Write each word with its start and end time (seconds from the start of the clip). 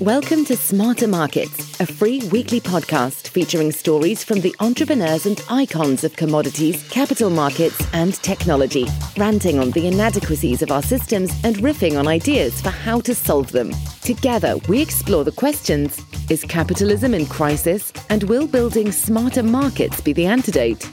Welcome 0.00 0.46
to 0.46 0.56
Smarter 0.56 1.06
Markets, 1.06 1.78
a 1.78 1.84
free 1.84 2.26
weekly 2.30 2.58
podcast 2.58 3.28
featuring 3.28 3.70
stories 3.70 4.24
from 4.24 4.40
the 4.40 4.54
entrepreneurs 4.60 5.26
and 5.26 5.44
icons 5.50 6.04
of 6.04 6.16
commodities, 6.16 6.88
capital 6.88 7.28
markets, 7.28 7.78
and 7.92 8.14
technology, 8.14 8.86
ranting 9.18 9.58
on 9.58 9.72
the 9.72 9.86
inadequacies 9.86 10.62
of 10.62 10.70
our 10.70 10.82
systems 10.82 11.30
and 11.44 11.56
riffing 11.56 11.98
on 11.98 12.08
ideas 12.08 12.62
for 12.62 12.70
how 12.70 12.98
to 13.00 13.14
solve 13.14 13.52
them. 13.52 13.72
Together, 14.00 14.56
we 14.68 14.80
explore 14.80 15.22
the 15.22 15.32
questions 15.32 16.02
Is 16.30 16.44
capitalism 16.44 17.12
in 17.12 17.26
crisis? 17.26 17.92
And 18.08 18.22
will 18.22 18.46
building 18.46 18.90
smarter 18.90 19.42
markets 19.42 20.00
be 20.00 20.14
the 20.14 20.24
antidote? 20.24 20.88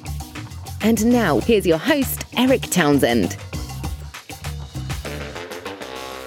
And 0.82 1.06
now, 1.06 1.40
here's 1.40 1.66
your 1.66 1.78
host, 1.78 2.26
Erik 2.36 2.64
Townsend. 2.64 3.38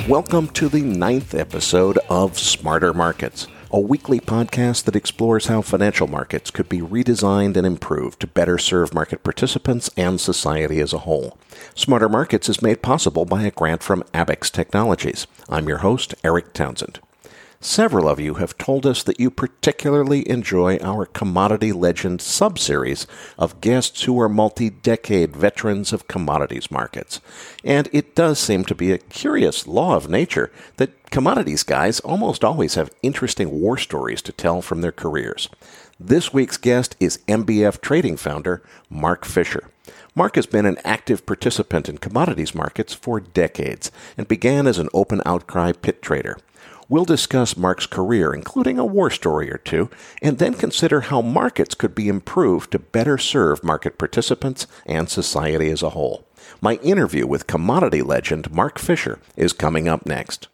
Welcome 0.09 0.49
to 0.55 0.69
the 0.69 0.81
ninth 0.81 1.35
episode 1.35 1.99
of 2.09 2.39
Smarter 2.39 2.95
Markets, 2.95 3.47
a 3.71 3.79
weekly 3.79 4.19
podcast 4.19 4.85
that 4.85 4.97
explores 4.97 5.47
how 5.47 5.61
financial 5.63 6.09
markets 6.09 6.51
could 6.51 6.69
be 6.69 6.81
redesigned 6.81 7.57
and 7.57 7.67
improved 7.67 8.19
to 8.21 8.27
better 8.27 8.59
serve 8.59 8.95
market 8.95 9.23
participants 9.23 9.91
and 9.97 10.21
society 10.21 10.81
as 10.81 10.93
a 10.93 10.99
whole. 11.01 11.39
Smarter 11.75 12.09
Markets 12.09 12.49
is 12.49 12.63
made 12.63 12.83
possible 12.83 13.25
by 13.25 13.43
a 13.43 13.51
grant 13.51 13.83
from 13.83 14.03
Abaxx 14.15 14.51
Technologies. 14.51 15.27
I'm 15.49 15.69
your 15.69 15.79
host, 15.79 16.15
Erik 16.25 16.55
Townsend. 16.55 16.99
Several 17.63 18.09
of 18.09 18.19
you 18.19 18.35
have 18.35 18.57
told 18.57 18.87
us 18.87 19.03
that 19.03 19.21
you 19.21 19.31
particularly 19.31 20.27
enjoy 20.27 20.79
our 20.79 21.05
Commodity 21.05 21.73
Legend 21.73 22.21
subseries 22.21 23.05
of 23.37 23.61
guests 23.61 24.05
who 24.05 24.19
are 24.19 24.31
multi 24.31 24.71
decade 24.71 25.37
veterans 25.37 25.93
of 25.93 26.09
commodities 26.09 26.71
markets. 26.71 27.21
And 27.63 27.91
it 27.93 28.15
does 28.15 28.39
seem 28.39 28.65
to 28.65 28.75
be 28.75 28.93
a 28.93 28.99
curious 28.99 29.67
law 29.67 29.95
of 29.95 30.09
nature 30.09 30.51
that 30.79 31.11
commodities 31.11 31.63
guys 31.63 32.01
almost 32.01 32.45
always 32.45 32.77
have 32.77 32.95
interesting 33.03 33.61
war 33.61 33.77
stories 33.77 34.23
to 34.23 34.33
tell 34.33 34.63
from 34.63 34.81
their 34.81 34.91
careers. 34.91 35.51
This 35.99 36.33
week's 36.33 36.57
guest 36.57 36.97
is 36.99 37.19
MBF 37.29 37.83
Trading 37.83 38.17
founder 38.17 38.63
Mark 38.89 39.27
Fisher. 39.27 39.69
Mark 40.15 40.37
has 40.37 40.47
been 40.47 40.65
an 40.65 40.79
active 40.83 41.27
participant 41.27 41.91
in 41.91 41.99
commodities 41.99 42.55
markets 42.55 42.95
for 42.95 43.21
decades 43.21 43.93
and 44.17 44.27
began 44.27 44.67
as 44.67 44.79
an 44.79 44.89
open 44.95 45.21
outcry 45.27 45.73
pit 45.73 46.01
trader. 46.01 46.39
We'll 46.91 47.05
discuss 47.05 47.57
Mark's 47.57 47.87
career, 47.87 48.35
including 48.35 48.77
a 48.77 48.85
war 48.85 49.11
story 49.11 49.49
or 49.49 49.59
two, 49.59 49.91
and 50.21 50.39
then 50.39 50.55
consider 50.55 51.03
how 51.03 51.23
markets 51.23 51.77
could 51.77 51.95
be 51.95 52.09
improved 52.09 52.73
to 52.73 52.81
better 52.81 53.17
serve 53.17 53.63
market 53.63 53.97
participants 53.97 54.67
and 54.85 55.09
society 55.09 55.71
as 55.71 55.85
a 55.85 55.91
whole. 55.91 56.27
My 56.61 56.75
interview 56.83 57.29
with 57.29 57.47
commodity 57.47 58.03
legend 58.03 58.51
Mark 58.51 58.81
Fisher 58.81 59.21
is 59.37 59.53
coming 59.53 59.87
up 59.87 60.05
next. 60.05 60.49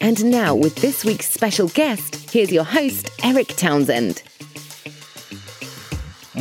And 0.00 0.24
now, 0.24 0.54
with 0.54 0.76
this 0.76 1.04
week's 1.04 1.28
special 1.28 1.66
guest, 1.70 2.30
here's 2.30 2.52
your 2.52 2.64
host, 2.64 3.10
Erik 3.24 3.48
Townsend. 3.48 4.22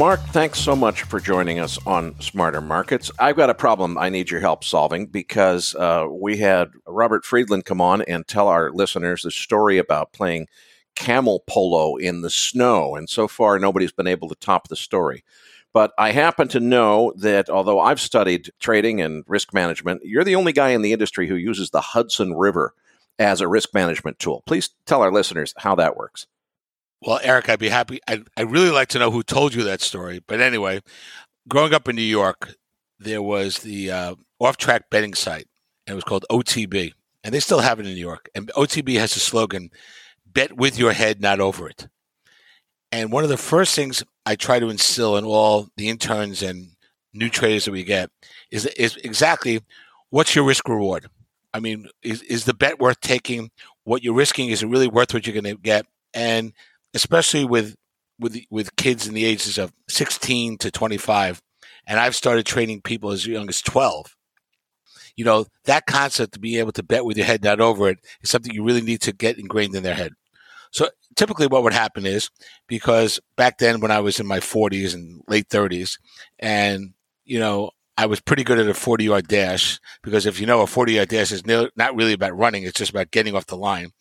Mark, 0.02 0.20
thanks 0.30 0.58
so 0.58 0.76
much 0.76 1.04
for 1.04 1.20
joining 1.20 1.60
us 1.60 1.78
on 1.86 2.20
Smarter 2.20 2.60
Markets. 2.60 3.12
I've 3.20 3.36
got 3.36 3.52
a 3.52 3.54
problem 3.54 4.00
I 4.00 4.10
need 4.10 4.32
your 4.32 4.40
help 4.40 4.64
solving 4.64 5.06
because 5.06 5.76
uh, 5.76 6.08
we 6.10 6.38
had 6.38 6.72
Robert 6.88 7.24
Friedland 7.24 7.66
come 7.66 7.80
on 7.80 8.02
and 8.02 8.28
tell 8.28 8.48
our 8.48 8.72
listeners 8.72 9.22
the 9.22 9.30
story 9.30 9.78
about 9.78 10.12
playing 10.12 10.48
camel 10.96 11.44
polo 11.46 11.98
in 11.98 12.22
the 12.22 12.32
snow. 12.32 12.96
And 12.96 13.08
so 13.08 13.28
far, 13.28 13.60
nobody's 13.60 13.92
been 13.92 14.08
able 14.08 14.28
to 14.30 14.34
top 14.34 14.70
the 14.70 14.76
story. 14.76 15.24
But 15.72 15.92
I 16.00 16.14
happen 16.14 16.48
to 16.48 16.60
know 16.60 17.14
that 17.18 17.48
although 17.48 17.80
I've 17.80 18.02
studied 18.02 18.50
trading 18.60 19.02
and 19.02 19.24
risk 19.28 19.54
management, 19.54 20.02
you're 20.04 20.24
the 20.24 20.36
only 20.36 20.52
guy 20.52 20.70
in 20.70 20.82
the 20.82 20.94
industry 20.94 21.28
who 21.28 21.36
uses 21.36 21.70
the 21.70 21.80
Hudson 21.80 22.34
River 22.34 22.74
as 23.20 23.40
a 23.40 23.48
risk 23.48 23.72
management 23.76 24.18
tool. 24.18 24.42
Please 24.48 24.72
tell 24.88 25.04
our 25.04 25.12
listeners 25.12 25.54
how 25.58 25.76
that 25.76 25.96
works. 25.96 26.26
Well, 27.02 27.20
Erik, 27.24 27.50
I'd 27.50 27.60
be 27.60 27.70
happy. 27.70 28.00
I'd, 28.08 28.28
I'd 28.38 28.52
really 28.52 28.70
like 28.70 28.90
to 28.90 29.00
know 29.00 29.10
who 29.10 29.24
told 29.24 29.56
you 29.56 29.64
that 29.64 29.82
story. 29.82 30.22
But 30.26 30.40
anyway, 30.40 30.82
growing 31.48 31.74
up 31.74 31.90
in 31.90 31.96
New 31.96 32.02
York, 32.04 32.56
there 33.00 33.24
was 33.24 33.60
the 33.60 33.90
uh, 33.90 34.16
off 34.40 34.58
track 34.58 34.90
betting 34.92 35.16
site. 35.16 35.48
And 35.88 35.94
it 35.94 35.96
was 35.96 36.04
called 36.04 36.26
OTB. 36.30 36.94
And 37.24 37.34
they 37.34 37.40
still 37.40 37.60
have 37.60 37.80
it 37.80 37.88
in 37.88 37.94
New 37.94 38.00
York. 38.00 38.30
And 38.36 38.50
OTB 38.50 39.00
has 39.00 39.16
a 39.16 39.20
slogan 39.20 39.72
bet 40.26 40.56
with 40.56 40.78
your 40.78 40.94
head, 40.94 41.22
not 41.22 41.40
over 41.40 41.68
it. 41.68 41.88
And 42.92 43.12
one 43.12 43.24
of 43.24 43.30
the 43.30 43.38
first 43.38 43.76
things 43.76 44.04
I 44.26 44.36
try 44.36 44.60
to 44.60 44.70
instill 44.70 45.18
in 45.18 45.26
all 45.26 45.70
the 45.78 45.90
interns 45.90 46.44
and 46.44 46.72
new 47.14 47.30
traders 47.30 47.66
that 47.66 47.72
we 47.72 47.84
get 47.84 48.12
is, 48.52 48.66
is 48.68 48.98
exactly 48.98 49.62
what's 50.10 50.36
your 50.36 50.46
risk 50.46 50.68
reward? 50.68 51.08
I 51.54 51.60
mean, 51.60 51.88
is, 52.04 52.22
is 52.24 52.46
the 52.46 52.54
bet 52.54 52.80
worth 52.80 53.02
taking? 53.02 53.50
What 53.84 54.04
you're 54.04 54.14
risking, 54.14 54.50
is 54.50 54.62
it 54.62 54.68
really 54.68 54.88
worth 54.88 55.14
what 55.14 55.26
you're 55.26 55.42
going 55.42 55.56
to 55.56 55.62
get? 55.62 55.86
And 56.14 56.54
especially 56.94 57.46
with 57.46 57.76
with 58.20 58.38
with 58.50 58.76
kids 58.76 59.08
in 59.08 59.14
the 59.14 59.26
ages 59.26 59.58
of 59.58 59.74
16 59.90 60.58
to 60.60 60.72
25 60.72 61.42
and 61.88 62.00
I've 62.00 62.16
started 62.16 62.46
training 62.46 62.82
people 62.82 63.12
as 63.12 63.26
young 63.26 63.50
as 63.50 63.62
12 63.62 64.16
you 65.16 65.26
know 65.26 65.46
that 65.66 65.86
concept 65.86 66.34
to 66.34 66.40
be 66.40 66.58
able 66.60 66.72
to 66.74 66.84
bet 66.84 67.06
with 67.06 67.18
your 67.18 67.26
head 67.26 67.44
not 67.44 67.60
over 67.60 67.90
it 67.90 68.00
is 68.22 68.30
something 68.30 68.54
you 68.54 68.64
really 68.64 68.82
need 68.82 69.02
to 69.02 69.12
get 69.12 69.38
ingrained 69.38 69.76
in 69.76 69.84
their 69.84 69.96
head. 69.96 70.14
So 70.72 70.90
typically 71.16 71.48
what 71.48 71.64
would 71.64 71.74
happen 71.74 72.06
is 72.06 72.30
because 72.68 73.20
back 73.36 73.58
then 73.58 73.82
when 73.82 73.92
I 73.92 74.00
was 74.00 74.20
in 74.20 74.28
my 74.28 74.40
40s 74.40 74.94
and 74.94 75.22
late 75.28 75.50
30s 75.50 76.00
and 76.40 76.94
you 77.26 77.40
know 77.40 77.72
I 77.98 78.06
was 78.06 78.22
pretty 78.22 78.44
good 78.44 78.58
at 78.58 78.70
a 78.70 78.74
40 78.74 79.04
yard 79.04 79.28
dash 79.28 79.80
because 80.02 80.26
if 80.26 80.40
you 80.40 80.48
know 80.48 80.62
a 80.62 80.68
40 80.68 80.94
yard 80.94 81.10
dash 81.10 81.32
is 81.32 81.46
not 81.46 81.96
really 81.96 82.14
about 82.14 82.38
running 82.38 82.64
it's 82.64 82.78
just 82.78 82.92
about 82.92 83.12
getting 83.12 83.36
off 83.36 83.48
the 83.48 83.58
line. 83.58 83.92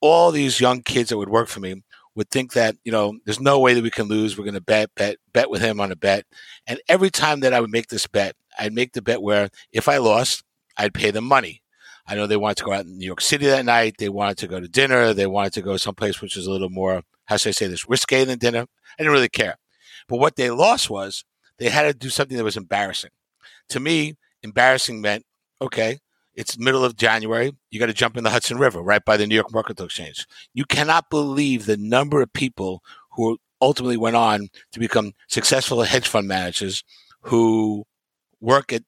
All 0.00 0.30
these 0.30 0.60
young 0.60 0.82
kids 0.82 1.08
that 1.08 1.18
would 1.18 1.30
work 1.30 1.48
for 1.48 1.60
me 1.60 1.82
would 2.16 2.30
think 2.30 2.54
that 2.54 2.74
you 2.84 2.90
know 2.90 3.18
there's 3.24 3.40
no 3.40 3.60
way 3.60 3.74
that 3.74 3.84
we 3.84 3.90
can 3.90 4.08
lose. 4.08 4.36
We're 4.36 4.44
going 4.44 4.54
to 4.54 4.60
bet 4.60 4.90
bet 4.96 5.18
bet 5.32 5.50
with 5.50 5.62
him 5.62 5.80
on 5.80 5.92
a 5.92 5.96
bet, 5.96 6.24
and 6.66 6.80
every 6.88 7.10
time 7.10 7.40
that 7.40 7.52
I 7.52 7.60
would 7.60 7.70
make 7.70 7.88
this 7.88 8.06
bet, 8.08 8.34
I'd 8.58 8.72
make 8.72 8.92
the 8.92 9.02
bet 9.02 9.22
where 9.22 9.50
if 9.70 9.88
I 9.88 9.98
lost, 9.98 10.42
I'd 10.76 10.94
pay 10.94 11.12
them 11.12 11.24
money. 11.24 11.62
I 12.08 12.14
know 12.14 12.26
they 12.26 12.36
wanted 12.36 12.58
to 12.58 12.64
go 12.64 12.72
out 12.72 12.84
in 12.84 12.98
New 12.98 13.06
York 13.06 13.20
City 13.20 13.46
that 13.46 13.64
night. 13.64 13.96
They 13.98 14.08
wanted 14.08 14.38
to 14.38 14.48
go 14.48 14.60
to 14.60 14.68
dinner. 14.68 15.12
They 15.12 15.26
wanted 15.26 15.52
to 15.54 15.62
go 15.62 15.76
someplace 15.76 16.20
which 16.20 16.36
was 16.36 16.46
a 16.46 16.50
little 16.50 16.70
more, 16.70 17.02
how 17.24 17.36
should 17.36 17.48
I 17.48 17.52
say 17.52 17.66
this, 17.66 17.88
risque 17.88 18.24
than 18.24 18.38
dinner. 18.38 18.60
I 18.60 19.02
didn't 19.02 19.12
really 19.12 19.28
care. 19.28 19.56
But 20.08 20.18
what 20.18 20.36
they 20.36 20.50
lost 20.50 20.88
was 20.88 21.24
they 21.58 21.68
had 21.68 21.82
to 21.82 21.94
do 21.94 22.08
something 22.08 22.36
that 22.36 22.44
was 22.44 22.56
embarrassing. 22.56 23.10
To 23.70 23.80
me, 23.80 24.14
embarrassing 24.42 25.00
meant, 25.00 25.24
okay, 25.60 25.98
it's 26.36 26.58
middle 26.58 26.84
of 26.84 26.96
January. 26.96 27.52
You 27.70 27.80
got 27.80 27.86
to 27.86 27.94
jump 27.94 28.16
in 28.16 28.24
the 28.24 28.30
Hudson 28.30 28.58
River 28.58 28.82
right 28.82 29.04
by 29.04 29.16
the 29.16 29.26
New 29.26 29.34
York 29.34 29.52
Mercantile 29.52 29.86
Exchange. 29.86 30.26
You 30.54 30.64
cannot 30.64 31.10
believe 31.10 31.66
the 31.66 31.78
number 31.78 32.20
of 32.22 32.32
people 32.32 32.82
who 33.12 33.38
ultimately 33.60 33.96
went 33.96 34.16
on 34.16 34.48
to 34.72 34.78
become 34.78 35.12
successful 35.28 35.82
hedge 35.82 36.06
fund 36.06 36.28
managers 36.28 36.84
who 37.22 37.84
work 38.40 38.72
at 38.72 38.82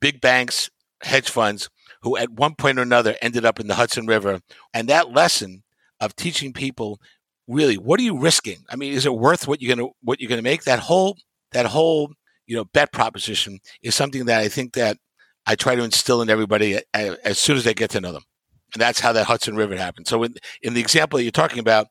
big 0.00 0.20
banks, 0.20 0.70
hedge 1.02 1.28
funds, 1.28 1.68
who 2.02 2.16
at 2.16 2.30
one 2.30 2.54
point 2.54 2.78
or 2.78 2.82
another 2.82 3.16
ended 3.20 3.44
up 3.44 3.60
in 3.60 3.66
the 3.66 3.74
Hudson 3.74 4.06
River. 4.06 4.40
And 4.72 4.88
that 4.88 5.12
lesson 5.12 5.62
of 6.00 6.16
teaching 6.16 6.52
people 6.52 7.00
really 7.48 7.76
what 7.76 8.00
are 8.00 8.04
you 8.04 8.18
risking? 8.18 8.64
I 8.68 8.76
mean, 8.76 8.92
is 8.92 9.06
it 9.06 9.14
worth 9.14 9.46
what 9.46 9.60
you're 9.60 9.74
gonna 9.74 9.88
what 10.02 10.20
you're 10.20 10.30
gonna 10.30 10.42
make? 10.42 10.64
That 10.64 10.80
whole 10.80 11.16
that 11.52 11.66
whole 11.66 12.12
you 12.46 12.56
know 12.56 12.64
bet 12.64 12.92
proposition 12.92 13.60
is 13.82 13.94
something 13.94 14.24
that 14.26 14.40
I 14.40 14.48
think 14.48 14.74
that 14.74 14.98
I 15.46 15.54
try 15.54 15.74
to 15.74 15.84
instill 15.84 16.22
in 16.22 16.30
everybody 16.30 16.78
as 16.92 17.38
soon 17.38 17.56
as 17.56 17.64
they 17.64 17.74
get 17.74 17.90
to 17.90 18.00
know 18.00 18.12
them. 18.12 18.24
And 18.74 18.80
that's 18.80 19.00
how 19.00 19.12
that 19.12 19.26
Hudson 19.26 19.56
River 19.56 19.76
happened. 19.76 20.08
So 20.08 20.22
in, 20.24 20.34
in 20.60 20.74
the 20.74 20.80
example 20.80 21.16
that 21.16 21.22
you're 21.22 21.30
talking 21.32 21.60
about, 21.60 21.86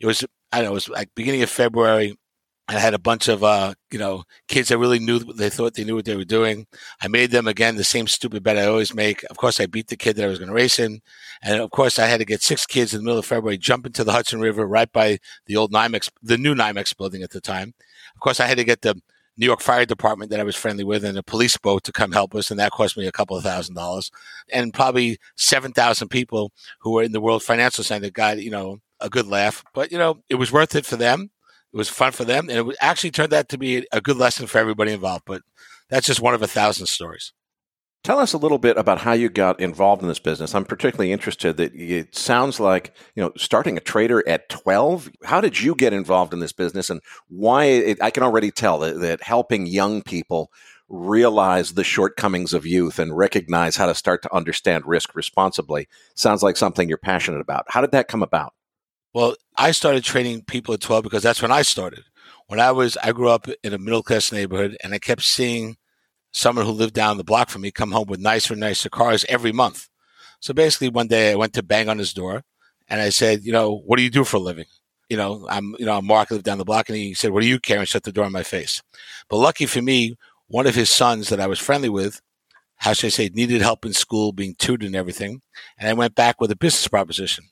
it 0.00 0.06
was, 0.06 0.24
I 0.52 0.58
don't 0.58 0.66
know, 0.66 0.70
it 0.70 0.74
was 0.74 0.88
like 0.88 1.10
beginning 1.14 1.42
of 1.42 1.50
February. 1.50 2.16
I 2.68 2.74
had 2.74 2.94
a 2.94 3.00
bunch 3.00 3.26
of, 3.26 3.42
uh, 3.42 3.74
you 3.90 3.98
know, 3.98 4.22
kids 4.46 4.68
that 4.68 4.78
really 4.78 5.00
knew, 5.00 5.18
they 5.18 5.50
thought 5.50 5.74
they 5.74 5.82
knew 5.82 5.96
what 5.96 6.04
they 6.04 6.14
were 6.14 6.24
doing. 6.24 6.68
I 7.02 7.08
made 7.08 7.32
them 7.32 7.48
again 7.48 7.74
the 7.74 7.82
same 7.82 8.06
stupid 8.06 8.44
bet 8.44 8.56
I 8.56 8.66
always 8.66 8.94
make. 8.94 9.24
Of 9.28 9.38
course, 9.38 9.58
I 9.58 9.66
beat 9.66 9.88
the 9.88 9.96
kid 9.96 10.14
that 10.16 10.24
I 10.24 10.28
was 10.28 10.38
going 10.38 10.50
to 10.50 10.54
race 10.54 10.78
in. 10.78 11.00
And 11.42 11.60
of 11.60 11.70
course, 11.70 11.98
I 11.98 12.06
had 12.06 12.20
to 12.20 12.24
get 12.24 12.42
six 12.42 12.66
kids 12.66 12.94
in 12.94 13.00
the 13.00 13.04
middle 13.04 13.18
of 13.18 13.26
February, 13.26 13.58
jump 13.58 13.86
into 13.86 14.04
the 14.04 14.12
Hudson 14.12 14.40
River 14.40 14.64
right 14.68 14.90
by 14.92 15.18
the 15.46 15.56
old 15.56 15.72
NYMEX, 15.72 16.10
the 16.22 16.38
new 16.38 16.54
NYMEX 16.54 16.96
building 16.96 17.24
at 17.24 17.30
the 17.30 17.40
time. 17.40 17.74
Of 18.14 18.20
course, 18.20 18.38
I 18.38 18.46
had 18.46 18.58
to 18.58 18.64
get 18.64 18.82
the 18.82 18.94
New 19.40 19.46
York 19.46 19.62
Fire 19.62 19.86
Department 19.86 20.30
that 20.30 20.38
I 20.38 20.44
was 20.44 20.54
friendly 20.54 20.84
with 20.84 21.02
and 21.02 21.16
a 21.16 21.22
police 21.22 21.56
boat 21.56 21.82
to 21.84 21.92
come 21.92 22.12
help 22.12 22.34
us. 22.34 22.50
And 22.50 22.60
that 22.60 22.72
cost 22.72 22.94
me 22.98 23.06
a 23.06 23.12
couple 23.12 23.38
of 23.38 23.42
thousand 23.42 23.74
dollars. 23.74 24.10
And 24.52 24.74
probably 24.74 25.18
7,000 25.36 26.08
people 26.08 26.52
who 26.80 26.92
were 26.92 27.02
in 27.02 27.12
the 27.12 27.22
World 27.22 27.42
Financial 27.42 27.82
Center 27.82 28.10
got, 28.10 28.42
you 28.42 28.50
know, 28.50 28.80
a 29.00 29.08
good 29.08 29.26
laugh. 29.26 29.64
But, 29.72 29.92
you 29.92 29.96
know, 29.96 30.22
it 30.28 30.34
was 30.34 30.52
worth 30.52 30.74
it 30.74 30.84
for 30.84 30.96
them. 30.96 31.30
It 31.72 31.76
was 31.76 31.88
fun 31.88 32.12
for 32.12 32.26
them. 32.26 32.50
And 32.50 32.68
it 32.68 32.76
actually 32.82 33.12
turned 33.12 33.32
out 33.32 33.48
to 33.48 33.56
be 33.56 33.86
a 33.92 34.02
good 34.02 34.18
lesson 34.18 34.46
for 34.46 34.58
everybody 34.58 34.92
involved. 34.92 35.24
But 35.24 35.40
that's 35.88 36.06
just 36.06 36.20
one 36.20 36.34
of 36.34 36.42
a 36.42 36.46
thousand 36.46 36.86
stories. 36.86 37.32
Tell 38.02 38.18
us 38.18 38.32
a 38.32 38.38
little 38.38 38.58
bit 38.58 38.78
about 38.78 38.98
how 38.98 39.12
you 39.12 39.28
got 39.28 39.60
involved 39.60 40.00
in 40.00 40.08
this 40.08 40.18
business. 40.18 40.54
I'm 40.54 40.64
particularly 40.64 41.12
interested 41.12 41.58
that 41.58 41.74
it 41.74 42.16
sounds 42.16 42.58
like, 42.58 42.94
you 43.14 43.22
know, 43.22 43.30
starting 43.36 43.76
a 43.76 43.80
trader 43.80 44.26
at 44.26 44.48
12. 44.48 45.10
How 45.22 45.42
did 45.42 45.60
you 45.60 45.74
get 45.74 45.92
involved 45.92 46.32
in 46.32 46.40
this 46.40 46.52
business 46.52 46.88
and 46.88 47.02
why 47.28 47.64
it, 47.64 48.02
I 48.02 48.10
can 48.10 48.22
already 48.22 48.50
tell 48.50 48.78
that, 48.78 49.00
that 49.00 49.22
helping 49.22 49.66
young 49.66 50.00
people 50.00 50.50
realize 50.88 51.74
the 51.74 51.84
shortcomings 51.84 52.54
of 52.54 52.66
youth 52.66 52.98
and 52.98 53.16
recognize 53.16 53.76
how 53.76 53.86
to 53.86 53.94
start 53.94 54.22
to 54.22 54.34
understand 54.34 54.86
risk 54.86 55.14
responsibly 55.14 55.86
sounds 56.14 56.42
like 56.42 56.56
something 56.56 56.88
you're 56.88 56.98
passionate 56.98 57.40
about. 57.40 57.66
How 57.68 57.82
did 57.82 57.92
that 57.92 58.08
come 58.08 58.22
about? 58.22 58.54
Well, 59.12 59.36
I 59.56 59.72
started 59.72 60.04
training 60.04 60.42
people 60.42 60.72
at 60.72 60.80
12 60.80 61.04
because 61.04 61.22
that's 61.22 61.42
when 61.42 61.52
I 61.52 61.62
started. 61.62 62.04
When 62.46 62.60
I 62.60 62.72
was, 62.72 62.96
I 62.96 63.12
grew 63.12 63.28
up 63.28 63.46
in 63.62 63.74
a 63.74 63.78
middle 63.78 64.02
class 64.02 64.32
neighborhood 64.32 64.76
and 64.82 64.94
I 64.94 64.98
kept 64.98 65.22
seeing 65.22 65.76
someone 66.32 66.66
who 66.66 66.72
lived 66.72 66.94
down 66.94 67.16
the 67.16 67.24
block 67.24 67.48
from 67.48 67.62
me 67.62 67.70
come 67.70 67.92
home 67.92 68.08
with 68.08 68.20
nicer 68.20 68.54
and 68.54 68.60
nicer 68.60 68.88
cars 68.88 69.24
every 69.28 69.52
month. 69.52 69.88
So 70.40 70.54
basically, 70.54 70.88
one 70.88 71.08
day 71.08 71.32
I 71.32 71.36
went 71.36 71.52
to 71.54 71.62
bang 71.62 71.88
on 71.88 71.98
his 71.98 72.12
door 72.12 72.44
and 72.88 73.00
I 73.00 73.10
said, 73.10 73.44
you 73.44 73.52
know, 73.52 73.82
what 73.86 73.96
do 73.96 74.02
you 74.02 74.10
do 74.10 74.24
for 74.24 74.38
a 74.38 74.40
living? 74.40 74.66
You 75.08 75.16
know, 75.16 75.46
I'm, 75.48 75.74
you 75.78 75.86
know, 75.86 75.98
I'm 75.98 76.06
Mark, 76.06 76.30
I 76.30 76.36
live 76.36 76.44
down 76.44 76.58
the 76.58 76.64
block. 76.64 76.88
And 76.88 76.96
he 76.96 77.14
said, 77.14 77.30
what 77.32 77.42
do 77.42 77.48
you 77.48 77.58
care? 77.58 77.78
And 77.78 77.88
shut 77.88 78.04
the 78.04 78.12
door 78.12 78.26
in 78.26 78.32
my 78.32 78.42
face. 78.42 78.82
But 79.28 79.38
lucky 79.38 79.66
for 79.66 79.82
me, 79.82 80.16
one 80.46 80.66
of 80.66 80.74
his 80.74 80.90
sons 80.90 81.28
that 81.28 81.40
I 81.40 81.46
was 81.46 81.58
friendly 81.58 81.88
with, 81.88 82.20
how 82.76 82.92
should 82.92 83.08
I 83.08 83.10
say, 83.10 83.30
needed 83.32 83.60
help 83.60 83.84
in 83.84 83.92
school, 83.92 84.32
being 84.32 84.54
tutored 84.54 84.86
and 84.86 84.96
everything. 84.96 85.42
And 85.78 85.88
I 85.88 85.92
went 85.92 86.14
back 86.14 86.40
with 86.40 86.50
a 86.50 86.56
business 86.56 86.88
proposition. 86.88 87.44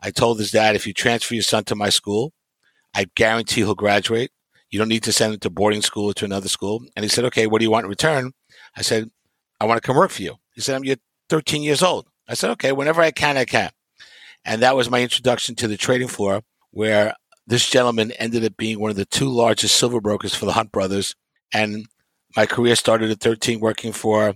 I 0.00 0.10
told 0.10 0.38
his 0.38 0.50
dad, 0.50 0.76
if 0.76 0.86
you 0.86 0.92
transfer 0.92 1.34
your 1.34 1.42
son 1.42 1.64
to 1.64 1.74
my 1.74 1.88
school, 1.88 2.32
I 2.94 3.06
guarantee 3.14 3.62
he'll 3.62 3.74
graduate. 3.74 4.30
You 4.76 4.80
don't 4.80 4.90
need 4.90 5.04
to 5.04 5.12
send 5.12 5.32
him 5.32 5.40
to 5.40 5.48
boarding 5.48 5.80
school 5.80 6.10
or 6.10 6.12
to 6.12 6.26
another 6.26 6.50
school. 6.50 6.84
And 6.94 7.02
he 7.02 7.08
said, 7.08 7.24
okay, 7.24 7.46
what 7.46 7.60
do 7.60 7.64
you 7.64 7.70
want 7.70 7.84
in 7.84 7.88
return? 7.88 8.32
I 8.76 8.82
said, 8.82 9.10
I 9.58 9.64
want 9.64 9.80
to 9.80 9.86
come 9.86 9.96
work 9.96 10.10
for 10.10 10.20
you. 10.20 10.34
He 10.52 10.60
said, 10.60 10.76
I'm 10.76 10.84
you're 10.84 10.96
13 11.30 11.62
years 11.62 11.82
old. 11.82 12.08
I 12.28 12.34
said, 12.34 12.50
okay, 12.50 12.72
whenever 12.72 13.00
I 13.00 13.10
can, 13.10 13.38
I 13.38 13.46
can. 13.46 13.70
And 14.44 14.60
that 14.60 14.76
was 14.76 14.90
my 14.90 15.00
introduction 15.00 15.54
to 15.54 15.66
the 15.66 15.78
trading 15.78 16.08
floor, 16.08 16.42
where 16.72 17.14
this 17.46 17.66
gentleman 17.66 18.12
ended 18.18 18.44
up 18.44 18.58
being 18.58 18.78
one 18.78 18.90
of 18.90 18.98
the 18.98 19.06
two 19.06 19.30
largest 19.30 19.76
silver 19.76 19.98
brokers 19.98 20.34
for 20.34 20.44
the 20.44 20.52
Hunt 20.52 20.72
brothers. 20.72 21.14
And 21.54 21.86
my 22.36 22.44
career 22.44 22.76
started 22.76 23.10
at 23.10 23.20
13 23.20 23.60
working 23.60 23.92
for 23.92 24.34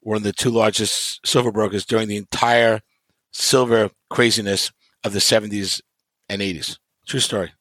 one 0.00 0.16
of 0.16 0.24
the 0.24 0.32
two 0.32 0.50
largest 0.50 1.24
silver 1.24 1.52
brokers 1.52 1.86
during 1.86 2.08
the 2.08 2.16
entire 2.16 2.80
silver 3.32 3.90
craziness 4.10 4.72
of 5.04 5.12
the 5.12 5.20
70s 5.20 5.80
and 6.28 6.42
80s. 6.42 6.76
True 7.06 7.20
story. 7.20 7.52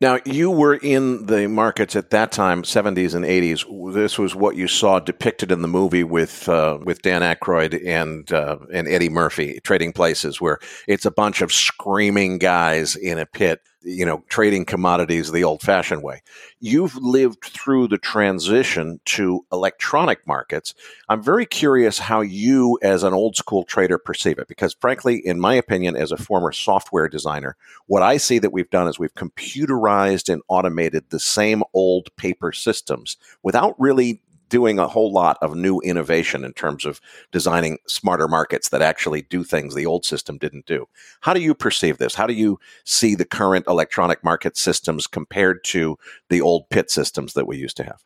Now, 0.00 0.20
you 0.24 0.52
were 0.52 0.76
in 0.76 1.26
the 1.26 1.48
markets 1.48 1.96
at 1.96 2.10
that 2.10 2.30
time, 2.30 2.62
70s 2.62 3.16
and 3.16 3.24
80s. 3.24 3.92
This 3.94 4.16
was 4.16 4.32
what 4.32 4.54
you 4.54 4.68
saw 4.68 5.00
depicted 5.00 5.50
in 5.50 5.60
the 5.60 5.66
movie 5.68 6.04
with 6.04 6.48
uh, 6.48 6.78
with 6.84 7.02
Dan 7.02 7.22
Aykroyd 7.22 7.84
and 7.84 8.30
uh, 8.32 8.58
and 8.72 8.86
Eddie 8.86 9.08
Murphy, 9.08 9.58
Trading 9.64 9.92
Places, 9.92 10.40
where 10.40 10.60
it's 10.86 11.04
a 11.04 11.10
bunch 11.10 11.42
of 11.42 11.52
screaming 11.52 12.38
guys 12.38 12.94
in 12.94 13.18
a 13.18 13.26
pit 13.26 13.60
you 13.82 14.04
know, 14.04 14.24
trading 14.28 14.64
commodities 14.64 15.30
the 15.30 15.44
old 15.44 15.62
fashioned 15.62 16.02
way. 16.02 16.22
You've 16.60 16.96
lived 16.96 17.44
through 17.44 17.88
the 17.88 17.98
transition 17.98 19.00
to 19.06 19.44
electronic 19.52 20.26
markets. 20.26 20.74
I'm 21.08 21.22
very 21.22 21.46
curious 21.46 21.98
how 21.98 22.20
you, 22.20 22.78
as 22.82 23.04
an 23.04 23.14
old 23.14 23.36
school 23.36 23.64
trader, 23.64 23.98
perceive 23.98 24.38
it. 24.38 24.48
Because, 24.48 24.74
frankly, 24.80 25.18
in 25.24 25.38
my 25.38 25.54
opinion, 25.54 25.96
as 25.96 26.10
a 26.10 26.16
former 26.16 26.52
software 26.52 27.08
designer, 27.08 27.56
what 27.86 28.02
I 28.02 28.16
see 28.16 28.38
that 28.40 28.52
we've 28.52 28.70
done 28.70 28.88
is 28.88 28.98
we've 28.98 29.14
computerized 29.14 30.32
and 30.32 30.42
automated 30.48 31.04
the 31.10 31.20
same 31.20 31.62
old 31.72 32.14
paper 32.16 32.52
systems 32.52 33.16
without 33.42 33.78
really 33.78 34.20
doing 34.48 34.78
a 34.78 34.88
whole 34.88 35.12
lot 35.12 35.38
of 35.42 35.54
new 35.54 35.80
innovation 35.80 36.44
in 36.44 36.52
terms 36.52 36.84
of 36.84 37.00
designing 37.32 37.78
smarter 37.86 38.28
markets 38.28 38.68
that 38.70 38.82
actually 38.82 39.22
do 39.22 39.44
things 39.44 39.74
the 39.74 39.86
old 39.86 40.04
system 40.04 40.38
didn't 40.38 40.66
do. 40.66 40.86
How 41.20 41.34
do 41.34 41.40
you 41.40 41.54
perceive 41.54 41.98
this? 41.98 42.14
How 42.14 42.26
do 42.26 42.34
you 42.34 42.58
see 42.84 43.14
the 43.14 43.24
current 43.24 43.66
electronic 43.66 44.24
market 44.24 44.56
systems 44.56 45.06
compared 45.06 45.64
to 45.64 45.98
the 46.28 46.40
old 46.40 46.68
pit 46.70 46.90
systems 46.90 47.34
that 47.34 47.46
we 47.46 47.56
used 47.56 47.76
to 47.78 47.84
have? 47.84 48.02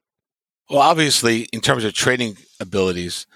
Well, 0.70 0.80
obviously, 0.80 1.42
in 1.52 1.60
terms 1.60 1.84
of 1.84 1.92
trading 1.92 2.36
abilities, 2.60 3.26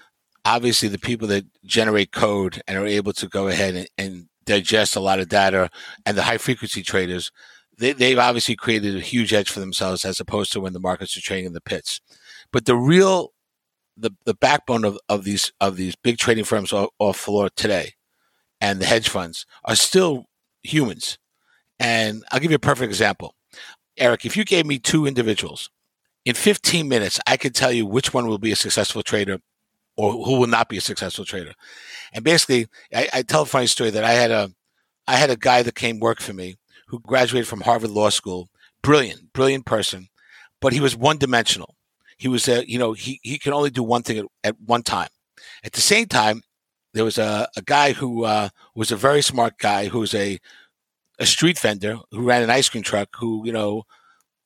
obviously 0.45 0.89
the 0.89 0.97
people 0.97 1.27
that 1.27 1.45
generate 1.65 2.11
code 2.11 2.61
and 2.67 2.77
are 2.77 2.87
able 2.87 3.13
to 3.13 3.27
go 3.27 3.47
ahead 3.47 3.75
and, 3.75 3.87
and 3.97 4.27
digest 4.45 4.95
a 4.95 4.99
lot 4.99 5.19
of 5.19 5.29
data 5.29 5.69
and 6.05 6.17
the 6.17 6.23
high 6.23 6.37
frequency 6.37 6.81
traders, 6.81 7.31
they, 7.77 7.93
they've 7.93 8.17
obviously 8.17 8.55
created 8.55 8.95
a 8.95 9.01
huge 9.01 9.33
edge 9.33 9.51
for 9.51 9.59
themselves 9.59 10.05
as 10.05 10.19
opposed 10.19 10.51
to 10.53 10.61
when 10.61 10.73
the 10.73 10.79
markets 10.79 11.15
are 11.15 11.21
trading 11.21 11.45
in 11.45 11.53
the 11.53 11.61
pits. 11.61 12.01
But 12.51 12.65
the 12.65 12.75
real 12.75 13.33
the 13.95 14.11
the 14.25 14.33
backbone 14.33 14.85
of, 14.85 14.99
of 15.09 15.23
these 15.23 15.51
of 15.59 15.75
these 15.75 15.95
big 15.95 16.17
trading 16.17 16.45
firms 16.45 16.71
off, 16.73 17.17
floor 17.17 17.49
today 17.55 17.93
and 18.61 18.79
the 18.79 18.85
hedge 18.85 19.09
funds 19.09 19.45
are 19.65 19.75
still 19.75 20.25
humans. 20.63 21.17
And 21.79 22.23
I'll 22.31 22.39
give 22.39 22.51
you 22.51 22.55
a 22.55 22.59
perfect 22.59 22.89
example. 22.89 23.35
Erik, 23.97 24.25
if 24.25 24.37
you 24.37 24.45
gave 24.45 24.65
me 24.65 24.79
two 24.79 25.05
individuals 25.05 25.69
in 26.25 26.35
15 26.35 26.87
minutes, 26.87 27.19
I 27.27 27.37
could 27.37 27.55
tell 27.55 27.71
you 27.71 27.85
which 27.85 28.13
one 28.13 28.27
will 28.27 28.37
be 28.37 28.51
a 28.51 28.55
successful 28.55 29.01
trader 29.01 29.39
or 29.95 30.11
who 30.11 30.39
will 30.39 30.47
not 30.47 30.69
be 30.69 30.77
a 30.77 30.81
successful 30.81 31.25
trader. 31.25 31.53
And 32.13 32.23
basically, 32.23 32.67
I, 32.93 33.09
I 33.13 33.21
tell 33.23 33.43
a 33.43 33.45
funny 33.45 33.67
story 33.67 33.89
that 33.89 34.03
I 34.03 34.13
had 34.13 34.31
a 34.31 34.51
I 35.07 35.15
had 35.15 35.29
a 35.29 35.37
guy 35.37 35.63
that 35.63 35.75
came 35.75 35.99
work 35.99 36.19
for 36.19 36.33
me 36.33 36.57
who 36.87 36.99
graduated 36.99 37.47
from 37.47 37.61
Harvard 37.61 37.91
Law 37.91 38.09
School, 38.09 38.49
brilliant, 38.81 39.33
brilliant 39.33 39.65
person, 39.65 40.09
but 40.59 40.73
he 40.73 40.81
was 40.81 40.95
one 40.95 41.17
dimensional. 41.17 41.76
He 42.17 42.27
was 42.27 42.47
a, 42.47 42.69
you 42.69 42.79
know, 42.79 42.93
he, 42.93 43.19
he 43.23 43.37
can 43.37 43.53
only 43.53 43.69
do 43.69 43.83
one 43.83 44.03
thing 44.03 44.17
at, 44.17 44.25
at 44.43 44.55
one 44.59 44.83
time. 44.83 45.09
At 45.63 45.73
the 45.73 45.81
same 45.81 46.07
time, 46.07 46.41
there 46.93 47.05
was 47.05 47.17
a, 47.17 47.47
a 47.55 47.61
guy 47.61 47.93
who 47.93 48.25
uh, 48.25 48.49
was 48.75 48.91
a 48.91 48.95
very 48.95 49.21
smart 49.21 49.57
guy 49.59 49.87
who 49.87 49.99
was 49.99 50.13
a, 50.13 50.39
a 51.19 51.25
street 51.25 51.59
vendor 51.59 51.99
who 52.11 52.23
ran 52.23 52.43
an 52.43 52.49
ice 52.49 52.69
cream 52.69 52.83
truck 52.83 53.09
who, 53.19 53.45
you 53.45 53.51
know, 53.51 53.83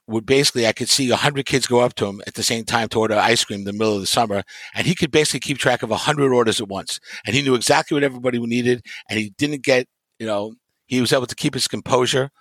would 0.08 0.26
basically, 0.26 0.68
I 0.68 0.74
could 0.74 0.90
see 0.90 1.10
hundred 1.10 1.46
kids 1.46 1.68
go 1.68 1.80
up 1.80 1.96
to 1.96 2.06
him 2.06 2.22
at 2.28 2.34
the 2.34 2.44
same 2.44 2.66
time 2.66 2.90
to 2.90 3.00
order 3.00 3.16
ice 3.16 3.46
cream 3.46 3.60
in 3.60 3.66
the 3.66 3.74
middle 3.74 3.96
of 3.96 4.02
the 4.02 4.08
summer. 4.08 4.44
And 4.76 4.86
he 4.86 4.96
could 4.96 5.12
basically 5.12 5.40
keep 5.40 5.58
track 5.58 5.84
of 5.84 5.90
hundred 5.92 6.34
orders 6.34 6.60
at 6.60 6.68
once. 6.68 7.00
And 7.26 7.36
he 7.36 7.42
knew 7.42 7.56
exactly 7.56 7.96
what 7.96 8.04
everybody 8.04 8.40
needed. 8.40 8.86
And 9.10 9.18
he 9.20 9.30
didn't 9.38 9.64
get, 9.64 9.88
you 10.20 10.28
know, 10.28 10.56
he 10.88 11.00
was 11.00 11.14
able 11.14 11.28
to 11.28 11.36
keep 11.36 11.54
his 11.54 11.68
composure. 11.68 12.32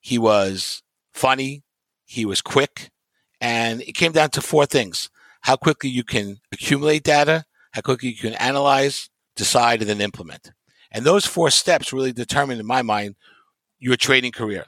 He 0.00 0.18
was 0.18 0.82
funny. 1.14 1.62
He 2.04 2.24
was 2.24 2.42
quick. 2.42 2.90
And 3.40 3.80
it 3.82 3.92
came 3.92 4.12
down 4.12 4.30
to 4.30 4.42
four 4.42 4.66
things 4.66 5.08
how 5.42 5.56
quickly 5.56 5.88
you 5.88 6.04
can 6.04 6.38
accumulate 6.52 7.02
data, 7.02 7.44
how 7.72 7.80
quickly 7.80 8.10
you 8.10 8.16
can 8.16 8.34
analyze, 8.34 9.08
decide, 9.36 9.80
and 9.80 9.88
then 9.88 10.00
implement. 10.00 10.52
And 10.92 11.04
those 11.04 11.24
four 11.24 11.50
steps 11.50 11.92
really 11.92 12.12
determine, 12.12 12.60
in 12.60 12.66
my 12.66 12.82
mind, 12.82 13.14
your 13.78 13.96
trading 13.96 14.32
career. 14.32 14.66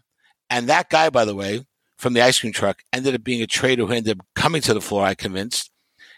And 0.49 0.69
that 0.69 0.89
guy, 0.89 1.11
by 1.11 1.25
the 1.25 1.35
way, 1.35 1.67
from 1.97 2.15
the 2.15 2.23
ice 2.23 2.41
cream 2.41 2.53
truck, 2.53 2.83
ended 2.93 3.15
up 3.15 3.25
being 3.25 3.43
a 3.43 3.47
trader 3.47 3.85
who 3.87 3.93
ended 3.93 4.19
up 4.19 4.27
coming 4.35 4.63
to 4.63 4.75
the 4.75 4.81
floor, 4.81 5.05
I 5.05 5.15
convinced. 5.15 5.71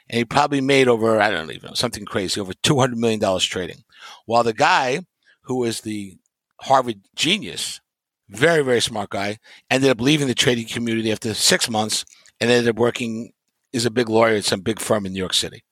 And 0.09 0.19
he 0.19 0.25
probably 0.25 0.61
made 0.61 0.87
over, 0.87 1.21
I 1.21 1.31
don't 1.31 1.51
even 1.51 1.69
know, 1.69 1.75
something 1.75 2.05
crazy, 2.05 2.41
over 2.41 2.53
$200 2.53 2.95
million 2.95 3.21
trading. 3.41 3.85
While 4.27 4.43
the 4.43 4.53
guy 4.53 5.01
who 5.43 5.59
was 5.59 5.81
the 5.81 6.19
Harvard 6.61 7.01
genius, 7.17 7.81
very, 8.29 8.63
very 8.63 8.81
smart 8.81 9.11
guy, 9.11 9.39
ended 9.71 9.91
up 9.91 10.01
leaving 10.01 10.29
the 10.29 10.35
trading 10.35 10.67
community 10.67 11.11
after 11.11 11.33
six 11.35 11.69
months 11.71 12.05
and 12.41 12.51
ended 12.51 12.69
up 12.69 12.77
working 12.77 13.33
is 13.73 13.85
a 13.85 13.91
big 13.91 14.09
lawyer 14.09 14.37
at 14.37 14.45
some 14.45 14.61
big 14.61 14.81
firm 14.81 15.07
in 15.07 15.13
New 15.13 15.19
York 15.19 15.35
City. 15.35 15.65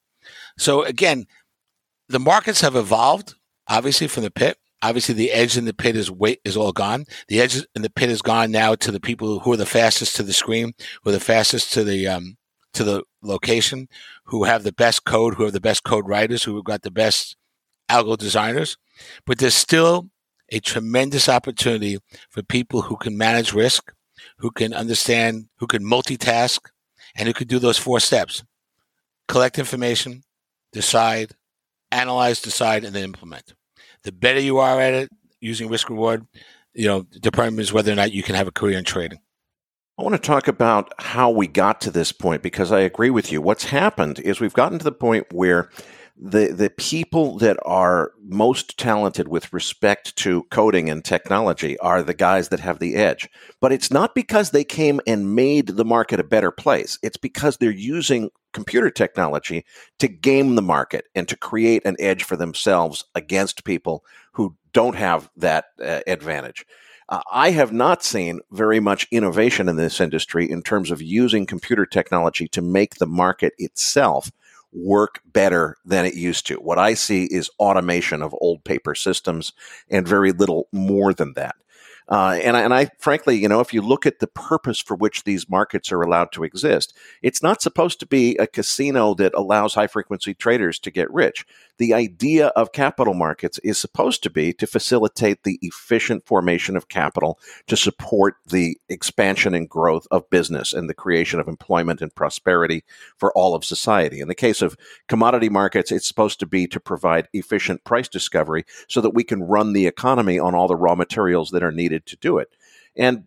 So 0.58 0.82
again, 0.82 1.26
the 2.08 2.18
markets 2.18 2.60
have 2.60 2.76
evolved, 2.76 3.34
obviously 3.68 4.08
from 4.08 4.24
the 4.24 4.30
pit. 4.30 4.58
Obviously, 4.84 5.14
the 5.14 5.30
edge 5.30 5.56
in 5.56 5.64
the 5.64 5.72
pit 5.72 5.94
is 5.94 6.10
weight 6.10 6.40
is 6.44 6.56
all 6.56 6.72
gone. 6.72 7.04
The 7.28 7.40
edge 7.40 7.64
in 7.76 7.82
the 7.82 7.90
pit 7.90 8.10
is 8.10 8.20
gone 8.20 8.50
now 8.50 8.74
to 8.74 8.90
the 8.90 8.98
people 8.98 9.38
who 9.38 9.52
are 9.52 9.56
the 9.56 9.64
fastest 9.64 10.16
to 10.16 10.24
the 10.24 10.32
screen, 10.32 10.72
who 11.02 11.10
are 11.10 11.12
the 11.12 11.20
fastest 11.20 11.72
to 11.74 11.84
the 11.84 12.08
um, 12.08 12.36
to 12.74 12.82
the 12.82 13.04
location, 13.22 13.88
who 14.24 14.42
have 14.42 14.64
the 14.64 14.72
best 14.72 15.04
code, 15.04 15.34
who 15.34 15.44
have 15.44 15.52
the 15.52 15.60
best 15.60 15.84
code 15.84 16.08
writers, 16.08 16.42
who 16.42 16.56
have 16.56 16.64
got 16.64 16.82
the 16.82 16.90
best 16.90 17.36
algo 17.88 18.16
designers. 18.18 18.76
But 19.24 19.38
there's 19.38 19.54
still 19.54 20.08
a 20.48 20.58
tremendous 20.58 21.28
opportunity 21.28 21.98
for 22.28 22.42
people 22.42 22.82
who 22.82 22.96
can 22.96 23.16
manage 23.16 23.52
risk, 23.52 23.92
who 24.42 24.50
can 24.50 24.74
understand, 24.74 25.46
who 25.58 25.68
can 25.68 25.84
multitask, 25.84 26.58
and 27.14 27.28
who 27.28 27.32
can 27.32 27.46
do 27.46 27.58
those 27.58 27.78
four 27.78 28.00
steps 28.00 28.42
collect 29.28 29.58
information, 29.58 30.24
decide, 30.72 31.32
analyze, 31.92 32.42
decide, 32.42 32.84
and 32.84 32.94
then 32.94 33.04
implement. 33.04 33.54
The 34.02 34.12
better 34.12 34.40
you 34.40 34.58
are 34.58 34.80
at 34.80 34.92
it 34.92 35.10
using 35.40 35.68
risk 35.68 35.88
reward, 35.88 36.26
you 36.74 36.86
know, 36.86 37.06
determines 37.20 37.72
whether 37.72 37.92
or 37.92 37.94
not 37.94 38.12
you 38.12 38.22
can 38.22 38.34
have 38.34 38.48
a 38.48 38.52
career 38.52 38.76
in 38.76 38.84
trading. 38.84 39.20
I 39.96 40.02
want 40.02 40.16
to 40.16 40.18
talk 40.18 40.48
about 40.48 40.92
how 40.98 41.30
we 41.30 41.46
got 41.46 41.80
to 41.82 41.92
this 41.92 42.10
point 42.10 42.42
because 42.42 42.72
I 42.72 42.80
agree 42.80 43.10
with 43.10 43.30
you. 43.30 43.40
What's 43.40 43.64
happened 43.64 44.18
is 44.18 44.40
we've 44.40 44.52
gotten 44.52 44.78
to 44.78 44.84
the 44.84 44.90
point 44.90 45.32
where 45.32 45.70
the 46.16 46.48
the 46.48 46.70
people 46.70 47.38
that 47.38 47.56
are 47.64 48.12
most 48.22 48.78
talented 48.78 49.28
with 49.28 49.52
respect 49.52 50.14
to 50.16 50.44
coding 50.50 50.90
and 50.90 51.04
technology 51.04 51.78
are 51.78 52.02
the 52.02 52.14
guys 52.14 52.48
that 52.48 52.60
have 52.60 52.78
the 52.78 52.94
edge. 52.94 53.28
But 53.60 53.72
it's 53.72 53.90
not 53.90 54.14
because 54.14 54.50
they 54.50 54.64
came 54.64 55.00
and 55.06 55.34
made 55.34 55.68
the 55.68 55.84
market 55.84 56.20
a 56.20 56.24
better 56.24 56.50
place. 56.50 56.98
It's 57.02 57.16
because 57.16 57.56
they're 57.56 57.70
using 57.70 58.30
computer 58.52 58.90
technology 58.90 59.64
to 59.98 60.08
game 60.08 60.54
the 60.54 60.62
market 60.62 61.06
and 61.14 61.26
to 61.28 61.36
create 61.36 61.84
an 61.86 61.96
edge 61.98 62.22
for 62.24 62.36
themselves 62.36 63.04
against 63.14 63.64
people 63.64 64.04
who 64.32 64.56
don't 64.72 64.96
have 64.96 65.30
that 65.36 65.66
uh, 65.82 66.00
advantage. 66.06 66.66
Uh, 67.08 67.20
I 67.30 67.50
have 67.50 67.72
not 67.72 68.02
seen 68.02 68.40
very 68.50 68.80
much 68.80 69.06
innovation 69.10 69.68
in 69.68 69.76
this 69.76 70.00
industry 70.00 70.48
in 70.50 70.62
terms 70.62 70.90
of 70.90 71.02
using 71.02 71.46
computer 71.46 71.84
technology 71.84 72.48
to 72.48 72.62
make 72.62 72.96
the 72.96 73.06
market 73.06 73.54
itself 73.58 74.30
work 74.72 75.20
better 75.32 75.76
than 75.84 76.04
it 76.04 76.14
used 76.14 76.46
to. 76.46 76.56
What 76.56 76.78
I 76.78 76.94
see 76.94 77.24
is 77.24 77.50
automation 77.58 78.22
of 78.22 78.34
old 78.40 78.64
paper 78.64 78.94
systems 78.94 79.52
and 79.90 80.06
very 80.06 80.32
little 80.32 80.68
more 80.72 81.12
than 81.12 81.34
that. 81.34 81.56
Uh, 82.08 82.38
and, 82.42 82.56
and 82.56 82.74
I, 82.74 82.90
frankly, 82.98 83.38
you 83.38 83.48
know, 83.48 83.60
if 83.60 83.72
you 83.72 83.80
look 83.80 84.06
at 84.06 84.18
the 84.18 84.26
purpose 84.26 84.80
for 84.80 84.96
which 84.96 85.24
these 85.24 85.48
markets 85.48 85.92
are 85.92 86.02
allowed 86.02 86.32
to 86.32 86.44
exist, 86.44 86.94
it's 87.22 87.42
not 87.42 87.62
supposed 87.62 88.00
to 88.00 88.06
be 88.06 88.36
a 88.36 88.46
casino 88.46 89.14
that 89.14 89.32
allows 89.34 89.74
high 89.74 89.86
frequency 89.86 90.34
traders 90.34 90.78
to 90.80 90.90
get 90.90 91.10
rich. 91.12 91.46
The 91.78 91.94
idea 91.94 92.48
of 92.48 92.72
capital 92.72 93.14
markets 93.14 93.58
is 93.64 93.78
supposed 93.78 94.22
to 94.22 94.30
be 94.30 94.52
to 94.54 94.66
facilitate 94.66 95.42
the 95.42 95.58
efficient 95.62 96.26
formation 96.26 96.76
of 96.76 96.88
capital 96.88 97.38
to 97.66 97.76
support 97.76 98.34
the 98.46 98.78
expansion 98.88 99.54
and 99.54 99.68
growth 99.68 100.06
of 100.10 100.28
business 100.30 100.72
and 100.72 100.88
the 100.88 100.94
creation 100.94 101.40
of 101.40 101.48
employment 101.48 102.00
and 102.02 102.14
prosperity 102.14 102.84
for 103.16 103.32
all 103.32 103.54
of 103.54 103.64
society. 103.64 104.20
In 104.20 104.28
the 104.28 104.34
case 104.34 104.62
of 104.62 104.76
commodity 105.08 105.48
markets, 105.48 105.90
it's 105.90 106.06
supposed 106.06 106.38
to 106.40 106.46
be 106.46 106.66
to 106.68 106.78
provide 106.78 107.28
efficient 107.32 107.84
price 107.84 108.08
discovery 108.08 108.64
so 108.88 109.00
that 109.00 109.14
we 109.14 109.24
can 109.24 109.42
run 109.42 109.72
the 109.72 109.86
economy 109.86 110.38
on 110.38 110.54
all 110.54 110.68
the 110.68 110.76
raw 110.76 110.94
materials 110.94 111.50
that 111.50 111.62
are 111.62 111.72
needed 111.72 112.06
to 112.06 112.16
do 112.16 112.38
it. 112.38 112.48
And 112.96 113.24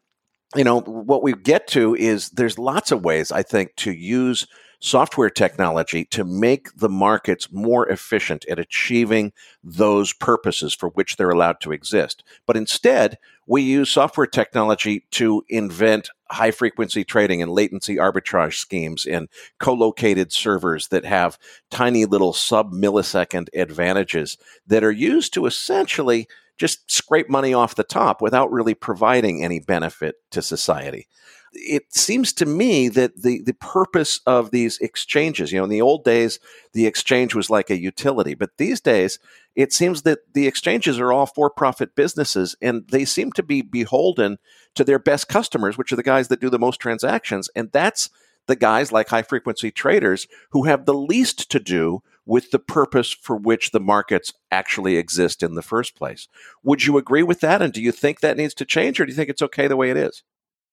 you 0.55 0.63
know 0.63 0.81
what 0.81 1.23
we 1.23 1.33
get 1.33 1.67
to 1.69 1.95
is 1.95 2.29
there's 2.29 2.59
lots 2.59 2.91
of 2.91 3.03
ways 3.03 3.31
I 3.31 3.43
think 3.43 3.75
to 3.77 3.91
use 3.91 4.47
software 4.79 5.29
technology 5.29 6.05
to 6.05 6.23
make 6.23 6.75
the 6.75 6.89
markets 6.89 7.51
more 7.51 7.87
efficient 7.89 8.45
at 8.49 8.59
achieving 8.59 9.33
those 9.63 10.13
purposes 10.13 10.73
for 10.73 10.89
which 10.89 11.15
they're 11.15 11.29
allowed 11.29 11.59
to 11.61 11.71
exist. 11.71 12.23
But 12.45 12.57
instead, 12.57 13.17
we 13.47 13.61
use 13.61 13.89
software 13.89 14.27
technology 14.27 15.05
to 15.11 15.43
invent 15.49 16.09
high 16.31 16.51
frequency 16.51 17.03
trading 17.03 17.41
and 17.41 17.51
latency 17.51 17.97
arbitrage 17.97 18.55
schemes 18.55 19.05
and 19.05 19.29
co-located 19.59 20.31
servers 20.31 20.87
that 20.87 21.05
have 21.05 21.37
tiny 21.69 22.05
little 22.05 22.33
sub 22.33 22.71
millisecond 22.71 23.47
advantages 23.53 24.37
that 24.65 24.83
are 24.83 24.91
used 24.91 25.33
to 25.33 25.45
essentially 25.45 26.27
just 26.57 26.89
scrape 26.91 27.29
money 27.29 27.53
off 27.53 27.75
the 27.75 27.83
top 27.83 28.21
without 28.21 28.51
really 28.51 28.73
providing 28.73 29.43
any 29.43 29.59
benefit 29.59 30.15
to 30.31 30.41
society 30.41 31.07
it 31.55 31.93
seems 31.93 32.33
to 32.33 32.45
me 32.45 32.89
that 32.89 33.23
the, 33.23 33.41
the 33.41 33.53
purpose 33.53 34.19
of 34.27 34.51
these 34.51 34.77
exchanges, 34.79 35.51
you 35.51 35.57
know, 35.57 35.63
in 35.63 35.69
the 35.69 35.81
old 35.81 36.03
days, 36.03 36.39
the 36.73 36.85
exchange 36.85 37.33
was 37.33 37.49
like 37.49 37.69
a 37.69 37.79
utility, 37.79 38.35
but 38.35 38.57
these 38.57 38.81
days, 38.81 39.19
it 39.55 39.71
seems 39.71 40.01
that 40.01 40.33
the 40.33 40.47
exchanges 40.47 40.99
are 40.99 41.13
all 41.13 41.25
for 41.25 41.49
profit 41.49 41.95
businesses 41.95 42.55
and 42.61 42.87
they 42.89 43.05
seem 43.05 43.31
to 43.31 43.43
be 43.43 43.61
beholden 43.61 44.37
to 44.75 44.83
their 44.83 44.99
best 44.99 45.29
customers, 45.29 45.77
which 45.77 45.91
are 45.91 45.95
the 45.95 46.03
guys 46.03 46.27
that 46.27 46.41
do 46.41 46.49
the 46.49 46.59
most 46.59 46.79
transactions. 46.79 47.49
And 47.55 47.71
that's 47.71 48.09
the 48.47 48.55
guys 48.55 48.91
like 48.91 49.09
high 49.09 49.23
frequency 49.23 49.71
traders 49.71 50.27
who 50.51 50.63
have 50.63 50.85
the 50.85 50.93
least 50.93 51.49
to 51.51 51.59
do 51.59 52.03
with 52.25 52.51
the 52.51 52.59
purpose 52.59 53.11
for 53.11 53.35
which 53.35 53.71
the 53.71 53.79
markets 53.79 54.33
actually 54.51 54.97
exist 54.97 55.41
in 55.41 55.55
the 55.55 55.61
first 55.61 55.95
place. 55.95 56.27
Would 56.63 56.85
you 56.85 56.97
agree 56.97 57.23
with 57.23 57.39
that? 57.39 57.61
And 57.61 57.71
do 57.71 57.81
you 57.81 57.91
think 57.91 58.19
that 58.19 58.37
needs 58.37 58.53
to 58.55 58.65
change 58.65 58.99
or 58.99 59.05
do 59.05 59.11
you 59.11 59.15
think 59.15 59.29
it's 59.29 59.41
okay 59.41 59.67
the 59.67 59.77
way 59.77 59.89
it 59.89 59.97
is? 59.97 60.23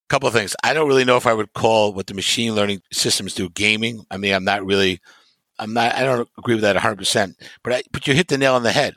Couple 0.09 0.29
of 0.29 0.35
things. 0.35 0.55
I 0.63 0.75
don't 0.75 0.89
really 0.89 1.05
know 1.05 1.17
if 1.17 1.27
I 1.27 1.35
would 1.35 1.53
call 1.53 1.93
what 1.93 2.07
the 2.07 2.15
machine 2.15 2.55
learning 2.55 2.83
systems 2.93 3.35
do 3.35 3.49
gaming. 3.49 4.05
I 4.11 4.17
mean, 4.17 4.35
I'm 4.35 4.45
not 4.45 4.65
really, 4.65 5.01
I'm 5.59 5.73
not, 5.73 5.95
I 5.95 6.03
don't 6.03 6.29
agree 6.39 6.55
with 6.55 6.63
that 6.63 6.77
100%. 6.77 7.35
But 7.63 7.73
I, 7.73 7.83
but 7.93 8.07
you 8.07 8.15
hit 8.15 8.29
the 8.29 8.39
nail 8.39 8.55
on 8.55 8.63
the 8.63 8.73
head. 8.73 8.95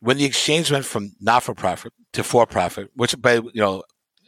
When 0.00 0.18
the 0.18 0.24
exchange 0.24 0.70
went 0.70 0.84
from 0.84 1.12
not 1.20 1.42
for 1.42 1.54
profit 1.54 1.92
to 2.12 2.22
for 2.22 2.46
profit, 2.46 2.90
which 2.94 3.20
by 3.20 3.34
you 3.34 3.50
know, 3.54 3.84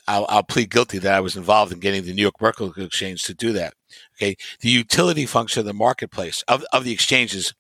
I'll, 0.09 0.25
I'll 0.29 0.43
plead 0.43 0.71
guilty 0.71 0.99
that 0.99 1.13
I 1.13 1.21
was 1.21 1.37
involved 1.37 1.73
in 1.73 1.81
getting 1.81 2.05
the 2.05 2.15
New 2.15 2.23
York 2.23 2.41
Mercantile 2.41 2.85
Exchange 2.85 3.25
to 3.25 3.35
do 3.35 3.53
that. 3.53 3.75
Okay, 4.17 4.37
the 4.61 4.71
utility 4.71 5.27
function 5.27 5.61
of 5.61 5.67
the 5.67 5.75
marketplace 5.75 6.43
of 6.49 6.65
of 6.73 6.85
the 6.85 6.93
exchanges 6.93 7.55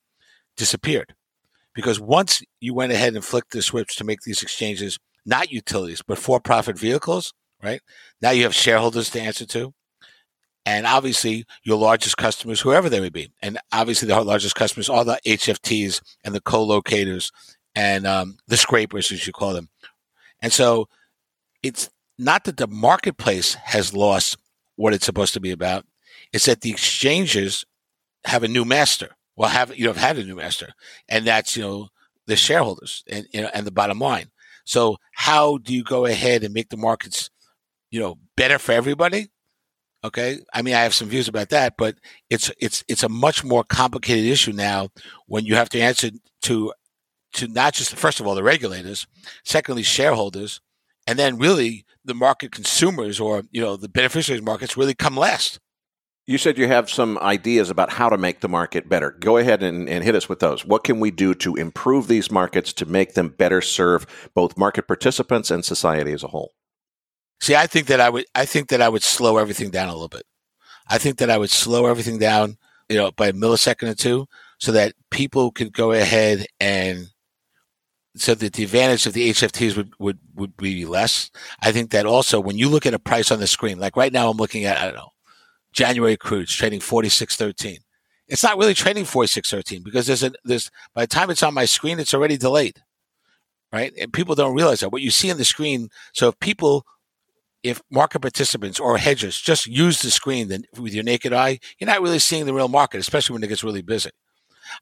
disappeared 0.56 1.14
because 1.74 2.00
once 2.00 2.42
you 2.60 2.72
went 2.72 2.92
ahead 2.92 3.14
and 3.14 3.24
flicked 3.24 3.52
the 3.52 3.62
switch 3.62 3.96
to 3.96 4.04
make 4.04 4.22
these 4.22 4.42
exchanges 4.42 4.98
not 5.24 5.50
utilities 5.50 6.02
but 6.06 6.18
for 6.18 6.40
profit 6.40 6.78
vehicles 6.78 7.34
right? 7.62 7.80
Now 8.20 8.30
you 8.30 8.44
have 8.44 8.54
shareholders 8.54 9.10
to 9.10 9.20
answer 9.20 9.46
to. 9.46 9.72
And 10.64 10.84
obviously, 10.84 11.44
your 11.62 11.76
largest 11.76 12.16
customers, 12.16 12.60
whoever 12.60 12.88
they 12.88 12.98
may 12.98 13.08
be. 13.08 13.30
And 13.40 13.58
obviously, 13.72 14.08
the 14.08 14.20
largest 14.20 14.56
customers 14.56 14.88
are 14.88 15.04
the 15.04 15.20
HFTs 15.24 16.00
and 16.24 16.34
the 16.34 16.40
co 16.40 16.64
locators 16.64 17.30
and 17.76 18.04
um, 18.04 18.38
the 18.48 18.56
scrapers, 18.56 19.12
as 19.12 19.26
you 19.28 19.32
call 19.32 19.52
them. 19.52 19.68
And 20.42 20.52
so 20.52 20.88
it's 21.62 21.88
not 22.18 22.44
that 22.44 22.56
the 22.56 22.66
marketplace 22.66 23.54
has 23.54 23.94
lost 23.94 24.36
what 24.74 24.92
it's 24.92 25.06
supposed 25.06 25.34
to 25.34 25.40
be 25.40 25.52
about, 25.52 25.86
it's 26.32 26.46
that 26.46 26.60
the 26.62 26.70
exchanges 26.70 27.64
have 28.24 28.42
a 28.42 28.48
new 28.48 28.64
master. 28.64 29.10
Well, 29.36 29.50
have 29.50 29.76
you 29.76 29.88
have 29.88 29.96
had 29.96 30.18
a 30.18 30.24
new 30.24 30.36
master, 30.36 30.72
and 31.08 31.26
that's 31.26 31.56
you 31.56 31.62
know 31.62 31.88
the 32.26 32.36
shareholders 32.36 33.04
and 33.06 33.26
you 33.32 33.42
know 33.42 33.50
and 33.54 33.66
the 33.66 33.70
bottom 33.70 33.98
line. 33.98 34.30
So 34.64 34.96
how 35.12 35.58
do 35.58 35.74
you 35.74 35.84
go 35.84 36.06
ahead 36.06 36.42
and 36.42 36.52
make 36.52 36.70
the 36.70 36.76
markets 36.76 37.30
you 37.90 38.00
know, 38.00 38.18
better 38.36 38.58
for 38.58 38.72
everybody. 38.72 39.28
Okay. 40.04 40.38
I 40.52 40.62
mean, 40.62 40.74
I 40.74 40.82
have 40.82 40.94
some 40.94 41.08
views 41.08 41.28
about 41.28 41.48
that, 41.48 41.74
but 41.76 41.96
it's, 42.30 42.50
it's, 42.60 42.84
it's 42.88 43.02
a 43.02 43.08
much 43.08 43.42
more 43.42 43.64
complicated 43.64 44.24
issue 44.24 44.52
now 44.52 44.90
when 45.26 45.44
you 45.44 45.56
have 45.56 45.68
to 45.70 45.80
answer 45.80 46.10
to, 46.42 46.72
to 47.32 47.48
not 47.48 47.74
just, 47.74 47.96
first 47.96 48.20
of 48.20 48.26
all, 48.26 48.34
the 48.34 48.42
regulators, 48.42 49.06
secondly, 49.44 49.82
shareholders, 49.82 50.60
and 51.06 51.18
then 51.18 51.38
really 51.38 51.84
the 52.04 52.14
market 52.14 52.52
consumers 52.52 53.18
or, 53.18 53.42
you 53.50 53.60
know, 53.60 53.76
the 53.76 53.88
beneficiaries 53.88 54.42
markets 54.42 54.76
really 54.76 54.94
come 54.94 55.16
last. 55.16 55.58
You 56.28 56.38
said 56.38 56.58
you 56.58 56.66
have 56.66 56.90
some 56.90 57.18
ideas 57.18 57.70
about 57.70 57.92
how 57.92 58.08
to 58.08 58.18
make 58.18 58.40
the 58.40 58.48
market 58.48 58.88
better. 58.88 59.12
Go 59.12 59.36
ahead 59.36 59.62
and, 59.62 59.88
and, 59.88 60.02
hit 60.02 60.16
us 60.16 60.28
with 60.28 60.40
those. 60.40 60.64
What 60.64 60.82
can 60.82 60.98
we 60.98 61.12
do 61.12 61.34
to 61.36 61.54
improve 61.54 62.08
these 62.08 62.32
markets 62.32 62.72
to 62.74 62.86
make 62.86 63.14
them 63.14 63.28
better 63.28 63.60
serve 63.60 64.28
both 64.34 64.58
market 64.58 64.88
participants 64.88 65.52
and 65.52 65.64
society 65.64 66.12
as 66.12 66.24
a 66.24 66.28
whole? 66.28 66.55
See, 67.40 67.54
I 67.54 67.66
think 67.66 67.86
that 67.88 68.00
I 68.00 68.10
would, 68.10 68.24
I 68.34 68.44
think 68.46 68.68
that 68.68 68.82
I 68.82 68.88
would 68.88 69.02
slow 69.02 69.38
everything 69.38 69.70
down 69.70 69.88
a 69.88 69.92
little 69.92 70.08
bit. 70.08 70.24
I 70.88 70.98
think 70.98 71.18
that 71.18 71.30
I 71.30 71.38
would 71.38 71.50
slow 71.50 71.86
everything 71.86 72.18
down, 72.18 72.56
you 72.88 72.96
know, 72.96 73.10
by 73.10 73.28
a 73.28 73.32
millisecond 73.32 73.88
or 73.90 73.94
two 73.94 74.26
so 74.58 74.72
that 74.72 74.94
people 75.10 75.50
could 75.50 75.72
go 75.72 75.92
ahead 75.92 76.46
and 76.60 77.08
so 78.16 78.34
that 78.34 78.54
the 78.54 78.64
advantage 78.64 79.06
of 79.06 79.12
the 79.12 79.28
HFTs 79.30 79.76
would, 79.76 79.92
would, 79.98 80.18
would 80.34 80.56
be 80.56 80.86
less. 80.86 81.30
I 81.60 81.72
think 81.72 81.90
that 81.90 82.06
also 82.06 82.40
when 82.40 82.56
you 82.56 82.68
look 82.68 82.86
at 82.86 82.94
a 82.94 82.98
price 82.98 83.30
on 83.30 83.40
the 83.40 83.46
screen, 83.46 83.78
like 83.78 83.96
right 83.96 84.12
now 84.12 84.30
I'm 84.30 84.38
looking 84.38 84.64
at, 84.64 84.78
I 84.78 84.86
don't 84.86 84.94
know, 84.94 85.10
January 85.72 86.16
crude 86.16 86.48
trading 86.48 86.80
46.13. 86.80 87.78
It's 88.28 88.42
not 88.42 88.56
really 88.56 88.74
trading 88.74 89.04
46.13 89.04 89.84
because 89.84 90.06
there's 90.06 90.22
a, 90.22 90.32
there's, 90.44 90.70
by 90.94 91.02
the 91.02 91.08
time 91.08 91.30
it's 91.30 91.42
on 91.42 91.52
my 91.52 91.66
screen, 91.66 92.00
it's 92.00 92.14
already 92.14 92.38
delayed. 92.38 92.82
Right. 93.72 93.92
And 94.00 94.12
people 94.12 94.34
don't 94.34 94.54
realize 94.54 94.80
that 94.80 94.90
what 94.90 95.02
you 95.02 95.10
see 95.10 95.30
on 95.30 95.36
the 95.36 95.44
screen. 95.44 95.90
So 96.14 96.28
if 96.28 96.40
people 96.40 96.86
if 97.66 97.82
market 97.90 98.20
participants 98.20 98.78
or 98.78 98.96
hedgers 98.96 99.40
just 99.40 99.66
use 99.66 100.00
the 100.00 100.10
screen 100.12 100.64
with 100.78 100.94
your 100.94 101.02
naked 101.02 101.32
eye, 101.32 101.58
you're 101.78 101.88
not 101.88 102.00
really 102.00 102.20
seeing 102.20 102.46
the 102.46 102.54
real 102.54 102.68
market, 102.68 102.98
especially 102.98 103.34
when 103.34 103.42
it 103.42 103.48
gets 103.48 103.64
really 103.64 103.82
busy. 103.82 104.10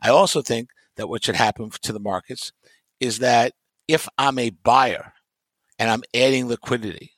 I 0.03 0.11
also 0.11 0.43
think 0.43 0.69
that 0.97 1.09
what 1.09 1.25
should 1.25 1.37
happen 1.37 1.71
to 1.71 1.93
the 1.95 1.99
markets 1.99 2.53
is 3.01 3.21
that 3.21 3.55
if 3.89 4.07
I'm 4.19 4.39
a 4.39 4.51
buyer 4.51 5.15
and 5.79 5.91
I'm 5.91 6.03
adding 6.15 6.47
liquidity, 6.47 7.13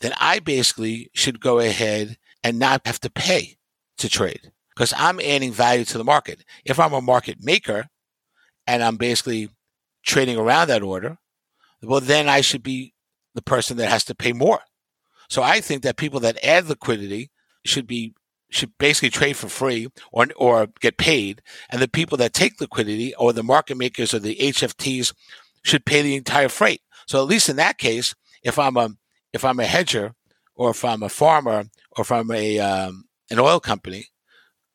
then 0.00 0.12
I 0.20 0.40
basically 0.40 1.10
should 1.14 1.40
go 1.40 1.58
ahead 1.58 2.18
and 2.44 2.58
not 2.58 2.86
have 2.86 3.00
to 3.00 3.10
pay 3.10 3.56
to 3.96 4.10
trade 4.10 4.52
because 4.76 4.92
I'm 4.94 5.20
adding 5.20 5.52
value 5.52 5.86
to 5.86 5.96
the 5.96 6.04
market. 6.04 6.44
If 6.66 6.78
I'm 6.78 6.92
a 6.92 7.00
market 7.00 7.38
maker 7.42 7.86
and 8.66 8.82
I'm 8.82 8.96
basically 8.96 9.48
trading 10.04 10.36
around 10.36 10.68
that 10.68 10.82
order, 10.82 11.16
well, 11.82 12.00
then 12.00 12.28
I 12.28 12.42
should 12.42 12.62
be 12.62 12.92
the 13.34 13.42
person 13.42 13.78
that 13.78 13.88
has 13.88 14.04
to 14.04 14.14
pay 14.14 14.34
more 14.34 14.60
so 15.32 15.42
I 15.42 15.62
think 15.62 15.82
that 15.82 15.96
people 15.96 16.20
that 16.20 16.44
add 16.44 16.68
liquidity 16.68 17.30
should 17.64 17.86
be 17.86 18.12
should 18.50 18.76
basically 18.76 19.08
trade 19.08 19.34
for 19.38 19.48
free 19.48 19.88
or 20.12 20.26
or 20.36 20.66
get 20.80 20.98
paid, 20.98 21.40
and 21.70 21.80
the 21.80 21.88
people 21.88 22.18
that 22.18 22.34
take 22.34 22.60
liquidity 22.60 23.14
or 23.14 23.32
the 23.32 23.42
market 23.42 23.78
makers 23.78 24.12
or 24.12 24.18
the 24.18 24.36
HFTs 24.36 25.14
should 25.64 25.86
pay 25.86 26.02
the 26.02 26.16
entire 26.16 26.50
freight. 26.50 26.82
So 27.06 27.18
at 27.22 27.28
least 27.28 27.48
in 27.48 27.56
that 27.56 27.78
case, 27.78 28.14
if 28.42 28.58
I'm 28.58 28.76
a 28.76 28.90
if 29.32 29.42
I'm 29.42 29.58
a 29.58 29.64
hedger 29.64 30.12
or 30.54 30.68
if 30.68 30.84
I'm 30.84 31.02
a 31.02 31.08
farmer 31.08 31.64
or 31.96 32.02
if 32.02 32.12
I'm 32.12 32.30
a 32.30 32.58
um, 32.58 33.04
an 33.30 33.38
oil 33.38 33.58
company 33.58 34.08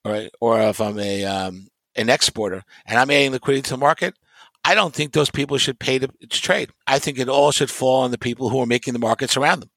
or 0.03 0.27
or 0.41 0.59
if 0.59 0.81
I'm 0.81 0.97
a 0.97 1.23
um, 1.25 1.67
an 1.95 2.09
exporter 2.09 2.63
and 2.87 2.97
I'm 2.97 3.11
adding 3.11 3.31
liquidity 3.31 3.61
to 3.61 3.69
the 3.75 3.77
market, 3.77 4.15
I 4.65 4.73
don't 4.73 4.95
think 4.95 5.13
those 5.13 5.29
people 5.29 5.59
should 5.59 5.77
pay 5.77 5.99
to, 5.99 6.07
to 6.07 6.27
trade. 6.27 6.71
I 6.87 6.97
think 6.97 7.19
it 7.19 7.29
all 7.29 7.51
should 7.51 7.69
fall 7.69 8.01
on 8.01 8.09
the 8.09 8.17
people 8.17 8.49
who 8.49 8.59
are 8.59 8.65
making 8.65 8.93
the 8.93 8.99
markets 8.99 9.37
around 9.37 9.59
them. 9.59 9.69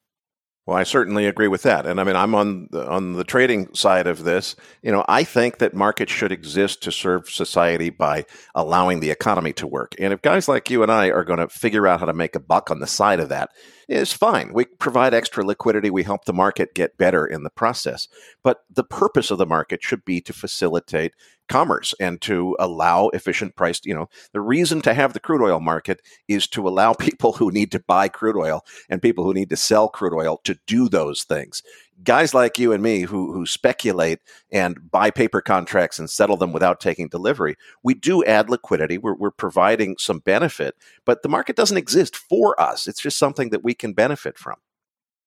Well, 0.71 0.79
I 0.79 0.85
certainly 0.85 1.27
agree 1.27 1.49
with 1.49 1.65
that. 1.65 1.85
And 1.85 2.01
I 2.01 2.05
mean, 2.05 2.15
I'm 2.15 2.33
on 2.33 2.69
the, 2.71 2.89
on 2.89 3.15
the 3.15 3.25
trading 3.25 3.75
side 3.75 4.07
of 4.07 4.23
this. 4.23 4.55
You 4.83 4.93
know, 4.93 5.05
I 5.09 5.25
think 5.25 5.59
that 5.59 5.75
markets 5.75 6.13
should 6.13 6.31
exist 6.31 6.81
to 6.85 6.93
serve 6.93 7.29
society 7.29 7.91
by 7.91 8.25
allowing 8.55 9.01
the 9.01 9.11
economy 9.11 9.53
to 9.55 9.67
work. 9.67 9.97
And 9.99 10.13
if 10.13 10.23
guys 10.23 10.47
like 10.47 10.71
you 10.71 10.85
and 10.85 10.93
I 10.93 11.09
are 11.09 11.25
going 11.25 11.41
to 11.41 11.49
figure 11.49 11.89
out 11.89 11.99
how 11.99 12.07
to 12.07 12.13
make 12.13 12.37
a 12.37 12.41
buck 12.41 12.71
on 12.71 12.79
the 12.79 12.87
side 12.87 13.19
of 13.19 13.31
that, 13.31 13.51
it's 13.91 14.13
fine. 14.13 14.53
We 14.53 14.67
provide 14.67 15.15
extra 15.15 15.45
liquidity. 15.45 15.91
We 15.91 16.05
help 16.05 16.25
the 16.25 16.33
market 16.33 16.75
get 16.75 16.97
better 16.97 17.27
in 17.27 17.43
the 17.43 17.51
process. 17.51 18.07
But 18.45 18.61
the 18.71 18.85
purpose 18.85 19.33
of 19.33 19.39
the 19.39 19.47
market 19.47 19.83
should 19.83 20.05
be 20.05 20.21
to 20.21 20.33
facilitate 20.33 21.15
commerce 21.49 21.93
and 21.99 22.21
to 22.21 22.57
allow 22.61 23.09
efficient 23.09 23.57
price. 23.57 23.81
You 23.85 23.95
know, 23.95 24.09
the 24.33 24.41
reason 24.41 24.81
to 24.83 24.95
have 24.95 25.13
the 25.13 25.19
crude 25.19 25.43
oil 25.43 25.59
market 25.59 26.01
is 26.29 26.47
to 26.49 26.69
allow 26.69 26.93
people 26.99 27.33
who 27.33 27.51
need 27.51 27.73
to 27.73 27.81
buy 27.81 28.07
crude 28.07 28.37
oil 28.37 28.65
and 28.89 29.03
people 29.03 29.25
who 29.25 29.35
need 29.35 29.51
to 29.51 29.57
sell 29.57 29.89
crude 29.89 30.15
oil 30.15 30.41
to 30.45 30.57
do 30.69 30.89
those 30.89 31.25
things. 31.25 31.63
Guys 32.03 32.33
like 32.33 32.59
you 32.59 32.73
and 32.73 32.83
me 32.83 33.03
who, 33.03 33.33
who 33.33 33.45
speculate 33.45 34.21
and 34.51 34.91
buy 34.91 35.11
paper 35.11 35.41
contracts 35.41 35.99
and 35.99 36.09
settle 36.09 36.37
them 36.37 36.53
without 36.53 36.81
taking 36.81 37.09
delivery, 37.09 37.57
we 37.83 37.95
do 37.95 38.25
add 38.25 38.49
liquidity. 38.49 38.97
We're, 38.99 39.15
we're 39.15 39.31
providing 39.31 39.97
some 39.99 40.21
benefit, 40.21 40.77
but 41.05 41.23
the 41.23 41.29
market 41.29 41.57
doesn't 41.57 41.77
exist 41.77 42.17
for 42.17 42.61
us. 42.61 42.87
It's 42.89 43.03
just 43.03 43.19
something 43.19 43.51
that 43.51 43.65
we 43.65 43.75
can 43.75 43.93
benefit 43.93 44.39
from. 44.39 44.57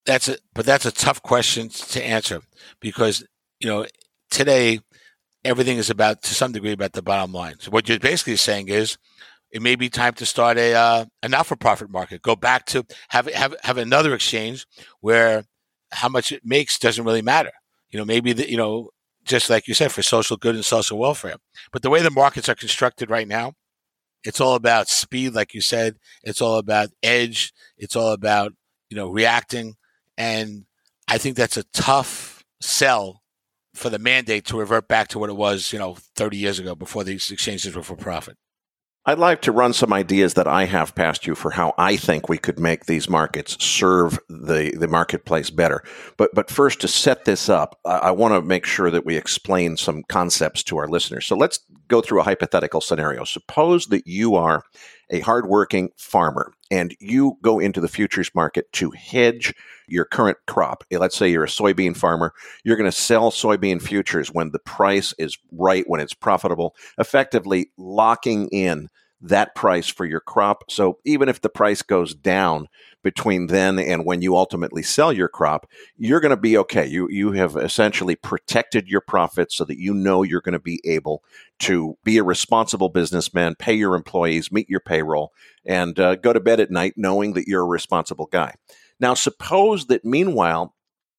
That's 0.05 0.27
it. 0.27 0.41
But 0.53 0.65
that's 0.65 0.85
a 0.85 0.91
tough 0.91 1.21
question 1.21 1.69
to 1.69 2.03
answer 2.03 2.41
because, 2.79 3.23
you 3.59 3.69
know, 3.69 3.85
today 4.29 4.79
everything 5.45 5.77
is 5.77 5.89
about 5.89 6.23
to 6.23 6.33
some 6.33 6.51
degree 6.51 6.71
about 6.71 6.93
the 6.93 7.01
bottom 7.01 7.31
line. 7.31 7.55
So 7.59 7.71
what 7.71 7.87
you're 7.87 7.99
basically 7.99 8.35
saying 8.35 8.69
is 8.69 8.97
it 9.51 9.61
may 9.61 9.75
be 9.75 9.89
time 9.89 10.13
to 10.15 10.25
start 10.25 10.57
a 10.57 10.73
uh, 10.73 11.05
not 11.27 11.45
for 11.45 11.55
profit 11.55 11.89
market. 11.89 12.21
Go 12.21 12.35
back 12.35 12.65
to 12.67 12.85
have 13.09 13.27
have 13.33 13.55
have 13.61 13.77
another 13.77 14.13
exchange 14.13 14.65
where 15.01 15.45
how 15.93 16.09
much 16.09 16.31
it 16.31 16.45
makes 16.45 16.79
doesn't 16.79 17.05
really 17.05 17.21
matter. 17.21 17.51
You 17.91 17.99
know, 17.99 18.05
maybe 18.05 18.33
the, 18.33 18.49
you 18.49 18.57
know 18.57 18.89
just 19.25 19.49
like 19.49 19.67
you 19.67 19.73
said 19.73 19.91
for 19.91 20.03
social 20.03 20.37
good 20.37 20.55
and 20.55 20.65
social 20.65 20.97
welfare. 20.97 21.35
But 21.71 21.81
the 21.81 21.89
way 21.89 22.01
the 22.01 22.11
markets 22.11 22.49
are 22.49 22.55
constructed 22.55 23.09
right 23.09 23.27
now, 23.27 23.53
it's 24.23 24.41
all 24.41 24.55
about 24.55 24.89
speed, 24.89 25.33
like 25.33 25.53
you 25.53 25.61
said. 25.61 25.97
It's 26.23 26.41
all 26.41 26.57
about 26.57 26.89
edge. 27.01 27.53
It's 27.77 27.95
all 27.95 28.11
about 28.11 28.53
you 28.89 28.97
know 28.97 29.09
reacting, 29.09 29.75
and 30.17 30.65
I 31.07 31.17
think 31.17 31.35
that's 31.35 31.57
a 31.57 31.63
tough 31.73 32.43
sell 32.61 33.21
for 33.73 33.89
the 33.89 33.99
mandate 33.99 34.45
to 34.45 34.59
revert 34.59 34.87
back 34.87 35.07
to 35.09 35.19
what 35.19 35.29
it 35.29 35.35
was, 35.35 35.73
you 35.73 35.79
know, 35.79 35.97
30 36.15 36.37
years 36.37 36.59
ago 36.59 36.75
before 36.75 37.03
these 37.03 37.31
exchanges 37.31 37.75
were 37.75 37.81
for 37.81 37.95
profit. 37.95 38.37
I'd 39.05 39.19
like 39.19 39.41
to 39.41 39.51
run 39.51 39.73
some 39.73 39.91
ideas 39.91 40.35
that 40.35 40.47
I 40.47 40.65
have 40.65 40.95
past 40.95 41.27
you 41.27 41.35
for 41.35 41.51
how 41.51 41.73
I 41.77 41.97
think 41.97 42.29
we 42.29 42.37
could 42.37 42.57
make 42.57 42.85
these 42.85 43.09
markets 43.09 43.61
serve 43.61 44.17
the, 44.29 44.73
the 44.77 44.87
marketplace 44.87 45.49
better. 45.49 45.83
But 46.15 46.33
but 46.33 46.49
first, 46.49 46.79
to 46.81 46.87
set 46.87 47.25
this 47.25 47.49
up, 47.49 47.79
I, 47.85 47.97
I 47.97 48.11
want 48.11 48.33
to 48.33 48.41
make 48.41 48.65
sure 48.65 48.89
that 48.89 49.05
we 49.05 49.17
explain 49.17 49.75
some 49.75 50.03
concepts 50.03 50.63
to 50.63 50.77
our 50.77 50.87
listeners. 50.87 51.25
So 51.25 51.35
let's 51.35 51.59
go 51.87 52.01
through 52.01 52.21
a 52.21 52.23
hypothetical 52.23 52.81
scenario. 52.81 53.23
Suppose 53.23 53.87
that 53.87 54.07
you 54.07 54.35
are 54.35 54.63
a 55.09 55.19
hardworking 55.19 55.89
farmer 55.97 56.53
and 56.71 56.95
you 56.99 57.37
go 57.41 57.59
into 57.59 57.81
the 57.81 57.87
futures 57.87 58.31
market 58.33 58.71
to 58.73 58.91
hedge 58.91 59.53
your 59.87 60.05
current 60.05 60.37
crop. 60.47 60.83
Eh, 60.91 60.97
let's 60.97 61.15
say 61.15 61.29
you're 61.29 61.43
a 61.43 61.47
soybean 61.47 61.95
farmer, 61.95 62.33
you're 62.63 62.77
going 62.77 62.89
to 62.89 62.97
sell 62.97 63.31
soybean 63.31 63.81
futures 63.81 64.31
when 64.31 64.51
the 64.51 64.59
price 64.59 65.13
is 65.17 65.37
right, 65.51 65.83
when 65.87 66.01
it's 66.01 66.13
profitable, 66.13 66.75
effectively 66.97 67.71
locking 67.77 68.47
in 68.49 68.89
that 69.21 69.55
price 69.55 69.87
for 69.87 70.05
your 70.05 70.19
crop. 70.19 70.69
So 70.69 70.99
even 71.05 71.29
if 71.29 71.41
the 71.41 71.49
price 71.49 71.81
goes 71.81 72.13
down 72.13 72.67
between 73.03 73.47
then 73.47 73.77
and 73.77 74.05
when 74.05 74.21
you 74.21 74.35
ultimately 74.35 74.81
sell 74.81 75.11
your 75.13 75.27
crop, 75.27 75.69
you're 75.97 76.19
going 76.19 76.31
to 76.31 76.37
be 76.37 76.57
okay. 76.57 76.85
You 76.85 77.07
you 77.09 77.33
have 77.33 77.55
essentially 77.55 78.15
protected 78.15 78.87
your 78.87 79.01
profits 79.01 79.55
so 79.55 79.65
that 79.65 79.79
you 79.79 79.93
know 79.93 80.23
you're 80.23 80.41
going 80.41 80.53
to 80.53 80.59
be 80.59 80.81
able 80.85 81.23
to 81.59 81.97
be 82.03 82.17
a 82.17 82.23
responsible 82.23 82.89
businessman, 82.89 83.55
pay 83.55 83.73
your 83.73 83.95
employees, 83.95 84.51
meet 84.51 84.69
your 84.69 84.79
payroll, 84.79 85.33
and 85.65 85.99
uh, 85.99 86.15
go 86.15 86.33
to 86.33 86.39
bed 86.39 86.59
at 86.59 86.71
night 86.71 86.93
knowing 86.97 87.33
that 87.33 87.47
you're 87.47 87.61
a 87.61 87.67
responsible 87.67 88.27
guy. 88.27 88.55
Now, 88.99 89.13
suppose 89.13 89.87
that 89.87 90.05
meanwhile, 90.05 90.73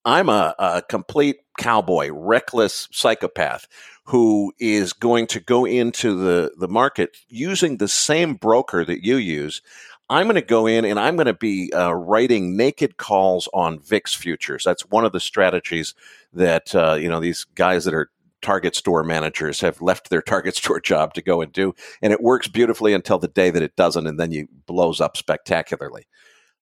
I'm 0.05 0.29
a, 0.29 0.55
a 0.59 0.83
complete 0.83 1.37
cowboy, 1.59 2.11
reckless 2.13 2.89
psychopath 2.93 3.67
who 4.07 4.53
is 4.59 4.93
going 4.93 5.27
to 5.29 5.41
go 5.41 5.65
into 5.65 6.15
the, 6.15 6.53
the 6.59 6.69
market 6.69 7.17
using 7.29 7.77
the 7.77 7.89
same 7.89 8.35
broker 8.35 8.85
that 8.85 9.05
you 9.05 9.17
use. 9.17 9.63
I'm 10.11 10.27
going 10.27 10.35
to 10.35 10.43
go 10.43 10.67
in 10.67 10.85
and 10.85 11.01
I'm 11.01 11.17
going 11.17 11.27
to 11.27 11.35
be 11.35 11.73
uh, 11.73 11.93
writing 11.93 12.57
naked 12.57 12.97
calls 12.97 13.49
on 13.55 13.79
VIX 13.81 14.15
futures. 14.15 14.63
That's 14.65 14.89
one 14.91 15.05
of 15.05 15.13
the 15.13 15.21
strategies 15.21 15.95
that 16.33 16.75
uh, 16.75 16.95
you 16.95 17.09
know 17.09 17.21
these 17.21 17.45
guys 17.55 17.85
that 17.85 17.95
are 17.95 18.11
target 18.43 18.77
store 18.77 19.03
managers 19.03 19.61
have 19.61 19.81
left 19.81 20.11
their 20.11 20.21
target 20.23 20.55
store 20.57 20.81
job 20.81 21.15
to 21.15 21.23
go 21.23 21.41
and 21.41 21.53
do, 21.53 21.75
and 22.03 22.13
it 22.13 22.23
works 22.23 22.49
beautifully 22.49 22.93
until 22.93 23.19
the 23.19 23.29
day 23.29 23.51
that 23.51 23.63
it 23.63 23.77
doesn't, 23.77 24.07
and 24.07 24.21
then 24.21 24.33
you 24.33 24.49
blows 24.67 25.01
up 25.01 25.17
spectacularly 25.17 26.07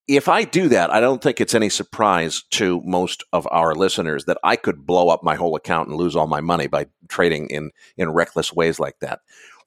if 0.09 0.29
I 0.29 0.45
do 0.45 0.69
that, 0.69 0.93
I 0.93 1.01
don't 1.01 1.23
think 1.23 1.41
it's 1.41 1.55
any 1.55 1.69
surprise 1.69 2.43
to 2.51 2.81
most 2.85 3.25
of 3.33 3.47
our 3.51 3.75
listeners 3.75 4.25
that 4.25 4.39
I 4.43 4.57
could 4.57 4.85
blow 4.85 5.09
up 5.09 5.23
my 5.23 5.37
whole 5.37 5.55
account 5.55 5.89
and 5.89 5.97
lose 5.97 6.17
all 6.17 6.27
my 6.27 6.41
money 6.41 6.67
by 6.67 6.87
trading 7.09 7.47
in 7.49 7.71
in 7.97 8.11
reckless 8.11 8.53
ways 8.53 8.81
like 8.81 8.99
that. 9.01 9.21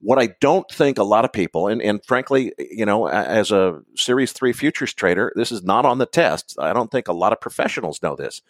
What 0.06 0.20
I 0.20 0.36
don't 0.40 0.70
think 0.70 1.00
a 1.00 1.04
lot 1.04 1.26
of 1.26 1.34
people, 1.34 1.68
and, 1.68 1.82
and 1.82 2.06
frankly, 2.06 2.54
you 2.60 2.86
know, 2.86 3.08
as 3.08 3.52
a 3.52 3.82
Series 3.96 4.34
3 4.34 4.54
futures 4.54 4.94
trader, 4.94 5.34
this 5.36 5.52
is 5.52 5.64
not 5.64 5.84
on 5.84 5.98
the 5.98 6.06
test. 6.06 6.56
I 6.60 6.74
don't 6.74 6.92
think 6.92 7.08
a 7.08 7.14
lot 7.14 7.34
of 7.34 7.42
professionals 7.42 8.04
know 8.04 8.16
this. 8.16 8.44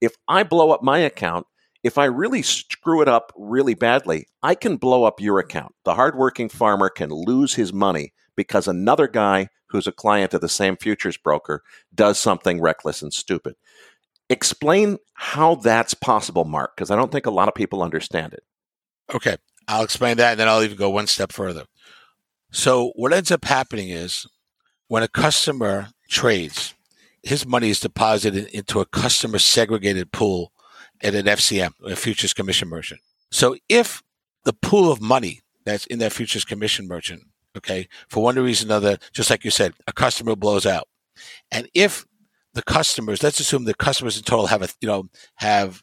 If 0.00 0.16
I 0.26 0.42
blow 0.42 0.70
up 0.70 0.82
my 0.82 1.00
account, 1.00 1.46
if 1.82 1.98
I 1.98 2.06
really 2.06 2.40
screw 2.40 3.02
it 3.02 3.08
up 3.08 3.30
really 3.36 3.74
badly, 3.74 4.26
I 4.42 4.54
can 4.54 4.78
blow 4.78 5.04
up 5.04 5.20
your 5.20 5.38
account. 5.38 5.74
The 5.84 5.96
hardworking 5.96 6.48
farmer 6.48 6.88
can 6.88 7.10
lose 7.10 7.54
his 7.54 7.74
money 7.74 8.14
because 8.34 8.66
another 8.66 9.06
guy 9.06 9.48
who's 9.66 9.86
a 9.86 9.92
client 9.92 10.32
of 10.32 10.40
the 10.40 10.48
same 10.48 10.78
futures 10.78 11.18
broker 11.18 11.62
does 11.94 12.18
something 12.18 12.58
reckless 12.58 13.02
and 13.02 13.12
stupid. 13.12 13.56
Explain 14.30 14.98
how 15.12 15.56
that's 15.56 15.92
possible, 15.92 16.46
Mark, 16.46 16.74
because 16.74 16.90
I 16.90 16.96
don't 16.96 17.12
think 17.12 17.26
a 17.26 17.30
lot 17.30 17.48
of 17.48 17.54
people 17.54 17.82
understand 17.82 18.32
it. 18.32 18.44
Okay, 19.14 19.36
I'll 19.68 19.84
explain 19.84 20.16
that 20.18 20.32
and 20.32 20.40
then 20.40 20.48
I'll 20.48 20.62
even 20.62 20.76
go 20.76 20.90
one 20.90 21.06
step 21.06 21.32
further. 21.32 21.64
So, 22.50 22.92
what 22.96 23.12
ends 23.12 23.30
up 23.30 23.44
happening 23.44 23.88
is 23.88 24.26
when 24.88 25.02
a 25.02 25.08
customer 25.08 25.88
trades, 26.08 26.74
his 27.22 27.46
money 27.46 27.70
is 27.70 27.80
deposited 27.80 28.48
into 28.48 28.80
a 28.80 28.86
customer 28.86 29.38
segregated 29.38 30.12
pool 30.12 30.52
at 31.02 31.14
an 31.14 31.26
FCM, 31.26 31.72
a 31.84 31.96
futures 31.96 32.34
commission 32.34 32.68
merchant. 32.68 33.00
So, 33.30 33.56
if 33.68 34.02
the 34.44 34.52
pool 34.52 34.92
of 34.92 35.00
money 35.00 35.40
that's 35.64 35.86
in 35.86 35.98
that 36.00 36.12
futures 36.12 36.44
commission 36.44 36.86
merchant 36.86 37.22
Okay. 37.56 37.88
For 38.08 38.22
one 38.22 38.36
reason 38.36 38.70
or 38.70 38.76
another, 38.76 38.98
just 39.12 39.30
like 39.30 39.44
you 39.44 39.50
said, 39.50 39.74
a 39.86 39.92
customer 39.92 40.36
blows 40.36 40.66
out. 40.66 40.88
And 41.50 41.68
if 41.74 42.06
the 42.54 42.62
customers, 42.62 43.22
let's 43.22 43.40
assume 43.40 43.64
the 43.64 43.74
customers 43.74 44.16
in 44.16 44.22
total 44.22 44.46
have 44.46 44.62
a, 44.62 44.68
you 44.80 44.88
know, 44.88 45.08
have 45.36 45.82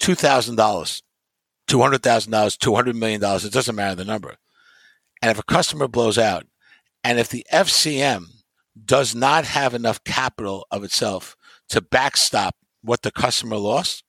$2,000, 0.00 1.02
$200,000, 1.68 2.28
$200 2.28 2.94
million. 2.94 3.22
It 3.22 3.52
doesn't 3.52 3.74
matter 3.74 3.94
the 3.94 4.04
number. 4.04 4.36
And 5.22 5.30
if 5.30 5.38
a 5.38 5.44
customer 5.44 5.88
blows 5.88 6.18
out 6.18 6.46
and 7.02 7.18
if 7.18 7.28
the 7.28 7.46
FCM 7.52 8.26
does 8.84 9.14
not 9.14 9.44
have 9.44 9.74
enough 9.74 10.02
capital 10.04 10.66
of 10.70 10.84
itself 10.84 11.36
to 11.68 11.80
backstop 11.80 12.56
what 12.82 13.02
the 13.02 13.10
customer 13.10 13.56
lost, 13.56 14.04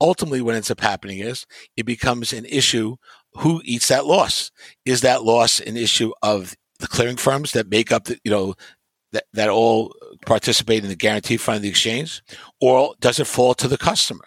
ultimately 0.00 0.42
what 0.42 0.54
ends 0.54 0.70
up 0.70 0.80
happening 0.80 1.18
is 1.18 1.46
it 1.76 1.86
becomes 1.86 2.32
an 2.32 2.44
issue 2.44 2.96
who 3.34 3.62
eats 3.64 3.88
that 3.88 4.06
loss? 4.06 4.50
Is 4.84 5.00
that 5.00 5.24
loss 5.24 5.60
an 5.60 5.76
issue 5.76 6.12
of 6.22 6.54
the 6.80 6.88
clearing 6.88 7.16
firms 7.16 7.52
that 7.52 7.70
make 7.70 7.90
up 7.90 8.04
the, 8.04 8.18
you 8.24 8.30
know, 8.30 8.54
that, 9.12 9.24
that 9.32 9.48
all 9.48 9.94
participate 10.26 10.82
in 10.82 10.88
the 10.88 10.96
guarantee 10.96 11.36
fund 11.36 11.56
of 11.56 11.62
the 11.62 11.68
exchange? 11.68 12.22
Or 12.60 12.94
does 13.00 13.18
it 13.18 13.26
fall 13.26 13.54
to 13.54 13.68
the 13.68 13.78
customer? 13.78 14.24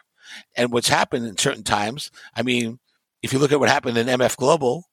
And 0.55 0.71
what's 0.71 0.89
happened 0.89 1.25
in 1.25 1.37
certain 1.37 1.63
times, 1.63 2.11
I 2.35 2.43
mean, 2.43 2.79
if 3.21 3.33
you 3.33 3.39
look 3.39 3.51
at 3.51 3.59
what 3.59 3.69
happened 3.69 3.97
in 3.97 4.07
MF 4.07 4.37
Global, 4.37 4.85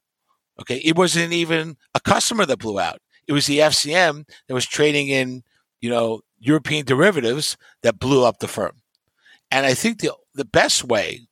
okay, 0.61 0.79
it 0.79 0.97
wasn't 0.97 1.33
even 1.33 1.77
a 1.95 2.01
customer 2.01 2.47
that 2.47 2.59
blew 2.59 2.79
out. 2.79 3.01
It 3.27 3.33
was 3.33 3.47
the 3.47 3.59
FCM 3.59 4.29
that 4.49 4.55
was 4.55 4.67
trading 4.67 5.09
in, 5.09 5.43
you 5.81 5.91
know, 5.91 6.21
European 6.39 6.85
derivatives 6.85 7.57
that 7.83 7.99
blew 7.99 8.25
up 8.25 8.39
the 8.39 8.49
firm. 8.49 8.83
And 9.51 9.67
I 9.67 9.75
think 9.75 10.01
the 10.01 10.13
the 10.35 10.45
best 10.45 10.85
way 10.85 11.29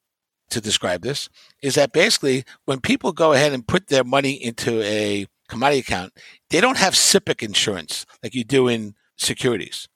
to 0.51 0.61
describe 0.61 1.03
this 1.03 1.29
is 1.63 1.75
that 1.77 1.93
basically 1.93 2.45
when 2.65 2.81
people 2.81 3.13
go 3.13 3.33
ahead 3.33 3.53
and 3.53 3.67
put 3.67 3.87
their 3.87 4.05
money 4.05 4.33
into 4.33 4.83
a 4.83 5.27
commodity 5.49 5.81
account, 5.81 6.13
they 6.51 6.61
don't 6.61 6.77
have 6.77 6.95
SIPC 6.95 7.43
insurance 7.43 8.05
like 8.23 8.35
you 8.35 8.45
do 8.45 8.69
in 8.69 8.95
securities. 9.17 9.89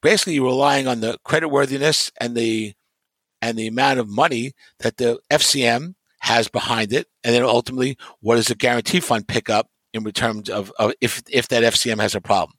Basically, 0.00 0.34
you're 0.34 0.46
relying 0.46 0.86
on 0.86 1.00
the 1.00 1.18
credit 1.24 1.48
worthiness 1.48 2.10
and 2.20 2.36
the 2.36 2.74
and 3.42 3.58
the 3.58 3.66
amount 3.66 3.98
of 3.98 4.08
money 4.08 4.52
that 4.78 4.96
the 4.96 5.18
FCM 5.30 5.94
has 6.20 6.48
behind 6.48 6.92
it, 6.92 7.08
and 7.24 7.34
then 7.34 7.42
ultimately, 7.42 7.98
what 8.20 8.36
does 8.36 8.46
the 8.46 8.54
guarantee 8.54 9.00
fund 9.00 9.26
pick 9.26 9.50
up 9.50 9.68
in 9.92 10.04
terms 10.12 10.48
of, 10.48 10.72
of 10.78 10.94
if 11.00 11.22
if 11.28 11.48
that 11.48 11.64
FCM 11.64 12.00
has 12.00 12.14
a 12.14 12.20
problem? 12.20 12.56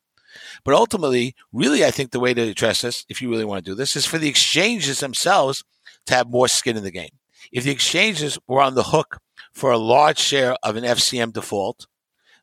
But 0.66 0.76
ultimately, 0.76 1.36
really, 1.52 1.86
I 1.86 1.92
think 1.92 2.12
the 2.12 2.20
way 2.20 2.34
to 2.34 2.42
address 2.42 2.82
this, 2.82 3.06
if 3.08 3.22
you 3.22 3.30
really 3.30 3.46
want 3.46 3.64
to 3.64 3.72
do 3.72 3.76
this, 3.76 3.96
is 3.96 4.06
for 4.06 4.18
the 4.18 4.30
exchanges 4.30 5.00
themselves 5.00 5.64
to 6.08 6.14
have 6.14 6.30
more 6.30 6.48
skin 6.48 6.76
in 6.78 6.84
the 6.84 6.92
game. 6.92 7.18
If 7.52 7.64
the 7.64 7.72
exchanges 7.72 8.38
were 8.48 8.62
on 8.62 8.76
the 8.76 8.84
hook 8.84 9.20
for 9.54 9.72
a 9.72 9.78
large 9.78 10.18
share 10.18 10.56
of 10.64 10.76
an 10.76 10.84
FCM 10.84 11.34
default, 11.34 11.88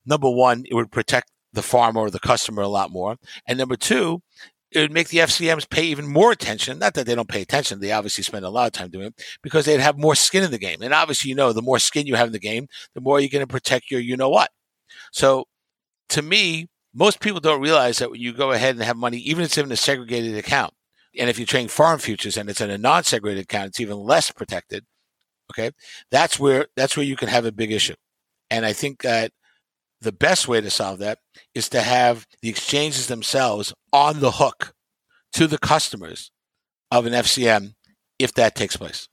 number 0.07 0.31
one, 0.31 0.64
it 0.66 0.74
would 0.74 0.90
protect 0.90 1.31
the 1.53 1.62
farmer 1.62 2.03
or 2.03 2.11
the 2.11 2.20
customer 2.20 2.62
a 2.62 2.68
lot 2.68 2.90
more. 2.90 3.16
And 3.46 3.59
number 3.59 3.76
two, 3.76 4.22
it 4.73 4.81
would 4.81 4.93
make 4.93 5.09
the 5.09 5.19
FCMs 5.19 5.69
pay 5.69 5.85
even 5.85 6.07
more 6.07 6.31
attention. 6.31 6.79
Not 6.79 6.95
that 6.95 7.07
they 7.07 7.15
don't 7.15 7.29
pay 7.29 7.43
attention. 7.43 7.81
They 7.81 7.93
obviously 7.93 8.23
spend 8.23 8.45
a 8.45 8.51
lot 8.51 8.67
of 8.67 8.73
time 8.73 8.91
doing 8.91 9.07
it 9.07 9.23
because 9.43 9.67
they'd 9.67 9.81
have 9.81 9.99
more 9.99 10.15
skin 10.15 10.45
in 10.45 10.51
the 10.51 10.59
game. 10.59 10.83
And 10.83 10.95
obviously, 10.95 11.29
you 11.29 11.35
know, 11.35 11.53
the 11.53 11.63
more 11.63 11.79
skin 11.79 12.07
you 12.07 12.15
have 12.15 12.29
in 12.29 12.33
the 12.33 12.39
game, 12.39 12.69
the 12.95 13.01
more 13.01 13.19
you're 13.19 13.31
going 13.31 13.47
to 13.47 13.51
protect 13.51 13.91
your 13.91 14.01
you 14.01 14.17
know 14.17 14.29
what. 14.29 14.51
So 15.13 15.47
to 16.11 16.23
me, 16.23 16.69
most 16.95 17.21
people 17.21 17.41
don't 17.41 17.61
realize 17.61 17.99
that 17.99 18.11
when 18.11 18.21
you 18.21 18.33
go 18.33 18.53
ahead 18.53 18.77
and 18.77 18.85
have 18.85 18.97
money, 18.97 19.19
even 19.19 19.43
if 19.43 19.51
it's 19.51 19.59
in 19.59 19.73
a 19.73 19.77
segregated 19.77 20.37
account, 20.37 20.73
and 21.19 21.29
if 21.29 21.39
you're 21.39 21.47
trading 21.47 21.69
foreign 21.69 21.99
futures 21.99 22.37
and 22.37 22.49
it's 22.49 22.61
in 22.61 22.71
a 22.71 22.79
non-segregated 22.79 23.45
account, 23.45 23.69
it's 23.69 23.81
even 23.81 23.99
less 23.99 24.31
protected. 24.31 24.85
Okay. 25.53 25.73
That's 26.13 26.39
where, 26.39 26.69
that's 26.77 26.97
where 26.97 27.07
you 27.07 27.17
can 27.17 27.29
have 27.29 27.45
a 27.45 27.53
big 27.53 27.73
issue. 27.73 27.97
And 28.51 28.65
I 28.65 28.73
think 28.73 29.03
that 29.03 29.33
the 30.01 30.13
best 30.13 30.49
way 30.49 30.61
to 30.61 30.71
solve 30.71 30.99
that 30.99 31.19
is 31.55 31.69
to 31.71 31.81
have 31.83 32.27
the 32.43 32.49
exchanges 32.49 33.07
themselves 33.07 33.75
on 33.93 34.21
the 34.21 34.33
hook 34.33 34.73
to 35.35 35.47
the 35.47 35.59
customers 35.59 36.31
of 36.91 37.07
an 37.07 37.13
FCM 37.13 37.75
if 38.19 38.35
that 38.35 38.55
takes 38.55 38.77
place. 38.77 39.09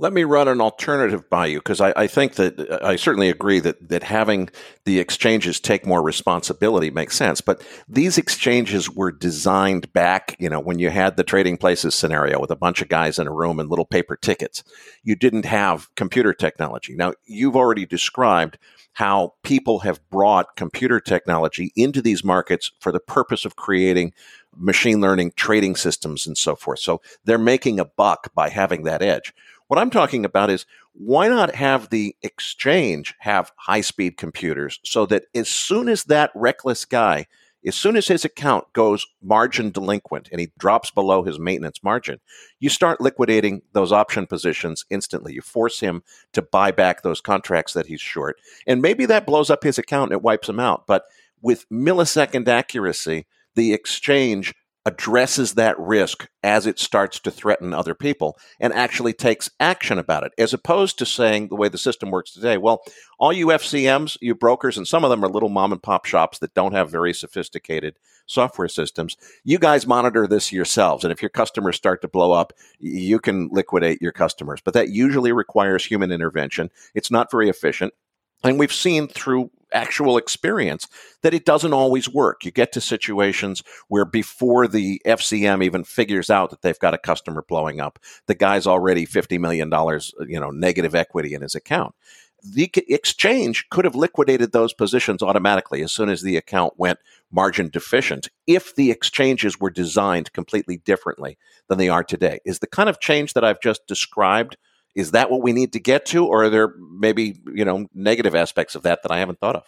Let 0.00 0.14
me 0.14 0.24
run 0.24 0.48
an 0.48 0.62
alternative 0.62 1.28
by 1.28 1.44
you 1.44 1.58
because 1.58 1.78
I, 1.78 1.92
I, 1.94 2.06
think 2.06 2.36
that 2.36 2.82
I 2.82 2.96
certainly 2.96 3.28
agree 3.28 3.60
that, 3.60 3.90
that 3.90 4.02
having 4.02 4.48
the 4.86 4.98
exchanges 4.98 5.60
take 5.60 5.84
more 5.84 6.02
responsibility 6.02 6.90
makes 6.90 7.18
sense. 7.18 7.42
But 7.42 7.62
these 7.86 8.16
exchanges 8.16 8.88
were 8.88 9.12
designed 9.12 9.92
back, 9.92 10.36
you 10.38 10.48
know, 10.48 10.58
when 10.58 10.78
you 10.78 10.88
had 10.88 11.18
the 11.18 11.22
trading 11.22 11.58
places 11.58 11.94
scenario 11.94 12.40
with 12.40 12.50
a 12.50 12.56
bunch 12.56 12.80
of 12.80 12.88
guys 12.88 13.18
in 13.18 13.26
a 13.26 13.32
room 13.32 13.60
and 13.60 13.68
little 13.68 13.84
paper 13.84 14.16
tickets. 14.16 14.64
You 15.02 15.16
didn't 15.16 15.44
have 15.44 15.94
computer 15.96 16.32
technology. 16.32 16.94
Now, 16.96 17.12
you've 17.26 17.56
already 17.56 17.84
described 17.84 18.56
how 18.94 19.34
people 19.42 19.80
have 19.80 20.00
brought 20.08 20.56
computer 20.56 20.98
technology 20.98 21.72
into 21.76 22.00
these 22.00 22.24
markets 22.24 22.72
for 22.80 22.90
the 22.90 23.00
purpose 23.00 23.44
of 23.44 23.56
creating 23.56 24.14
machine 24.56 25.02
learning 25.02 25.32
trading 25.36 25.76
systems 25.76 26.26
and 26.26 26.38
so 26.38 26.56
forth. 26.56 26.78
So 26.78 27.02
they're 27.26 27.36
making 27.36 27.78
a 27.78 27.84
buck 27.84 28.32
by 28.34 28.48
having 28.48 28.84
that 28.84 29.02
edge. 29.02 29.34
What 29.70 29.78
I'm 29.78 29.90
talking 29.90 30.24
about 30.24 30.50
is 30.50 30.66
why 30.94 31.28
not 31.28 31.54
have 31.54 31.90
the 31.90 32.16
exchange 32.22 33.14
have 33.20 33.52
high 33.54 33.82
speed 33.82 34.16
computers 34.16 34.80
so 34.82 35.06
that 35.06 35.26
as 35.32 35.48
soon 35.48 35.88
as 35.88 36.02
that 36.06 36.32
reckless 36.34 36.84
guy, 36.84 37.28
as 37.64 37.76
soon 37.76 37.94
as 37.94 38.08
his 38.08 38.24
account 38.24 38.64
goes 38.72 39.06
margin 39.22 39.70
delinquent 39.70 40.28
and 40.32 40.40
he 40.40 40.50
drops 40.58 40.90
below 40.90 41.22
his 41.22 41.38
maintenance 41.38 41.84
margin, 41.84 42.18
you 42.58 42.68
start 42.68 43.00
liquidating 43.00 43.62
those 43.72 43.92
option 43.92 44.26
positions 44.26 44.84
instantly. 44.90 45.34
You 45.34 45.40
force 45.40 45.78
him 45.78 46.02
to 46.32 46.42
buy 46.42 46.72
back 46.72 47.02
those 47.02 47.20
contracts 47.20 47.72
that 47.74 47.86
he's 47.86 48.00
short. 48.00 48.40
And 48.66 48.82
maybe 48.82 49.06
that 49.06 49.24
blows 49.24 49.50
up 49.50 49.62
his 49.62 49.78
account 49.78 50.10
and 50.10 50.18
it 50.18 50.24
wipes 50.24 50.48
him 50.48 50.58
out. 50.58 50.88
But 50.88 51.04
with 51.42 51.68
millisecond 51.68 52.48
accuracy, 52.48 53.24
the 53.54 53.72
exchange 53.72 54.52
addresses 54.86 55.54
that 55.54 55.78
risk 55.78 56.28
as 56.42 56.66
it 56.66 56.78
starts 56.78 57.20
to 57.20 57.30
threaten 57.30 57.74
other 57.74 57.94
people 57.94 58.38
and 58.58 58.72
actually 58.72 59.12
takes 59.12 59.50
action 59.60 59.98
about 59.98 60.24
it, 60.24 60.32
as 60.38 60.54
opposed 60.54 60.98
to 60.98 61.04
saying 61.04 61.48
the 61.48 61.56
way 61.56 61.68
the 61.68 61.76
system 61.76 62.10
works 62.10 62.32
today, 62.32 62.56
well, 62.56 62.82
all 63.18 63.32
you 63.32 63.48
FCMs, 63.48 64.16
you 64.20 64.34
brokers, 64.34 64.78
and 64.78 64.88
some 64.88 65.04
of 65.04 65.10
them 65.10 65.22
are 65.22 65.28
little 65.28 65.50
mom 65.50 65.72
and 65.72 65.82
pop 65.82 66.06
shops 66.06 66.38
that 66.38 66.54
don't 66.54 66.72
have 66.72 66.90
very 66.90 67.12
sophisticated 67.12 67.96
software 68.26 68.68
systems, 68.68 69.16
you 69.44 69.58
guys 69.58 69.86
monitor 69.86 70.26
this 70.26 70.52
yourselves. 70.52 71.04
And 71.04 71.12
if 71.12 71.20
your 71.20 71.28
customers 71.28 71.76
start 71.76 72.00
to 72.02 72.08
blow 72.08 72.32
up, 72.32 72.52
you 72.78 73.18
can 73.18 73.48
liquidate 73.52 74.00
your 74.00 74.12
customers. 74.12 74.60
But 74.64 74.74
that 74.74 74.90
usually 74.90 75.32
requires 75.32 75.84
human 75.84 76.12
intervention. 76.12 76.70
It's 76.94 77.10
not 77.10 77.30
very 77.30 77.48
efficient. 77.48 77.92
And 78.42 78.58
we've 78.58 78.72
seen 78.72 79.08
through 79.08 79.50
actual 79.72 80.16
experience 80.16 80.88
that 81.22 81.34
it 81.34 81.44
doesn't 81.44 81.72
always 81.72 82.08
work. 82.08 82.44
You 82.44 82.50
get 82.50 82.72
to 82.72 82.80
situations 82.80 83.62
where 83.88 84.04
before 84.04 84.66
the 84.66 85.00
FCM 85.06 85.62
even 85.62 85.84
figures 85.84 86.30
out 86.30 86.50
that 86.50 86.62
they've 86.62 86.78
got 86.78 86.94
a 86.94 86.98
customer 86.98 87.44
blowing 87.46 87.80
up, 87.80 87.98
the 88.26 88.34
guy's 88.34 88.66
already 88.66 89.06
$50 89.06 89.38
million, 89.38 89.72
uh, 89.72 90.00
you 90.26 90.40
know, 90.40 90.50
negative 90.50 90.94
equity 90.94 91.34
in 91.34 91.42
his 91.42 91.54
account. 91.54 91.94
The 92.42 92.72
exchange 92.88 93.68
could 93.68 93.84
have 93.84 93.94
liquidated 93.94 94.52
those 94.52 94.72
positions 94.72 95.22
automatically 95.22 95.82
as 95.82 95.92
soon 95.92 96.08
as 96.08 96.22
the 96.22 96.38
account 96.38 96.72
went 96.78 96.98
margin 97.30 97.68
deficient 97.68 98.28
if 98.46 98.74
the 98.74 98.90
exchanges 98.90 99.60
were 99.60 99.68
designed 99.68 100.32
completely 100.32 100.78
differently 100.78 101.36
than 101.68 101.76
they 101.76 101.90
are 101.90 102.02
today. 102.02 102.40
Is 102.46 102.60
the 102.60 102.66
kind 102.66 102.88
of 102.88 102.98
change 102.98 103.34
that 103.34 103.44
I've 103.44 103.60
just 103.60 103.86
described– 103.86 104.56
is 104.94 105.12
that 105.12 105.30
what 105.30 105.42
we 105.42 105.52
need 105.52 105.72
to 105.72 105.80
get 105.80 106.06
to, 106.06 106.26
or 106.26 106.44
are 106.44 106.50
there 106.50 106.74
maybe 106.98 107.40
you 107.54 107.64
know 107.64 107.86
negative 107.94 108.34
aspects 108.34 108.74
of 108.74 108.82
that 108.82 109.02
that 109.02 109.12
I 109.12 109.18
haven't 109.18 109.40
thought 109.40 109.56
of? 109.56 109.64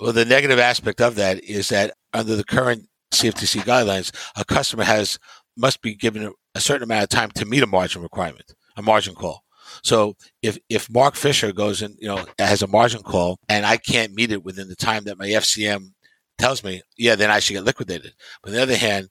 Well, 0.00 0.12
the 0.12 0.24
negative 0.24 0.58
aspect 0.58 1.00
of 1.00 1.14
that 1.16 1.42
is 1.44 1.68
that 1.68 1.94
under 2.12 2.36
the 2.36 2.44
current 2.44 2.88
CFTC 3.12 3.62
guidelines, 3.62 4.12
a 4.36 4.44
customer 4.44 4.84
has 4.84 5.18
must 5.56 5.82
be 5.82 5.94
given 5.94 6.32
a 6.54 6.60
certain 6.60 6.84
amount 6.84 7.04
of 7.04 7.08
time 7.08 7.30
to 7.32 7.44
meet 7.44 7.62
a 7.62 7.66
margin 7.66 8.02
requirement, 8.02 8.54
a 8.76 8.82
margin 8.82 9.14
call. 9.14 9.42
So 9.82 10.16
if 10.42 10.58
if 10.68 10.90
Mark 10.90 11.14
Fisher 11.14 11.52
goes 11.52 11.82
and 11.82 11.96
you 11.98 12.08
know 12.08 12.24
has 12.38 12.62
a 12.62 12.66
margin 12.66 13.02
call 13.02 13.38
and 13.48 13.64
I 13.64 13.76
can't 13.76 14.14
meet 14.14 14.32
it 14.32 14.44
within 14.44 14.68
the 14.68 14.76
time 14.76 15.04
that 15.04 15.18
my 15.18 15.28
FCM 15.28 15.92
tells 16.38 16.64
me, 16.64 16.82
yeah, 16.96 17.14
then 17.14 17.30
I 17.30 17.38
should 17.38 17.54
get 17.54 17.64
liquidated. 17.64 18.14
But 18.42 18.50
on 18.50 18.56
the 18.56 18.62
other 18.62 18.76
hand, 18.76 19.08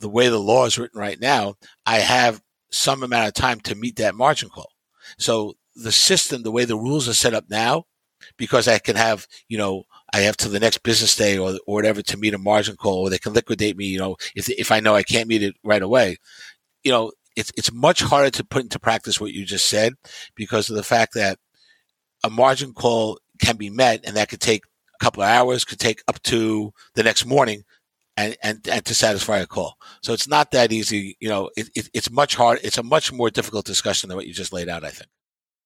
the 0.00 0.08
way 0.08 0.28
the 0.28 0.38
law 0.38 0.66
is 0.66 0.78
written 0.78 0.98
right 0.98 1.20
now, 1.20 1.54
I 1.86 1.98
have 1.98 2.42
some 2.70 3.02
amount 3.02 3.28
of 3.28 3.34
time 3.34 3.60
to 3.60 3.74
meet 3.74 3.96
that 3.96 4.14
margin 4.14 4.48
call. 4.48 4.70
So 5.18 5.54
the 5.74 5.92
system, 5.92 6.42
the 6.42 6.50
way 6.50 6.64
the 6.64 6.76
rules 6.76 7.08
are 7.08 7.14
set 7.14 7.34
up 7.34 7.44
now, 7.48 7.84
because 8.36 8.68
I 8.68 8.78
can 8.78 8.96
have, 8.96 9.26
you 9.48 9.58
know, 9.58 9.84
I 10.12 10.20
have 10.20 10.36
to 10.38 10.48
the 10.48 10.60
next 10.60 10.82
business 10.82 11.16
day 11.16 11.36
or, 11.36 11.58
or 11.66 11.74
whatever 11.74 12.02
to 12.02 12.16
meet 12.16 12.34
a 12.34 12.38
margin 12.38 12.76
call, 12.76 13.00
or 13.00 13.10
they 13.10 13.18
can 13.18 13.32
liquidate 13.32 13.76
me, 13.76 13.86
you 13.86 13.98
know, 13.98 14.16
if, 14.34 14.48
if 14.48 14.70
I 14.70 14.80
know 14.80 14.94
I 14.94 15.02
can't 15.02 15.28
meet 15.28 15.42
it 15.42 15.56
right 15.64 15.82
away, 15.82 16.18
you 16.82 16.92
know, 16.92 17.12
it's, 17.36 17.52
it's 17.56 17.72
much 17.72 18.00
harder 18.02 18.30
to 18.30 18.44
put 18.44 18.62
into 18.62 18.78
practice 18.78 19.20
what 19.20 19.32
you 19.32 19.44
just 19.44 19.68
said 19.68 19.94
because 20.36 20.70
of 20.70 20.76
the 20.76 20.82
fact 20.84 21.14
that 21.14 21.38
a 22.22 22.30
margin 22.30 22.72
call 22.72 23.18
can 23.40 23.56
be 23.56 23.70
met 23.70 24.04
and 24.04 24.16
that 24.16 24.28
could 24.28 24.40
take 24.40 24.62
a 25.00 25.04
couple 25.04 25.22
of 25.22 25.28
hours, 25.28 25.64
could 25.64 25.80
take 25.80 26.02
up 26.06 26.22
to 26.22 26.72
the 26.94 27.02
next 27.02 27.26
morning 27.26 27.64
and, 28.16 28.36
and, 28.42 28.68
and 28.68 28.84
to 28.84 28.94
satisfy 28.94 29.38
a 29.38 29.46
call. 29.46 29.76
So 30.02 30.12
it's 30.12 30.28
not 30.28 30.50
that 30.52 30.72
easy. 30.72 31.16
You 31.20 31.28
know, 31.28 31.50
it, 31.56 31.70
it, 31.74 31.90
it's 31.94 32.10
much 32.10 32.34
hard. 32.36 32.60
It's 32.62 32.78
a 32.78 32.82
much 32.82 33.12
more 33.12 33.30
difficult 33.30 33.66
discussion 33.66 34.08
than 34.08 34.16
what 34.16 34.26
you 34.26 34.32
just 34.34 34.52
laid 34.52 34.68
out, 34.68 34.84
I 34.84 34.90
think. 34.90 35.08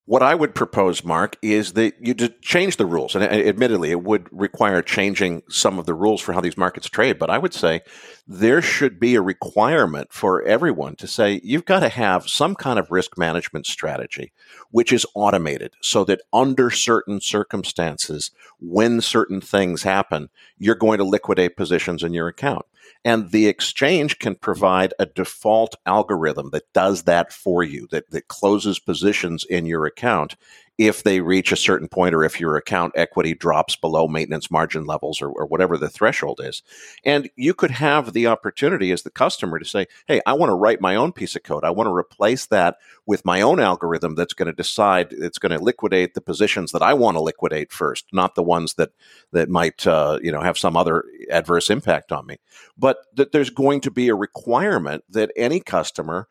What 0.09 0.23
I 0.23 0.33
would 0.33 0.55
propose, 0.55 1.03
Mark, 1.03 1.37
is 1.43 1.73
that 1.73 1.93
you 2.01 2.15
change 2.41 2.77
the 2.77 2.87
rules. 2.87 3.13
And 3.13 3.23
admittedly, 3.23 3.91
it 3.91 4.01
would 4.01 4.27
require 4.31 4.81
changing 4.81 5.43
some 5.49 5.77
of 5.77 5.85
the 5.85 5.93
rules 5.93 6.19
for 6.19 6.33
how 6.33 6.41
these 6.41 6.57
markets 6.57 6.89
trade. 6.89 7.19
But 7.19 7.29
I 7.29 7.37
would 7.37 7.53
say 7.53 7.81
there 8.27 8.59
should 8.59 8.99
be 8.99 9.13
a 9.13 9.21
requirement 9.21 10.11
for 10.11 10.41
everyone 10.41 10.95
to 10.95 11.05
say 11.05 11.39
you've 11.43 11.65
got 11.65 11.81
to 11.81 11.89
have 11.89 12.27
some 12.27 12.55
kind 12.55 12.79
of 12.79 12.89
risk 12.89 13.19
management 13.19 13.67
strategy, 13.67 14.31
which 14.71 14.91
is 14.91 15.05
automated 15.13 15.75
so 15.79 16.03
that 16.05 16.21
under 16.33 16.71
certain 16.71 17.21
circumstances, 17.21 18.31
when 18.59 19.01
certain 19.01 19.39
things 19.39 19.83
happen, 19.83 20.29
you're 20.57 20.73
going 20.73 20.97
to 20.97 21.03
liquidate 21.03 21.55
positions 21.55 22.01
in 22.01 22.13
your 22.13 22.27
account. 22.27 22.65
And 23.05 23.31
the 23.31 23.47
exchange 23.47 24.19
can 24.19 24.35
provide 24.35 24.93
a 24.99 25.05
default 25.05 25.75
algorithm 25.85 26.49
that 26.51 26.71
does 26.73 27.03
that 27.03 27.31
for 27.31 27.63
you, 27.63 27.87
that, 27.91 28.09
that 28.11 28.27
closes 28.27 28.79
positions 28.79 29.45
in 29.45 29.65
your 29.65 29.85
account 29.85 30.35
if 30.79 31.03
they 31.03 31.19
reach 31.19 31.51
a 31.51 31.57
certain 31.57 31.89
point 31.89 32.15
or 32.15 32.23
if 32.23 32.39
your 32.39 32.55
account 32.55 32.93
equity 32.95 33.33
drops 33.33 33.75
below 33.75 34.07
maintenance 34.07 34.49
margin 34.49 34.85
levels 34.85 35.21
or, 35.21 35.29
or, 35.29 35.45
whatever 35.45 35.77
the 35.77 35.89
threshold 35.89 36.39
is. 36.41 36.63
And 37.03 37.29
you 37.35 37.53
could 37.53 37.71
have 37.71 38.13
the 38.13 38.27
opportunity 38.27 38.93
as 38.93 39.01
the 39.01 39.09
customer 39.09 39.59
to 39.59 39.65
say, 39.65 39.87
hey, 40.07 40.21
I 40.25 40.31
want 40.33 40.51
to 40.51 40.55
write 40.55 40.79
my 40.79 40.95
own 40.95 41.11
piece 41.11 41.35
of 41.35 41.43
code. 41.43 41.65
I 41.65 41.69
want 41.71 41.87
to 41.87 41.93
replace 41.93 42.45
that 42.45 42.77
with 43.05 43.25
my 43.25 43.41
own 43.41 43.59
algorithm 43.59 44.15
that's 44.15 44.31
going 44.31 44.45
to 44.45 44.53
decide 44.53 45.11
it's 45.11 45.37
going 45.37 45.51
to 45.51 45.61
liquidate 45.61 46.13
the 46.13 46.21
positions 46.21 46.71
that 46.71 46.81
I 46.81 46.93
want 46.93 47.17
to 47.17 47.21
liquidate 47.21 47.73
first, 47.73 48.05
not 48.13 48.35
the 48.35 48.43
ones 48.43 48.75
that 48.75 48.91
that 49.33 49.49
might 49.49 49.85
uh, 49.85 50.19
you 50.21 50.31
know 50.31 50.41
have 50.41 50.57
some 50.57 50.77
other 50.77 51.03
adverse 51.29 51.69
impact 51.69 52.13
on 52.13 52.25
me. 52.25 52.37
But 52.77 52.99
that 53.15 53.33
there's 53.33 53.49
going 53.49 53.81
to 53.81 53.91
be 53.91 54.07
a 54.07 54.15
requirement 54.15 55.03
that 55.09 55.31
any 55.35 55.59
customer 55.59 56.29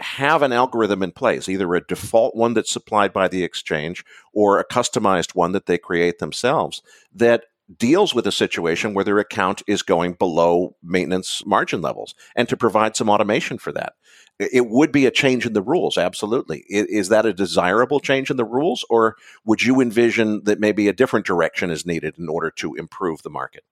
have 0.00 0.42
an 0.42 0.52
algorithm 0.52 1.02
in 1.02 1.12
place, 1.12 1.48
either 1.48 1.74
a 1.74 1.86
default 1.86 2.36
one 2.36 2.54
that's 2.54 2.70
supplied 2.70 3.12
by 3.12 3.28
the 3.28 3.42
exchange 3.42 4.04
or 4.32 4.58
a 4.58 4.64
customized 4.64 5.34
one 5.34 5.52
that 5.52 5.66
they 5.66 5.78
create 5.78 6.18
themselves 6.18 6.82
that 7.14 7.44
deals 7.76 8.14
with 8.14 8.26
a 8.26 8.32
situation 8.32 8.94
where 8.94 9.04
their 9.04 9.18
account 9.18 9.62
is 9.66 9.82
going 9.82 10.14
below 10.14 10.74
maintenance 10.82 11.44
margin 11.44 11.82
levels 11.82 12.14
and 12.34 12.48
to 12.48 12.56
provide 12.56 12.96
some 12.96 13.10
automation 13.10 13.58
for 13.58 13.72
that. 13.72 13.94
It 14.38 14.68
would 14.68 14.92
be 14.92 15.04
a 15.04 15.10
change 15.10 15.44
in 15.44 15.52
the 15.52 15.60
rules, 15.60 15.98
absolutely. 15.98 16.64
Is 16.68 17.08
that 17.08 17.26
a 17.26 17.32
desirable 17.32 17.98
change 17.98 18.30
in 18.30 18.36
the 18.36 18.44
rules, 18.44 18.84
or 18.88 19.16
would 19.44 19.62
you 19.62 19.80
envision 19.80 20.44
that 20.44 20.60
maybe 20.60 20.86
a 20.86 20.92
different 20.92 21.26
direction 21.26 21.70
is 21.70 21.84
needed 21.84 22.14
in 22.18 22.28
order 22.28 22.50
to 22.52 22.74
improve 22.76 23.22
the 23.22 23.30
market? 23.30 23.64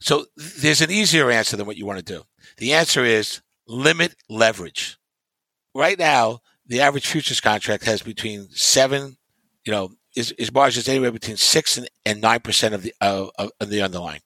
So 0.00 0.26
there's 0.36 0.80
an 0.80 0.90
easier 0.90 1.30
answer 1.30 1.56
than 1.56 1.66
what 1.66 1.76
you 1.76 1.84
want 1.84 1.98
to 1.98 2.04
do. 2.04 2.22
The 2.58 2.74
answer 2.74 3.04
is 3.04 3.42
limit 3.66 4.14
leverage. 4.28 4.98
Right 5.74 5.98
now, 5.98 6.40
the 6.66 6.80
average 6.80 7.06
futures 7.06 7.40
contract 7.40 7.84
has 7.84 8.02
between 8.02 8.48
seven, 8.50 9.16
you 9.64 9.72
know, 9.72 9.90
is, 10.16 10.32
is 10.32 10.52
margins 10.52 10.88
anywhere 10.88 11.10
between 11.10 11.36
six 11.36 11.76
and 11.76 11.88
and 12.06 12.20
nine 12.20 12.40
percent 12.40 12.74
of 12.74 12.82
the 12.82 12.94
of, 13.00 13.30
of 13.38 13.68
the 13.68 13.82
underlying. 13.82 14.20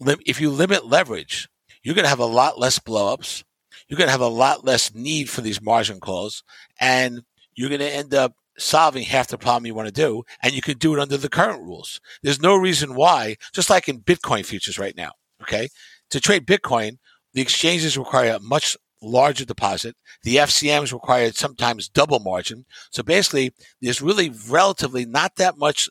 If 0.00 0.40
you 0.40 0.50
limit 0.50 0.86
leverage, 0.86 1.48
you're 1.82 1.94
going 1.94 2.04
to 2.04 2.10
have 2.10 2.18
a 2.18 2.26
lot 2.26 2.58
less 2.58 2.78
blowups. 2.78 3.42
You're 3.88 3.98
going 3.98 4.08
to 4.08 4.12
have 4.12 4.20
a 4.20 4.28
lot 4.28 4.64
less 4.64 4.94
need 4.94 5.30
for 5.30 5.40
these 5.40 5.62
margin 5.62 6.00
calls, 6.00 6.42
and 6.80 7.22
you're 7.54 7.68
going 7.68 7.80
to 7.80 7.94
end 7.94 8.14
up 8.14 8.34
solving 8.58 9.04
half 9.04 9.28
the 9.28 9.38
problem 9.38 9.66
you 9.66 9.74
want 9.74 9.86
to 9.86 9.92
do, 9.92 10.22
and 10.42 10.54
you 10.54 10.62
can 10.62 10.78
do 10.78 10.94
it 10.94 11.00
under 11.00 11.16
the 11.16 11.28
current 11.28 11.62
rules. 11.62 12.00
There's 12.22 12.40
no 12.40 12.56
reason 12.56 12.94
why, 12.94 13.36
just 13.52 13.70
like 13.70 13.88
in 13.88 14.00
Bitcoin 14.00 14.44
futures 14.44 14.78
right 14.78 14.96
now, 14.96 15.12
okay? 15.42 15.68
To 16.10 16.20
trade 16.20 16.46
Bitcoin, 16.46 16.98
the 17.32 17.42
exchanges 17.42 17.98
require 17.98 18.34
a 18.34 18.40
much 18.40 18.76
larger 19.02 19.44
deposit. 19.44 19.96
The 20.22 20.36
FCMs 20.36 20.92
require 20.92 21.30
sometimes 21.32 21.88
double 21.88 22.18
margin. 22.18 22.66
So 22.90 23.02
basically, 23.02 23.52
there's 23.80 24.02
really 24.02 24.32
relatively 24.48 25.04
not 25.04 25.36
that 25.36 25.58
much 25.58 25.88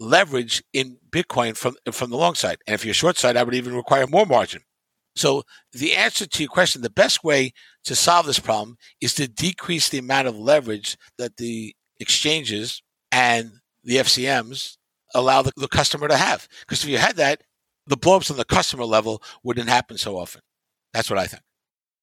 leverage 0.00 0.62
in 0.72 0.98
Bitcoin 1.10 1.56
from, 1.56 1.76
from 1.92 2.10
the 2.10 2.16
long 2.16 2.34
side. 2.34 2.58
And 2.66 2.74
if 2.74 2.84
you're 2.84 2.94
short 2.94 3.16
side, 3.18 3.36
I 3.36 3.42
would 3.42 3.54
even 3.54 3.74
require 3.74 4.06
more 4.06 4.26
margin. 4.26 4.62
So 5.16 5.42
the 5.72 5.96
answer 5.96 6.26
to 6.26 6.42
your 6.42 6.50
question, 6.50 6.82
the 6.82 6.90
best 6.90 7.24
way 7.24 7.52
to 7.84 7.96
solve 7.96 8.26
this 8.26 8.38
problem 8.38 8.76
is 9.00 9.14
to 9.14 9.26
decrease 9.26 9.88
the 9.88 9.98
amount 9.98 10.28
of 10.28 10.38
leverage 10.38 10.96
that 11.16 11.36
the 11.38 11.74
exchanges 11.98 12.82
and 13.10 13.50
the 13.82 13.96
FCMs 13.96 14.76
allow 15.14 15.42
the, 15.42 15.52
the 15.56 15.68
customer 15.68 16.06
to 16.06 16.16
have. 16.16 16.46
Because 16.60 16.84
if 16.84 16.90
you 16.90 16.98
had 16.98 17.16
that, 17.16 17.42
the 17.86 17.96
blowups 17.96 18.30
on 18.30 18.36
the 18.36 18.44
customer 18.44 18.84
level 18.84 19.22
wouldn't 19.42 19.68
happen 19.68 19.98
so 19.98 20.16
often. 20.16 20.42
That's 20.92 21.10
what 21.10 21.18
I 21.18 21.26
think. 21.26 21.42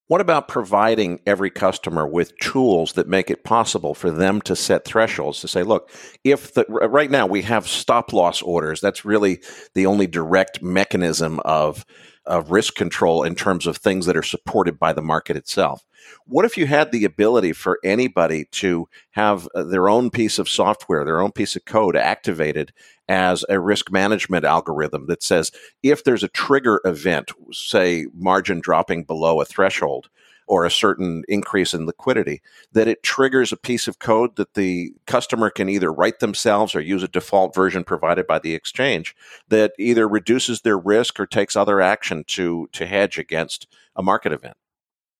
What 0.07 0.21
about 0.21 0.47
providing 0.47 1.19
every 1.25 1.49
customer 1.49 2.05
with 2.05 2.37
tools 2.37 2.93
that 2.93 3.07
make 3.07 3.31
it 3.31 3.43
possible 3.43 3.95
for 3.95 4.11
them 4.11 4.39
to 4.41 4.55
set 4.55 4.85
thresholds 4.85 5.41
to 5.41 5.47
say, 5.47 5.63
look, 5.63 5.89
if 6.23 6.53
the, 6.53 6.63
right 6.69 7.09
now 7.09 7.25
we 7.25 7.41
have 7.41 7.67
stop 7.67 8.13
loss 8.13 8.43
orders, 8.43 8.81
that's 8.81 9.03
really 9.03 9.41
the 9.73 9.87
only 9.87 10.05
direct 10.05 10.61
mechanism 10.61 11.39
of, 11.39 11.85
of 12.25 12.51
risk 12.51 12.75
control 12.75 13.23
in 13.23 13.35
terms 13.35 13.67
of 13.67 13.77
things 13.77 14.05
that 14.05 14.17
are 14.17 14.23
supported 14.23 14.79
by 14.79 14.93
the 14.93 15.01
market 15.01 15.37
itself. 15.37 15.85
What 16.25 16.45
if 16.45 16.57
you 16.57 16.67
had 16.67 16.91
the 16.91 17.05
ability 17.05 17.53
for 17.53 17.79
anybody 17.83 18.45
to 18.51 18.87
have 19.11 19.47
uh, 19.55 19.63
their 19.63 19.89
own 19.89 20.09
piece 20.09 20.37
of 20.37 20.49
software, 20.49 21.03
their 21.03 21.21
own 21.21 21.31
piece 21.31 21.55
of 21.55 21.65
code 21.65 21.95
activated 21.95 22.73
as 23.07 23.45
a 23.49 23.59
risk 23.59 23.91
management 23.91 24.45
algorithm 24.45 25.07
that 25.07 25.23
says 25.23 25.51
if 25.83 26.03
there's 26.03 26.23
a 26.23 26.27
trigger 26.29 26.81
event, 26.85 27.31
say 27.51 28.05
margin 28.13 28.59
dropping 28.59 29.03
below 29.03 29.41
a 29.41 29.45
threshold, 29.45 30.09
or 30.47 30.65
a 30.65 30.71
certain 30.71 31.23
increase 31.27 31.73
in 31.73 31.85
liquidity, 31.85 32.41
that 32.71 32.87
it 32.87 33.03
triggers 33.03 33.51
a 33.51 33.57
piece 33.57 33.87
of 33.87 33.99
code 33.99 34.35
that 34.35 34.53
the 34.53 34.93
customer 35.07 35.49
can 35.49 35.69
either 35.69 35.91
write 35.91 36.19
themselves 36.19 36.75
or 36.75 36.81
use 36.81 37.03
a 37.03 37.07
default 37.07 37.55
version 37.55 37.83
provided 37.83 38.27
by 38.27 38.39
the 38.39 38.53
exchange 38.53 39.15
that 39.47 39.73
either 39.79 40.07
reduces 40.07 40.61
their 40.61 40.77
risk 40.77 41.19
or 41.19 41.25
takes 41.25 41.55
other 41.55 41.81
action 41.81 42.23
to 42.27 42.67
to 42.71 42.85
hedge 42.85 43.17
against 43.17 43.67
a 43.95 44.03
market 44.03 44.31
event. 44.31 44.57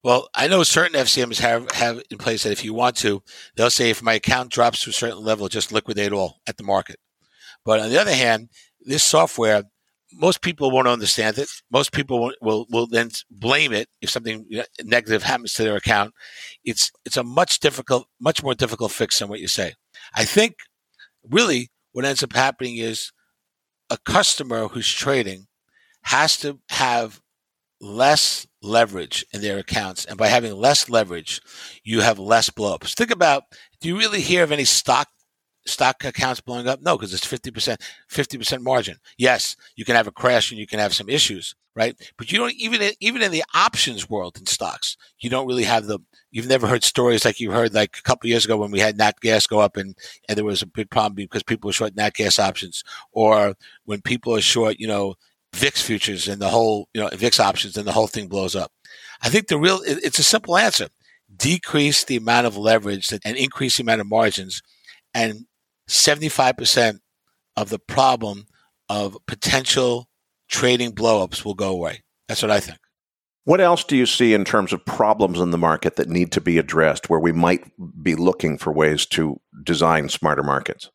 Well, 0.03 0.29
I 0.35 0.47
know 0.47 0.61
certain 0.61 0.99
FCMs 0.99 1.39
have, 1.39 1.71
have 1.71 1.99
in 2.11 2.19
place 2.19 2.43
that 2.43 2.51
if 2.51 2.63
you 2.63 2.75
want 2.75 2.95
to, 2.97 3.23
they'll 3.55 3.71
say 3.71 3.89
if 3.89 4.03
my 4.03 4.13
account 4.13 4.51
drops 4.51 4.83
to 4.83 4.91
a 4.91 4.93
certain 4.93 5.23
level, 5.23 5.47
just 5.47 5.71
liquidate 5.71 6.11
all 6.11 6.41
at 6.45 6.57
the 6.57 6.63
market. 6.63 6.97
But 7.63 7.79
on 7.79 7.89
the 7.89 7.99
other 7.99 8.13
hand, 8.13 8.49
this 8.81 9.03
software, 9.03 9.63
most 10.17 10.41
people 10.41 10.71
won't 10.71 10.87
understand 10.87 11.37
it. 11.37 11.49
Most 11.71 11.91
people 11.91 12.31
will, 12.41 12.65
will, 12.69 12.87
then 12.87 13.11
blame 13.29 13.73
it 13.73 13.89
if 14.01 14.09
something 14.09 14.45
negative 14.83 15.23
happens 15.23 15.53
to 15.53 15.63
their 15.63 15.75
account. 15.75 16.13
It's 16.63 16.91
it's 17.05 17.17
a 17.17 17.23
much 17.23 17.59
difficult, 17.59 18.07
much 18.19 18.43
more 18.43 18.55
difficult 18.55 18.91
fix 18.91 19.19
than 19.19 19.29
what 19.29 19.39
you 19.39 19.47
say. 19.47 19.73
I 20.15 20.25
think 20.25 20.55
really 21.29 21.69
what 21.91 22.05
ends 22.05 22.23
up 22.23 22.33
happening 22.33 22.77
is 22.77 23.11
a 23.89 23.97
customer 24.05 24.67
who's 24.67 24.91
trading 24.91 25.47
has 26.03 26.37
to 26.37 26.59
have 26.69 27.21
less 27.81 28.47
leverage 28.61 29.25
in 29.33 29.41
their 29.41 29.57
accounts. 29.57 30.05
And 30.05 30.17
by 30.17 30.27
having 30.27 30.53
less 30.55 30.89
leverage, 30.89 31.41
you 31.83 32.01
have 32.01 32.19
less 32.19 32.49
blowups. 32.49 32.93
Think 32.93 33.11
about 33.11 33.43
do 33.81 33.89
you 33.89 33.97
really 33.97 34.21
hear 34.21 34.43
of 34.43 34.51
any 34.51 34.65
stock 34.65 35.07
stock 35.65 36.03
accounts 36.03 36.41
blowing 36.41 36.67
up? 36.67 36.81
No, 36.81 36.97
because 36.97 37.13
it's 37.13 37.25
50%, 37.25 37.79
50% 38.09 38.61
margin. 38.61 38.97
Yes, 39.17 39.55
you 39.75 39.85
can 39.85 39.95
have 39.95 40.07
a 40.07 40.11
crash 40.11 40.51
and 40.51 40.59
you 40.59 40.67
can 40.67 40.79
have 40.79 40.93
some 40.93 41.09
issues, 41.09 41.55
right? 41.75 41.95
But 42.17 42.31
you 42.31 42.39
don't 42.39 42.53
even, 42.55 42.91
even 42.99 43.21
in 43.21 43.31
the 43.31 43.43
options 43.53 44.09
world 44.09 44.37
in 44.37 44.45
stocks, 44.45 44.97
you 45.19 45.29
don't 45.29 45.47
really 45.47 45.63
have 45.63 45.85
the, 45.85 45.99
you've 46.31 46.47
never 46.47 46.67
heard 46.67 46.83
stories 46.83 47.25
like 47.25 47.39
you 47.39 47.51
heard 47.51 47.73
like 47.73 47.97
a 47.97 48.03
couple 48.03 48.29
years 48.29 48.45
ago 48.45 48.57
when 48.57 48.71
we 48.71 48.79
had 48.79 48.97
nat 48.97 49.19
gas 49.21 49.47
go 49.47 49.59
up 49.59 49.77
and, 49.77 49.95
and 50.27 50.37
there 50.37 50.45
was 50.45 50.61
a 50.61 50.67
big 50.67 50.89
problem 50.89 51.15
because 51.15 51.43
people 51.43 51.67
were 51.67 51.73
short 51.73 51.95
nat 51.95 52.13
gas 52.13 52.39
options 52.39 52.83
or 53.11 53.55
when 53.85 54.01
people 54.01 54.35
are 54.35 54.41
short, 54.41 54.79
you 54.79 54.87
know, 54.87 55.15
VIX 55.55 55.81
futures 55.81 56.27
and 56.27 56.41
the 56.41 56.49
whole, 56.49 56.89
you 56.93 57.01
know, 57.01 57.09
VIX 57.13 57.39
options 57.39 57.77
and 57.77 57.87
the 57.87 57.93
whole 57.93 58.07
thing 58.07 58.27
blows 58.27 58.55
up. 58.55 58.71
I 59.21 59.29
think 59.29 59.47
the 59.47 59.57
real, 59.57 59.79
it's 59.85 60.19
a 60.19 60.23
simple 60.23 60.57
answer. 60.57 60.89
Decrease 61.35 62.03
the 62.03 62.17
amount 62.17 62.45
of 62.45 62.57
leverage 62.57 63.11
and 63.11 63.35
increase 63.37 63.77
the 63.77 63.83
amount 63.83 64.01
of 64.01 64.07
margins 64.07 64.61
and 65.13 65.45
75% 65.87 66.99
of 67.55 67.69
the 67.69 67.79
problem 67.79 68.45
of 68.89 69.17
potential 69.27 70.07
trading 70.47 70.91
blowups 70.91 71.45
will 71.45 71.53
go 71.53 71.69
away. 71.69 72.03
That's 72.27 72.41
what 72.41 72.51
I 72.51 72.59
think. 72.59 72.79
What 73.45 73.61
else 73.61 73.83
do 73.83 73.95
you 73.95 74.07
see 74.07 74.33
in 74.33 74.43
terms 74.43 74.73
of 74.73 74.83
problems 74.85 75.39
in 75.39 75.51
the 75.51 75.57
market 75.57 75.97
that 75.97 76.09
need 76.09 76.31
to 76.31 76.41
be 76.41 76.57
addressed 76.57 77.09
where 77.09 77.19
we 77.19 77.31
might 77.31 77.63
be 78.01 78.15
looking 78.15 78.57
for 78.57 78.73
ways 78.73 79.05
to 79.07 79.39
design 79.63 80.09
smarter 80.09 80.41
markets? 80.41 80.89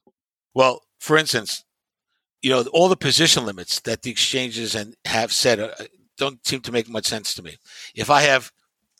Well, 0.52 0.82
for 0.98 1.16
instance, 1.16 1.64
you 2.42 2.50
know, 2.50 2.64
all 2.72 2.88
the 2.88 2.96
position 2.96 3.46
limits 3.46 3.78
that 3.80 4.02
the 4.02 4.10
exchanges 4.10 4.74
and 4.74 4.96
have 5.04 5.32
said 5.32 5.60
uh, 5.60 5.70
don't 6.18 6.44
seem 6.44 6.60
to 6.62 6.72
make 6.72 6.88
much 6.88 7.06
sense 7.06 7.34
to 7.34 7.42
me. 7.42 7.56
If 7.94 8.10
I 8.10 8.22
have, 8.22 8.50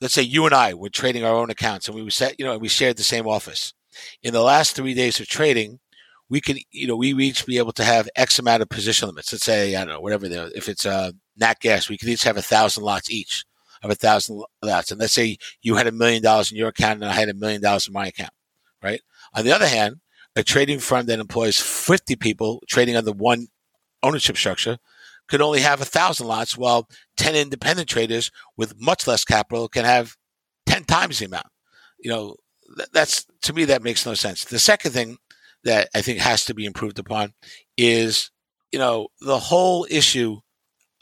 let's 0.00 0.14
say 0.14 0.22
you 0.22 0.46
and 0.46 0.54
I 0.54 0.74
were 0.74 0.88
trading 0.88 1.24
our 1.24 1.34
own 1.34 1.50
accounts 1.50 1.88
and 1.88 1.96
we 1.96 2.02
were 2.02 2.10
set, 2.10 2.38
you 2.38 2.44
know, 2.44 2.52
and 2.52 2.62
we 2.62 2.68
shared 2.68 2.98
the 2.98 3.02
same 3.02 3.26
office. 3.26 3.74
In 4.22 4.32
the 4.32 4.42
last 4.42 4.76
three 4.76 4.94
days 4.94 5.20
of 5.20 5.26
trading, 5.28 5.80
we 6.28 6.40
could, 6.40 6.58
you 6.70 6.86
know, 6.86 6.96
we 6.96 7.12
each 7.24 7.44
be 7.44 7.58
able 7.58 7.72
to 7.72 7.84
have 7.84 8.08
X 8.14 8.38
amount 8.38 8.62
of 8.62 8.68
position 8.68 9.08
limits. 9.08 9.32
Let's 9.32 9.44
say, 9.44 9.74
I 9.74 9.80
don't 9.80 9.94
know, 9.94 10.00
whatever, 10.00 10.28
the, 10.28 10.52
if 10.54 10.68
it's 10.68 10.86
uh, 10.86 11.12
nat 11.36 11.58
gas, 11.60 11.88
we 11.88 11.98
could 11.98 12.08
each 12.08 12.22
have 12.22 12.36
a 12.36 12.42
thousand 12.42 12.84
lots 12.84 13.10
each 13.10 13.44
of 13.82 13.90
a 13.90 13.94
thousand 13.94 14.42
lots. 14.62 14.90
And 14.90 15.00
let's 15.00 15.12
say 15.12 15.38
you 15.62 15.74
had 15.74 15.86
a 15.86 15.92
million 15.92 16.22
dollars 16.22 16.50
in 16.50 16.56
your 16.56 16.68
account 16.68 17.02
and 17.02 17.10
I 17.10 17.14
had 17.14 17.28
a 17.28 17.34
million 17.34 17.62
dollars 17.62 17.88
in 17.88 17.92
my 17.92 18.06
account, 18.06 18.32
right? 18.82 19.00
On 19.34 19.44
the 19.44 19.52
other 19.52 19.66
hand, 19.66 19.96
a 20.36 20.42
trading 20.42 20.78
firm 20.78 21.06
that 21.06 21.18
employs 21.18 21.58
50 21.58 22.16
people 22.16 22.62
trading 22.68 22.96
under 22.96 23.12
one 23.12 23.48
ownership 24.02 24.36
structure 24.36 24.78
could 25.28 25.40
only 25.40 25.60
have 25.60 25.80
a 25.80 25.84
thousand 25.84 26.26
lots, 26.26 26.56
while 26.56 26.88
10 27.16 27.36
independent 27.36 27.88
traders 27.88 28.30
with 28.56 28.80
much 28.80 29.06
less 29.06 29.24
capital 29.24 29.68
can 29.68 29.84
have 29.84 30.16
10 30.66 30.84
times 30.84 31.18
the 31.18 31.26
amount. 31.26 31.46
You 32.00 32.10
know, 32.10 32.36
that's 32.92 33.26
to 33.42 33.52
me, 33.52 33.64
that 33.66 33.82
makes 33.82 34.06
no 34.06 34.14
sense. 34.14 34.44
The 34.44 34.58
second 34.58 34.92
thing 34.92 35.18
that 35.64 35.88
I 35.94 36.02
think 36.02 36.18
has 36.18 36.44
to 36.46 36.54
be 36.54 36.64
improved 36.64 36.98
upon 36.98 37.32
is, 37.76 38.30
you 38.72 38.78
know, 38.78 39.08
the 39.20 39.38
whole 39.38 39.86
issue 39.90 40.40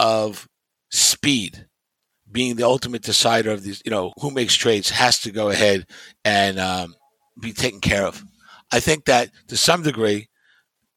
of 0.00 0.48
speed 0.90 1.66
being 2.30 2.56
the 2.56 2.66
ultimate 2.66 3.02
decider 3.02 3.50
of 3.50 3.62
these, 3.62 3.82
you 3.84 3.90
know, 3.90 4.12
who 4.20 4.30
makes 4.30 4.54
trades 4.54 4.90
has 4.90 5.18
to 5.20 5.30
go 5.30 5.48
ahead 5.48 5.86
and 6.24 6.58
um, 6.58 6.94
be 7.40 7.52
taken 7.52 7.80
care 7.80 8.04
of. 8.04 8.22
I 8.72 8.80
think 8.80 9.06
that 9.06 9.30
to 9.48 9.56
some 9.56 9.82
degree, 9.82 10.28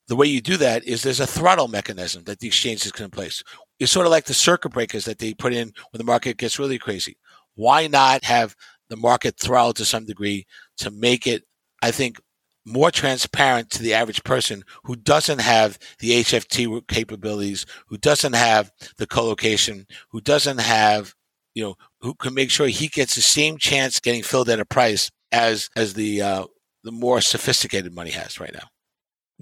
the 0.07 0.15
way 0.15 0.27
you 0.27 0.41
do 0.41 0.57
that 0.57 0.83
is 0.83 1.03
there's 1.03 1.21
a 1.21 1.27
throttle 1.27 1.69
mechanism 1.69 2.23
that 2.25 2.39
the 2.39 2.47
exchanges 2.47 2.91
can 2.91 3.09
place. 3.09 3.43
It's 3.79 3.91
sort 3.91 4.05
of 4.05 4.11
like 4.11 4.25
the 4.25 4.33
circuit 4.33 4.73
breakers 4.73 5.05
that 5.05 5.19
they 5.19 5.33
put 5.33 5.53
in 5.53 5.71
when 5.91 5.99
the 5.99 6.03
market 6.03 6.37
gets 6.37 6.59
really 6.59 6.77
crazy. 6.77 7.17
Why 7.55 7.87
not 7.87 8.23
have 8.25 8.55
the 8.91 8.97
market 8.97 9.39
throttle 9.39 9.73
to 9.73 9.85
some 9.85 10.05
degree 10.05 10.45
to 10.77 10.91
make 10.91 11.25
it, 11.25 11.43
I 11.81 11.91
think, 11.91 12.19
more 12.65 12.91
transparent 12.91 13.69
to 13.71 13.81
the 13.81 13.93
average 13.93 14.23
person 14.23 14.63
who 14.83 14.97
doesn't 14.97 15.39
have 15.39 15.79
the 15.99 16.11
HFT 16.11 16.85
capabilities, 16.89 17.65
who 17.87 17.97
doesn't 17.97 18.33
have 18.33 18.69
the 18.97 19.07
colocation, 19.07 19.87
who 20.11 20.19
doesn't 20.19 20.59
have, 20.59 21.15
you 21.55 21.63
know, 21.63 21.75
who 22.01 22.13
can 22.13 22.33
make 22.33 22.51
sure 22.51 22.67
he 22.67 22.89
gets 22.89 23.15
the 23.15 23.21
same 23.21 23.57
chance 23.57 24.01
getting 24.01 24.23
filled 24.23 24.49
at 24.49 24.59
a 24.59 24.65
price 24.65 25.09
as 25.31 25.69
as 25.75 25.93
the 25.93 26.21
uh, 26.21 26.45
the 26.83 26.91
more 26.91 27.21
sophisticated 27.21 27.95
money 27.95 28.11
has 28.11 28.41
right 28.41 28.53
now. 28.53 28.67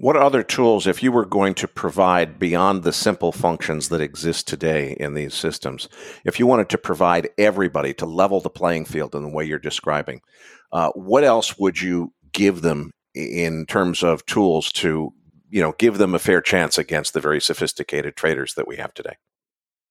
What 0.00 0.16
other 0.16 0.42
tools, 0.42 0.86
if 0.86 1.02
you 1.02 1.12
were 1.12 1.26
going 1.26 1.52
to 1.56 1.68
provide 1.68 2.38
beyond 2.38 2.84
the 2.84 2.92
simple 2.92 3.32
functions 3.32 3.90
that 3.90 4.00
exist 4.00 4.48
today 4.48 4.96
in 4.98 5.12
these 5.12 5.34
systems, 5.34 5.90
if 6.24 6.38
you 6.38 6.46
wanted 6.46 6.70
to 6.70 6.78
provide 6.78 7.28
everybody 7.36 7.92
to 7.94 8.06
level 8.06 8.40
the 8.40 8.48
playing 8.48 8.86
field 8.86 9.14
in 9.14 9.22
the 9.22 9.28
way 9.28 9.44
you're 9.44 9.58
describing, 9.58 10.22
uh, 10.72 10.88
what 10.92 11.22
else 11.22 11.58
would 11.58 11.82
you 11.82 12.14
give 12.32 12.62
them 12.62 12.92
in 13.14 13.66
terms 13.66 14.02
of 14.02 14.24
tools 14.24 14.72
to, 14.72 15.12
you 15.50 15.60
know, 15.60 15.74
give 15.78 15.98
them 15.98 16.14
a 16.14 16.18
fair 16.18 16.40
chance 16.40 16.78
against 16.78 17.12
the 17.12 17.20
very 17.20 17.38
sophisticated 17.38 18.16
traders 18.16 18.54
that 18.54 18.66
we 18.66 18.76
have 18.76 18.94
today? 18.94 19.18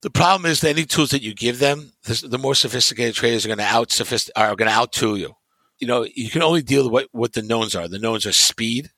The 0.02 0.10
problem 0.10 0.50
is 0.50 0.62
that 0.62 0.70
any 0.70 0.86
tools 0.86 1.12
that 1.12 1.22
you 1.22 1.36
give 1.36 1.60
them, 1.60 1.92
the, 2.06 2.40
more 2.40 2.56
sophisticated 2.56 3.14
traders 3.14 3.46
are 3.46 3.50
going 3.50 3.60
to 3.60 3.64
out 3.64 3.96
are 4.36 4.56
going 4.56 4.72
to 4.72 4.76
out 4.76 4.92
tool 4.92 5.20
you. 5.20 5.36
You 5.78 5.86
know, 5.86 6.08
you 6.16 6.32
can 6.32 6.42
only 6.42 6.64
deal 6.64 6.86
with 6.86 6.92
what, 6.92 7.08
what 7.12 7.34
the 7.34 7.44
knowns 7.44 7.76
are. 7.76 7.88
The 7.88 8.00
knowns 8.00 8.26
are 8.26 8.32
speed. 8.32 8.90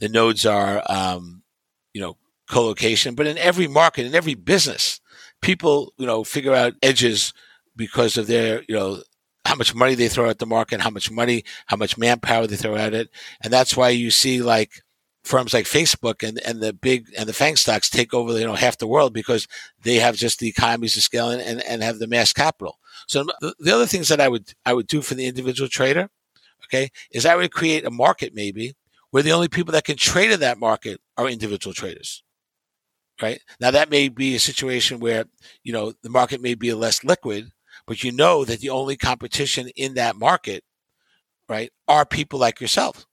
The 0.00 0.08
nodes 0.08 0.46
are, 0.46 0.82
um, 0.88 1.42
you 1.92 2.00
know, 2.00 2.16
co-location. 2.48 3.14
But 3.14 3.26
in 3.26 3.38
every 3.38 3.66
market, 3.66 4.06
in 4.06 4.14
every 4.14 4.34
business, 4.34 5.00
people, 5.40 5.92
you 5.96 6.06
know, 6.06 6.24
figure 6.24 6.54
out 6.54 6.74
edges 6.82 7.32
because 7.76 8.16
of 8.16 8.26
their, 8.26 8.62
you 8.68 8.74
know, 8.74 9.02
how 9.44 9.54
much 9.54 9.74
money 9.74 9.94
they 9.94 10.08
throw 10.08 10.28
at 10.28 10.38
the 10.38 10.46
market, 10.46 10.80
how 10.80 10.90
much 10.90 11.10
money, 11.10 11.44
how 11.66 11.76
much 11.76 11.96
manpower 11.96 12.46
they 12.46 12.56
throw 12.56 12.76
at 12.76 12.92
it. 12.94 13.08
And 13.42 13.52
that's 13.52 13.76
why 13.76 13.88
you 13.90 14.10
see 14.10 14.42
like 14.42 14.82
firms 15.24 15.54
like 15.54 15.64
Facebook 15.64 16.26
and, 16.26 16.38
and 16.44 16.60
the 16.60 16.72
big 16.72 17.06
and 17.16 17.28
the 17.28 17.32
FANG 17.32 17.56
stocks 17.56 17.88
take 17.88 18.12
over, 18.12 18.38
you 18.38 18.46
know, 18.46 18.54
half 18.54 18.78
the 18.78 18.86
world 18.86 19.12
because 19.12 19.48
they 19.82 19.96
have 19.96 20.16
just 20.16 20.38
the 20.38 20.48
economies 20.48 20.96
of 20.96 21.02
scale 21.02 21.30
and, 21.30 21.40
and, 21.40 21.62
and 21.62 21.82
have 21.82 21.98
the 21.98 22.06
mass 22.06 22.32
capital. 22.32 22.78
So 23.06 23.24
the, 23.40 23.54
the 23.58 23.74
other 23.74 23.86
things 23.86 24.08
that 24.08 24.20
I 24.20 24.28
would, 24.28 24.52
I 24.66 24.74
would 24.74 24.86
do 24.86 25.00
for 25.00 25.14
the 25.14 25.26
individual 25.26 25.68
trader, 25.68 26.10
okay, 26.64 26.90
is 27.10 27.24
I 27.24 27.36
would 27.36 27.52
create 27.52 27.86
a 27.86 27.90
market 27.90 28.34
maybe 28.34 28.74
where 29.10 29.22
the 29.22 29.32
only 29.32 29.48
people 29.48 29.72
that 29.72 29.84
can 29.84 29.96
trade 29.96 30.30
in 30.30 30.40
that 30.40 30.58
market 30.58 31.00
are 31.16 31.28
individual 31.28 31.74
traders. 31.74 32.22
Right 33.20 33.40
now, 33.60 33.72
that 33.72 33.90
may 33.90 34.08
be 34.08 34.36
a 34.36 34.40
situation 34.40 35.00
where 35.00 35.24
you 35.64 35.72
know 35.72 35.92
the 36.02 36.10
market 36.10 36.40
may 36.40 36.54
be 36.54 36.72
less 36.72 37.02
liquid, 37.02 37.50
but 37.86 38.04
you 38.04 38.12
know 38.12 38.44
that 38.44 38.60
the 38.60 38.70
only 38.70 38.96
competition 38.96 39.68
in 39.74 39.94
that 39.94 40.14
market, 40.14 40.62
right, 41.48 41.72
are 41.88 42.06
people 42.06 42.38
like 42.38 42.60
yourself. 42.60 43.06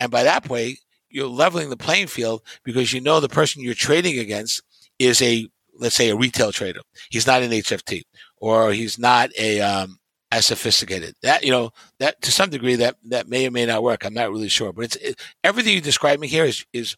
And 0.00 0.10
by 0.10 0.22
that 0.24 0.48
way, 0.48 0.78
you're 1.10 1.28
leveling 1.28 1.70
the 1.70 1.76
playing 1.76 2.08
field 2.08 2.42
because 2.64 2.92
you 2.92 3.00
know 3.00 3.20
the 3.20 3.28
person 3.28 3.62
you're 3.62 3.74
trading 3.74 4.18
against 4.18 4.62
is 4.98 5.22
a, 5.22 5.48
let's 5.78 5.96
say, 5.96 6.10
a 6.10 6.16
retail 6.16 6.52
trader. 6.52 6.80
He's 7.10 7.26
not 7.26 7.42
an 7.42 7.52
HFT 7.52 8.02
or 8.36 8.72
he's 8.72 8.98
not 8.98 9.30
a, 9.38 9.60
um, 9.60 9.98
as 10.30 10.46
sophisticated. 10.46 11.14
That 11.22 11.44
you 11.44 11.50
know 11.50 11.70
that 11.98 12.20
to 12.22 12.30
some 12.30 12.50
degree 12.50 12.76
that 12.76 12.96
that 13.04 13.28
may 13.28 13.46
or 13.46 13.50
may 13.50 13.66
not 13.66 13.82
work. 13.82 14.04
I'm 14.04 14.14
not 14.14 14.30
really 14.30 14.48
sure, 14.48 14.72
but 14.72 14.84
it's 14.84 14.96
it, 14.96 15.20
everything 15.44 15.74
you 15.74 15.80
describe 15.80 16.20
me 16.20 16.28
here 16.28 16.44
is 16.44 16.64
is 16.72 16.96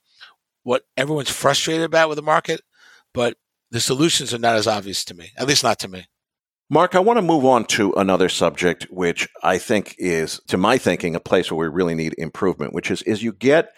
what 0.63 0.85
everyone's 0.97 1.31
frustrated 1.31 1.85
about 1.85 2.09
with 2.09 2.17
the 2.17 2.23
market, 2.23 2.61
but 3.15 3.37
the 3.71 3.81
solutions 3.81 4.35
are 4.35 4.39
not 4.39 4.57
as 4.57 4.67
obvious 4.67 5.05
to 5.07 5.15
me. 5.15 5.31
At 5.37 5.47
least 5.47 5.65
not 5.65 5.79
to 5.81 5.89
me. 5.89 6.07
Mark, 6.73 6.95
I 6.95 7.01
want 7.01 7.17
to 7.17 7.23
move 7.23 7.45
on 7.45 7.65
to 7.65 7.93
another 7.95 8.29
subject, 8.29 8.85
which 8.91 9.29
I 9.43 9.59
think 9.59 9.97
is, 9.99 10.41
to 10.47 10.57
my 10.57 10.79
thinking, 10.79 11.17
a 11.17 11.21
place 11.21 11.51
where 11.51 11.69
we 11.69 11.75
really 11.75 11.97
need 11.97 12.15
improvement, 12.17 12.73
which 12.73 12.93
is, 12.93 13.03
is 13.03 13.25
you 13.25 13.33
get 13.33 13.73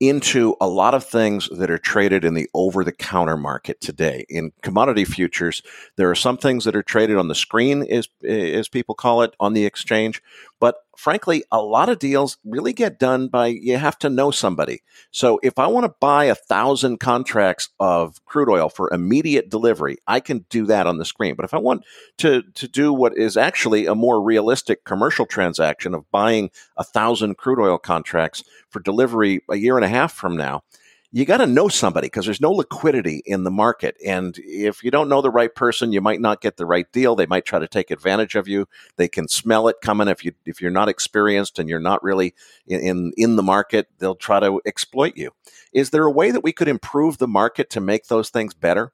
into 0.00 0.56
a 0.60 0.68
lot 0.68 0.94
of 0.94 1.04
things 1.04 1.48
that 1.50 1.70
are 1.70 1.78
traded 1.78 2.24
in 2.24 2.34
the 2.34 2.48
over 2.54 2.84
the 2.84 2.92
counter 2.92 3.36
market 3.36 3.80
today. 3.80 4.24
In 4.28 4.52
commodity 4.62 5.04
futures, 5.04 5.62
there 5.96 6.10
are 6.10 6.14
some 6.14 6.36
things 6.36 6.64
that 6.64 6.76
are 6.76 6.82
traded 6.82 7.16
on 7.16 7.28
the 7.28 7.34
screen, 7.34 7.82
as, 7.82 8.08
as 8.24 8.68
people 8.68 8.94
call 8.94 9.22
it, 9.22 9.34
on 9.40 9.54
the 9.54 9.64
exchange. 9.64 10.22
But 10.60 10.76
frankly, 10.98 11.44
a 11.52 11.62
lot 11.62 11.88
of 11.88 12.00
deals 12.00 12.38
really 12.44 12.72
get 12.72 12.98
done 12.98 13.28
by 13.28 13.46
you 13.46 13.76
have 13.76 13.96
to 13.96 14.10
know 14.10 14.32
somebody. 14.32 14.82
So 15.12 15.38
if 15.44 15.56
I 15.56 15.68
want 15.68 15.84
to 15.84 15.94
buy 16.00 16.24
a 16.24 16.34
thousand 16.34 16.98
contracts 16.98 17.68
of 17.78 18.22
crude 18.24 18.50
oil 18.50 18.68
for 18.68 18.92
immediate 18.92 19.48
delivery, 19.48 19.98
I 20.08 20.18
can 20.18 20.44
do 20.50 20.66
that 20.66 20.88
on 20.88 20.98
the 20.98 21.04
screen. 21.04 21.36
But 21.36 21.44
if 21.44 21.54
I 21.54 21.58
want 21.58 21.84
to, 22.18 22.42
to 22.42 22.66
do 22.66 22.92
what 22.92 23.16
is 23.16 23.36
actually 23.36 23.86
a 23.86 23.94
more 23.94 24.20
realistic 24.20 24.84
commercial 24.84 25.24
transaction 25.24 25.94
of 25.94 26.10
buying 26.10 26.50
a 26.76 26.82
thousand 26.82 27.36
crude 27.36 27.60
oil 27.60 27.78
contracts 27.78 28.42
for 28.68 28.80
delivery 28.80 29.40
a 29.48 29.56
year 29.56 29.76
and 29.76 29.84
a 29.84 29.88
half 29.88 30.12
from 30.12 30.36
now, 30.36 30.64
you 31.10 31.24
got 31.24 31.38
to 31.38 31.46
know 31.46 31.68
somebody 31.68 32.06
because 32.06 32.26
there's 32.26 32.40
no 32.40 32.50
liquidity 32.50 33.22
in 33.24 33.44
the 33.44 33.50
market. 33.50 33.96
And 34.04 34.38
if 34.38 34.84
you 34.84 34.90
don't 34.90 35.08
know 35.08 35.22
the 35.22 35.30
right 35.30 35.54
person, 35.54 35.92
you 35.92 36.02
might 36.02 36.20
not 36.20 36.42
get 36.42 36.58
the 36.58 36.66
right 36.66 36.90
deal. 36.92 37.16
They 37.16 37.26
might 37.26 37.46
try 37.46 37.58
to 37.58 37.68
take 37.68 37.90
advantage 37.90 38.34
of 38.34 38.46
you. 38.46 38.68
They 38.96 39.08
can 39.08 39.26
smell 39.26 39.68
it 39.68 39.76
coming 39.82 40.08
if 40.08 40.22
you 40.22 40.32
if 40.44 40.60
you're 40.60 40.70
not 40.70 40.88
experienced 40.88 41.58
and 41.58 41.68
you're 41.68 41.80
not 41.80 42.02
really 42.02 42.34
in 42.66 42.80
in, 42.80 43.12
in 43.16 43.36
the 43.36 43.42
market. 43.42 43.88
They'll 43.98 44.16
try 44.16 44.38
to 44.40 44.60
exploit 44.66 45.16
you. 45.16 45.30
Is 45.72 45.90
there 45.90 46.04
a 46.04 46.10
way 46.10 46.30
that 46.30 46.44
we 46.44 46.52
could 46.52 46.68
improve 46.68 47.16
the 47.16 47.28
market 47.28 47.70
to 47.70 47.80
make 47.80 48.08
those 48.08 48.28
things 48.28 48.52
better? 48.52 48.92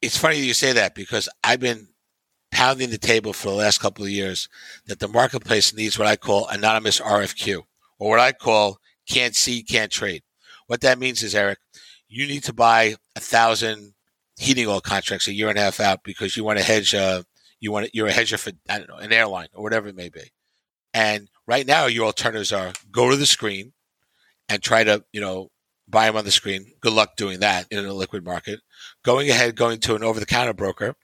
It's 0.00 0.16
funny 0.16 0.38
you 0.38 0.54
say 0.54 0.72
that 0.72 0.94
because 0.94 1.28
I've 1.44 1.60
been 1.60 1.88
pounding 2.50 2.90
the 2.90 2.98
table 2.98 3.32
for 3.32 3.48
the 3.48 3.56
last 3.56 3.78
couple 3.78 4.04
of 4.04 4.10
years 4.10 4.48
that 4.86 5.00
the 5.00 5.08
marketplace 5.08 5.74
needs 5.74 5.98
what 5.98 6.08
I 6.08 6.16
call 6.16 6.48
anonymous 6.48 7.00
RFQ 7.00 7.62
or 7.98 8.10
what 8.10 8.20
I 8.20 8.32
call 8.32 8.78
can't 9.06 9.34
see, 9.34 9.62
can't 9.62 9.92
trade. 9.92 10.22
What 10.66 10.80
that 10.82 10.98
means 10.98 11.22
is, 11.22 11.34
Erik, 11.34 11.58
you 12.08 12.26
need 12.26 12.44
to 12.44 12.52
buy 12.52 12.96
a 13.16 13.20
thousand 13.20 13.94
heating 14.38 14.66
oil 14.66 14.80
contracts 14.80 15.28
a 15.28 15.32
year 15.32 15.48
and 15.48 15.58
a 15.58 15.62
half 15.62 15.80
out 15.80 16.00
because 16.04 16.36
you 16.36 16.44
want 16.44 16.58
to 16.58 16.64
hedge. 16.64 16.94
Uh, 16.94 17.22
you 17.60 17.70
want 17.70 17.86
to, 17.86 17.90
you're 17.94 18.08
a 18.08 18.12
hedger 18.12 18.38
for 18.38 18.52
I 18.68 18.78
don't 18.78 18.88
know 18.88 18.96
an 18.96 19.12
airline 19.12 19.48
or 19.54 19.62
whatever 19.62 19.88
it 19.88 19.96
may 19.96 20.08
be. 20.08 20.32
And 20.92 21.28
right 21.46 21.66
now, 21.66 21.86
your 21.86 22.06
alternatives 22.06 22.52
are 22.52 22.72
go 22.90 23.10
to 23.10 23.16
the 23.16 23.26
screen 23.26 23.72
and 24.48 24.62
try 24.62 24.84
to 24.84 25.04
you 25.12 25.20
know 25.20 25.50
buy 25.88 26.06
them 26.06 26.16
on 26.16 26.24
the 26.24 26.30
screen. 26.30 26.72
Good 26.80 26.92
luck 26.92 27.16
doing 27.16 27.40
that 27.40 27.66
in 27.70 27.84
a 27.84 27.92
liquid 27.92 28.24
market. 28.24 28.60
Going 29.04 29.30
ahead, 29.30 29.56
going 29.56 29.78
to 29.80 29.94
an 29.94 30.02
over 30.02 30.20
the 30.20 30.26
counter 30.26 30.54
broker 30.54 30.94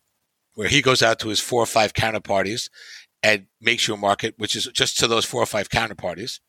where 0.54 0.68
he 0.68 0.82
goes 0.82 1.02
out 1.02 1.20
to 1.20 1.28
his 1.28 1.38
four 1.38 1.62
or 1.62 1.66
five 1.66 1.92
counterparties 1.92 2.68
and 3.22 3.46
makes 3.60 3.86
you 3.86 3.94
a 3.94 3.96
market, 3.96 4.34
which 4.38 4.56
is 4.56 4.66
just 4.74 4.98
to 4.98 5.06
those 5.06 5.24
four 5.24 5.42
or 5.42 5.46
five 5.46 5.68
counterparties, 5.68 6.40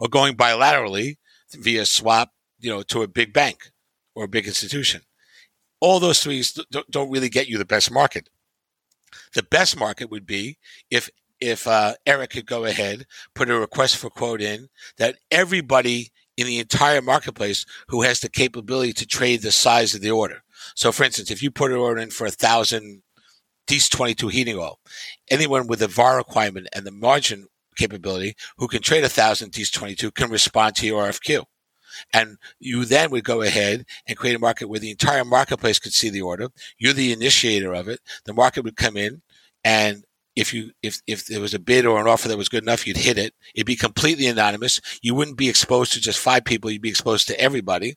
or 0.00 0.08
going 0.08 0.34
bilaterally 0.34 1.16
via 1.54 1.84
swap, 1.86 2.30
you 2.58 2.70
know, 2.70 2.82
to 2.82 3.02
a 3.02 3.08
big 3.08 3.32
bank 3.32 3.70
or 4.14 4.24
a 4.24 4.28
big 4.28 4.46
institution. 4.46 5.02
All 5.80 5.98
those 5.98 6.22
three 6.22 6.44
don't 6.90 7.10
really 7.10 7.28
get 7.28 7.48
you 7.48 7.58
the 7.58 7.64
best 7.64 7.90
market. 7.90 8.28
The 9.34 9.42
best 9.42 9.78
market 9.78 10.10
would 10.10 10.26
be 10.26 10.58
if 10.90 11.10
if 11.40 11.66
uh, 11.66 11.94
Erik 12.04 12.30
could 12.30 12.46
go 12.46 12.66
ahead, 12.66 13.06
put 13.34 13.48
a 13.48 13.58
request 13.58 13.96
for 13.96 14.10
quote 14.10 14.42
in 14.42 14.68
that 14.98 15.16
everybody 15.30 16.12
in 16.36 16.46
the 16.46 16.58
entire 16.58 17.02
marketplace 17.02 17.64
who 17.88 18.02
has 18.02 18.20
the 18.20 18.28
capability 18.28 18.92
to 18.92 19.06
trade 19.06 19.42
the 19.42 19.50
size 19.50 19.94
of 19.94 20.00
the 20.00 20.10
order. 20.10 20.42
So, 20.74 20.92
for 20.92 21.04
instance, 21.04 21.30
if 21.30 21.42
you 21.42 21.50
put 21.50 21.70
an 21.70 21.78
order 21.78 22.00
in 22.00 22.10
for 22.10 22.26
a 22.26 22.30
thousand 22.30 23.02
DEES 23.66 23.88
22 23.88 24.28
heating 24.28 24.58
oil, 24.58 24.78
anyone 25.30 25.66
with 25.66 25.82
a 25.82 25.88
VAR 25.88 26.16
requirement 26.16 26.68
and 26.74 26.86
the 26.86 26.90
margin 26.90 27.46
capability 27.80 28.34
who 28.58 28.68
can 28.68 28.82
trade 28.82 29.04
a 29.04 29.08
thousand 29.08 29.52
DEES 29.52 29.70
22 29.70 30.10
can 30.12 30.30
respond 30.30 30.76
to 30.76 30.86
your 30.86 31.02
RFQ. 31.04 31.44
And 32.12 32.36
you 32.60 32.84
then 32.84 33.10
would 33.10 33.24
go 33.24 33.42
ahead 33.42 33.84
and 34.06 34.16
create 34.16 34.36
a 34.36 34.38
market 34.38 34.68
where 34.68 34.78
the 34.78 34.90
entire 34.90 35.24
marketplace 35.24 35.78
could 35.78 35.92
see 35.92 36.08
the 36.08 36.22
order. 36.22 36.48
You're 36.78 36.92
the 36.92 37.12
initiator 37.12 37.72
of 37.74 37.88
it. 37.88 38.00
The 38.24 38.34
market 38.34 38.64
would 38.64 38.76
come 38.76 38.96
in 38.96 39.22
and 39.64 40.04
if 40.36 40.54
you 40.54 40.70
if 40.82 41.00
if 41.06 41.26
there 41.26 41.40
was 41.40 41.54
a 41.54 41.58
bid 41.58 41.84
or 41.86 42.00
an 42.00 42.06
offer 42.06 42.28
that 42.28 42.38
was 42.38 42.48
good 42.48 42.62
enough, 42.62 42.86
you'd 42.86 42.96
hit 42.96 43.18
it. 43.18 43.34
It'd 43.54 43.66
be 43.66 43.76
completely 43.76 44.26
anonymous. 44.26 44.80
You 45.02 45.14
wouldn't 45.14 45.36
be 45.36 45.48
exposed 45.48 45.92
to 45.92 46.00
just 46.00 46.18
five 46.18 46.44
people. 46.44 46.70
You'd 46.70 46.82
be 46.82 46.88
exposed 46.88 47.26
to 47.28 47.40
everybody. 47.40 47.96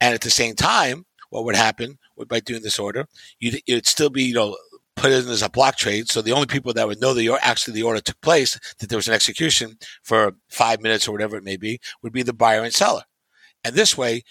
And 0.00 0.14
at 0.14 0.22
the 0.22 0.30
same 0.30 0.54
time, 0.54 1.04
what 1.30 1.44
would 1.44 1.56
happen 1.56 1.98
by 2.28 2.40
doing 2.40 2.62
this 2.62 2.78
order? 2.78 3.06
You'd 3.38 3.60
it'd 3.66 3.86
still 3.86 4.10
be 4.10 4.24
you 4.24 4.34
know 4.34 4.56
put 5.04 5.12
it 5.12 5.26
in 5.26 5.30
as 5.30 5.42
a 5.42 5.50
block 5.50 5.76
trade. 5.76 6.08
So 6.08 6.22
the 6.22 6.32
only 6.32 6.46
people 6.46 6.72
that 6.72 6.86
would 6.86 7.00
know 7.00 7.12
that 7.12 7.22
you 7.22 7.36
actually 7.36 7.74
the 7.74 7.82
order 7.82 8.00
took 8.00 8.18
place, 8.22 8.58
that 8.78 8.88
there 8.88 8.96
was 8.96 9.06
an 9.06 9.12
execution 9.12 9.76
for 10.02 10.32
five 10.48 10.80
minutes 10.80 11.06
or 11.06 11.12
whatever 11.12 11.36
it 11.36 11.44
may 11.44 11.58
be, 11.58 11.78
would 12.02 12.12
be 12.12 12.22
the 12.22 12.32
buyer 12.32 12.62
and 12.62 12.72
seller. 12.72 13.02
And 13.62 13.74
this 13.74 13.98
way, 13.98 14.22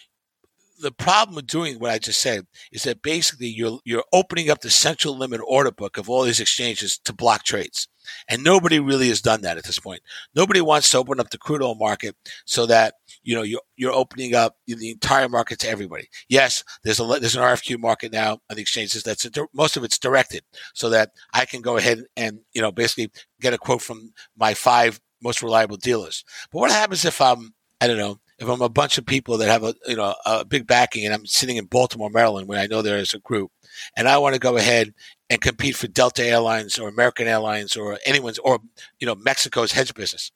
the 0.80 0.92
problem 0.92 1.36
with 1.36 1.46
doing 1.46 1.78
what 1.78 1.92
I 1.92 2.00
just 2.00 2.20
said 2.20 2.48
is 2.72 2.84
that 2.84 3.04
basically 3.04 3.48
you're 3.48 3.80
you're 3.86 4.04
opening 4.12 4.50
up 4.50 4.62
the 4.62 4.72
central 4.72 5.16
limit 5.16 5.42
order 5.46 5.72
book 5.72 5.98
of 5.98 6.10
all 6.10 6.24
these 6.24 6.40
exchanges 6.40 6.98
to 7.06 7.14
block 7.14 7.44
trades. 7.44 7.88
And 8.28 8.44
nobody 8.44 8.80
really 8.80 9.10
has 9.10 9.22
done 9.22 9.42
that 9.42 9.58
at 9.58 9.64
this 9.64 9.80
point. 9.80 10.02
Nobody 10.36 10.62
wants 10.62 10.90
to 10.92 10.98
open 10.98 11.20
up 11.20 11.30
the 11.30 11.38
crude 11.38 11.62
oil 11.62 11.76
market 11.76 12.16
so 12.46 12.66
that 12.66 12.96
you 13.24 13.36
know 13.36 13.44
you're 13.44 13.62
you're 13.76 13.94
opening 13.94 14.36
up 14.36 14.58
the 14.68 14.92
entire 14.92 15.30
market 15.30 15.60
to 15.60 15.70
everybody. 15.70 16.10
Yes, 16.28 16.64
there's 16.84 17.00
a 17.00 17.04
there's 17.04 17.36
an 17.36 17.44
RFQ 17.44 17.80
market 17.80 18.12
now 18.12 18.40
on 18.50 18.56
the 18.56 18.62
exchanges. 18.62 19.04
That's 19.04 19.28
most 19.54 19.78
of 19.78 19.84
it's 19.84 20.00
directed 20.00 20.44
so 20.74 20.90
that 20.90 21.12
I 21.34 21.46
can 21.46 21.62
go 21.62 21.78
ahead 21.78 22.04
and 22.16 22.40
you 22.54 22.62
know 22.62 22.72
basically 22.72 23.12
get 23.42 23.54
a 23.54 23.58
quote 23.58 23.82
from 23.82 24.14
my 24.38 24.54
five 24.54 25.00
most 25.22 25.42
reliable 25.42 25.78
dealers. 25.78 26.24
But 26.52 26.60
what 26.60 26.72
happens 26.72 27.06
if 27.06 27.22
I'm 27.22 27.54
I 27.82 27.88
don't 27.88 27.98
know 27.98 28.20
if 28.44 28.50
I'm 28.50 28.62
a 28.62 28.70
bunch 28.70 28.98
of 28.98 29.06
people 29.06 29.38
that 29.38 29.50
have 29.50 29.64
a 29.64 29.74
you 29.88 29.96
know 29.96 30.14
a 30.26 30.46
big 30.46 30.68
backing 30.68 31.06
and 31.06 31.14
I'm 31.14 31.26
sitting 31.26 31.58
in 31.58 31.66
Baltimore, 31.66 32.10
Maryland, 32.10 32.48
where 32.48 32.60
I 32.60 32.68
know 32.68 32.82
there 32.82 32.98
is 32.98 33.14
a 33.14 33.20
group, 33.20 33.52
and 33.96 34.08
I 34.08 34.18
want 34.18 34.36
to 34.36 34.40
go 34.40 34.58
ahead 34.58 34.94
and 35.30 35.42
compete 35.42 35.76
for 35.76 35.88
Delta 35.88 36.24
Airlines 36.24 36.78
or 36.78 36.90
American 36.90 37.28
Airlines 37.28 37.76
or 37.76 37.98
anyone's 38.06 38.40
or 38.40 38.60
you 39.00 39.08
know 39.08 39.16
Mexico's 39.16 39.72
hedge 39.72 39.94
business, 39.94 40.32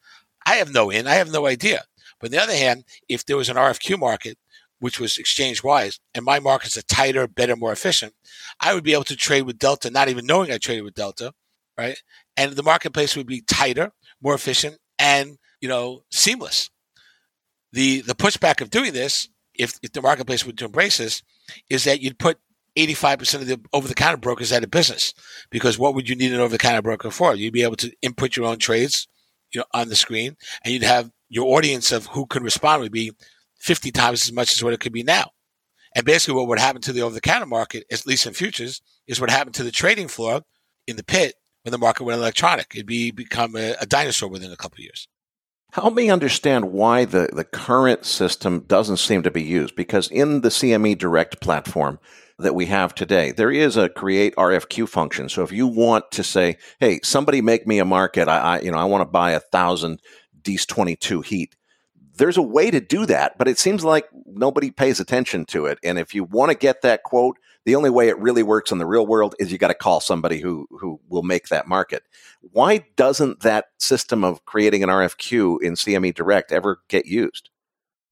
I 0.45 0.55
have 0.55 0.73
no 0.73 0.89
in, 0.89 1.05
I 1.05 1.15
have 1.15 1.31
no 1.31 1.45
idea. 1.45 1.83
But 2.19 2.27
on 2.27 2.31
the 2.31 2.41
other 2.41 2.55
hand, 2.55 2.85
if 3.07 3.25
there 3.25 3.37
was 3.37 3.49
an 3.49 3.57
RFQ 3.57 3.99
market, 3.99 4.37
which 4.79 4.99
was 4.99 5.17
exchange 5.17 5.63
wise, 5.63 5.99
and 6.15 6.25
my 6.25 6.39
markets 6.39 6.77
are 6.77 6.83
tighter, 6.83 7.27
better, 7.27 7.55
more 7.55 7.73
efficient, 7.73 8.13
I 8.59 8.73
would 8.73 8.83
be 8.83 8.93
able 8.93 9.03
to 9.05 9.15
trade 9.15 9.43
with 9.43 9.59
Delta, 9.59 9.91
not 9.91 10.07
even 10.07 10.25
knowing 10.25 10.51
I 10.51 10.57
traded 10.57 10.83
with 10.85 10.95
Delta, 10.95 11.33
right? 11.77 12.01
And 12.37 12.53
the 12.53 12.63
marketplace 12.63 13.15
would 13.15 13.27
be 13.27 13.41
tighter, 13.41 13.91
more 14.21 14.33
efficient, 14.33 14.77
and 14.97 15.37
you 15.61 15.67
know 15.67 16.03
seamless 16.09 16.69
the 17.77 18.01
the 18.01 18.15
pushback 18.15 18.59
of 18.59 18.71
doing 18.71 18.91
this, 18.91 19.29
if, 19.53 19.79
if 19.83 19.93
the 19.93 20.01
marketplace 20.01 20.45
would 20.45 20.59
embrace 20.59 20.97
this, 20.97 21.21
is 21.69 21.83
that 21.83 22.01
you'd 22.01 22.17
put 22.17 22.39
85% 22.75 23.35
of 23.35 23.47
the 23.47 23.61
over 23.71 23.87
the 23.87 23.93
counter 23.93 24.17
brokers 24.17 24.51
out 24.51 24.63
of 24.63 24.71
business 24.71 25.13
because 25.51 25.77
what 25.77 25.93
would 25.93 26.09
you 26.09 26.15
need 26.15 26.33
an 26.33 26.39
over 26.39 26.51
the 26.51 26.57
counter 26.57 26.81
broker 26.81 27.11
for? 27.11 27.35
You'd 27.35 27.53
be 27.53 27.61
able 27.61 27.75
to 27.77 27.91
input 28.01 28.35
your 28.35 28.47
own 28.47 28.57
trades 28.57 29.07
you 29.51 29.59
know, 29.59 29.65
on 29.75 29.89
the 29.89 29.95
screen 29.95 30.37
and 30.63 30.73
you'd 30.73 30.83
have 30.83 31.11
your 31.29 31.55
audience 31.55 31.91
of 31.91 32.07
who 32.07 32.25
could 32.25 32.41
respond 32.41 32.81
would 32.81 32.91
be 32.91 33.11
50 33.59 33.91
times 33.91 34.23
as 34.23 34.31
much 34.31 34.51
as 34.51 34.63
what 34.63 34.73
it 34.73 34.79
could 34.79 34.93
be 34.93 35.03
now. 35.03 35.31
And 35.95 36.03
basically 36.03 36.35
what 36.35 36.47
would 36.47 36.59
happen 36.59 36.81
to 36.81 36.93
the 36.93 37.01
over 37.01 37.13
the 37.13 37.21
counter 37.21 37.45
market, 37.45 37.85
at 37.91 38.07
least 38.07 38.25
in 38.25 38.33
futures, 38.33 38.81
is 39.05 39.21
what 39.21 39.29
happened 39.29 39.55
to 39.55 39.63
the 39.63 39.71
trading 39.71 40.07
floor 40.07 40.41
in 40.87 40.95
the 40.95 41.03
pit 41.03 41.35
when 41.61 41.71
the 41.71 41.77
market 41.77 42.05
went 42.05 42.19
electronic. 42.19 42.71
It'd 42.73 42.87
be 42.87 43.11
become 43.11 43.55
a, 43.55 43.75
a 43.79 43.85
dinosaur 43.85 44.29
within 44.29 44.51
a 44.51 44.57
couple 44.57 44.77
of 44.77 44.83
years. 44.83 45.07
Help 45.77 45.93
me 45.93 46.09
understand 46.09 46.71
why 46.71 47.05
the, 47.05 47.29
the 47.31 47.43
current 47.43 48.03
system 48.03 48.61
doesn't 48.61 48.97
seem 48.97 49.21
to 49.21 49.29
be 49.29 49.43
used. 49.43 49.75
Because 49.75 50.09
in 50.09 50.41
the 50.41 50.49
CME 50.49 50.97
Direct 50.97 51.39
platform 51.39 51.99
that 52.39 52.55
we 52.55 52.65
have 52.65 52.95
today, 52.95 53.31
there 53.31 53.51
is 53.51 53.77
a 53.77 53.87
create 53.87 54.35
RFQ 54.37 54.89
function. 54.89 55.29
So 55.29 55.43
if 55.43 55.51
you 55.51 55.67
want 55.67 56.09
to 56.13 56.23
say, 56.23 56.57
hey, 56.79 56.99
somebody 57.03 57.43
make 57.43 57.67
me 57.67 57.77
a 57.77 57.85
market, 57.85 58.27
I, 58.27 58.39
I 58.39 58.59
you 58.61 58.71
know, 58.71 58.79
I 58.79 58.85
want 58.85 59.03
to 59.03 59.11
buy 59.11 59.33
a 59.33 59.39
thousand 59.39 60.01
DEES 60.41 60.65
22 60.65 61.21
heat. 61.21 61.55
There's 62.15 62.37
a 62.37 62.41
way 62.41 62.71
to 62.71 62.81
do 62.81 63.05
that, 63.05 63.37
but 63.37 63.47
it 63.47 63.59
seems 63.59 63.83
like 63.85 64.09
nobody 64.25 64.71
pays 64.71 64.99
attention 64.99 65.45
to 65.45 65.67
it. 65.67 65.77
And 65.83 65.99
if 65.99 66.15
you 66.15 66.23
want 66.23 66.49
to 66.49 66.57
get 66.57 66.81
that 66.81 67.03
quote, 67.03 67.37
the 67.67 67.75
only 67.75 67.89
way 67.89 68.07
it 68.07 68.17
really 68.17 68.43
works 68.43 68.71
in 68.71 68.77
the 68.77 68.85
real 68.85 69.05
world 69.05 69.35
is 69.39 69.51
you 69.51 69.57
got 69.57 69.67
to 69.67 69.73
call 69.73 69.99
somebody 69.99 70.39
who 70.39 70.65
who 70.71 71.01
will 71.09 71.21
make 71.21 71.49
that 71.49 71.67
market. 71.67 72.03
Why 72.39 72.85
doesn't 72.95 73.41
that 73.41 73.65
system 73.77 74.23
of 74.23 74.45
creating 74.45 74.83
an 74.83 74.89
RFQ 74.89 75.61
in 75.61 75.73
CME 75.73 76.15
Direct 76.15 76.53
ever 76.53 76.79
get 76.87 77.07
used? 77.07 77.49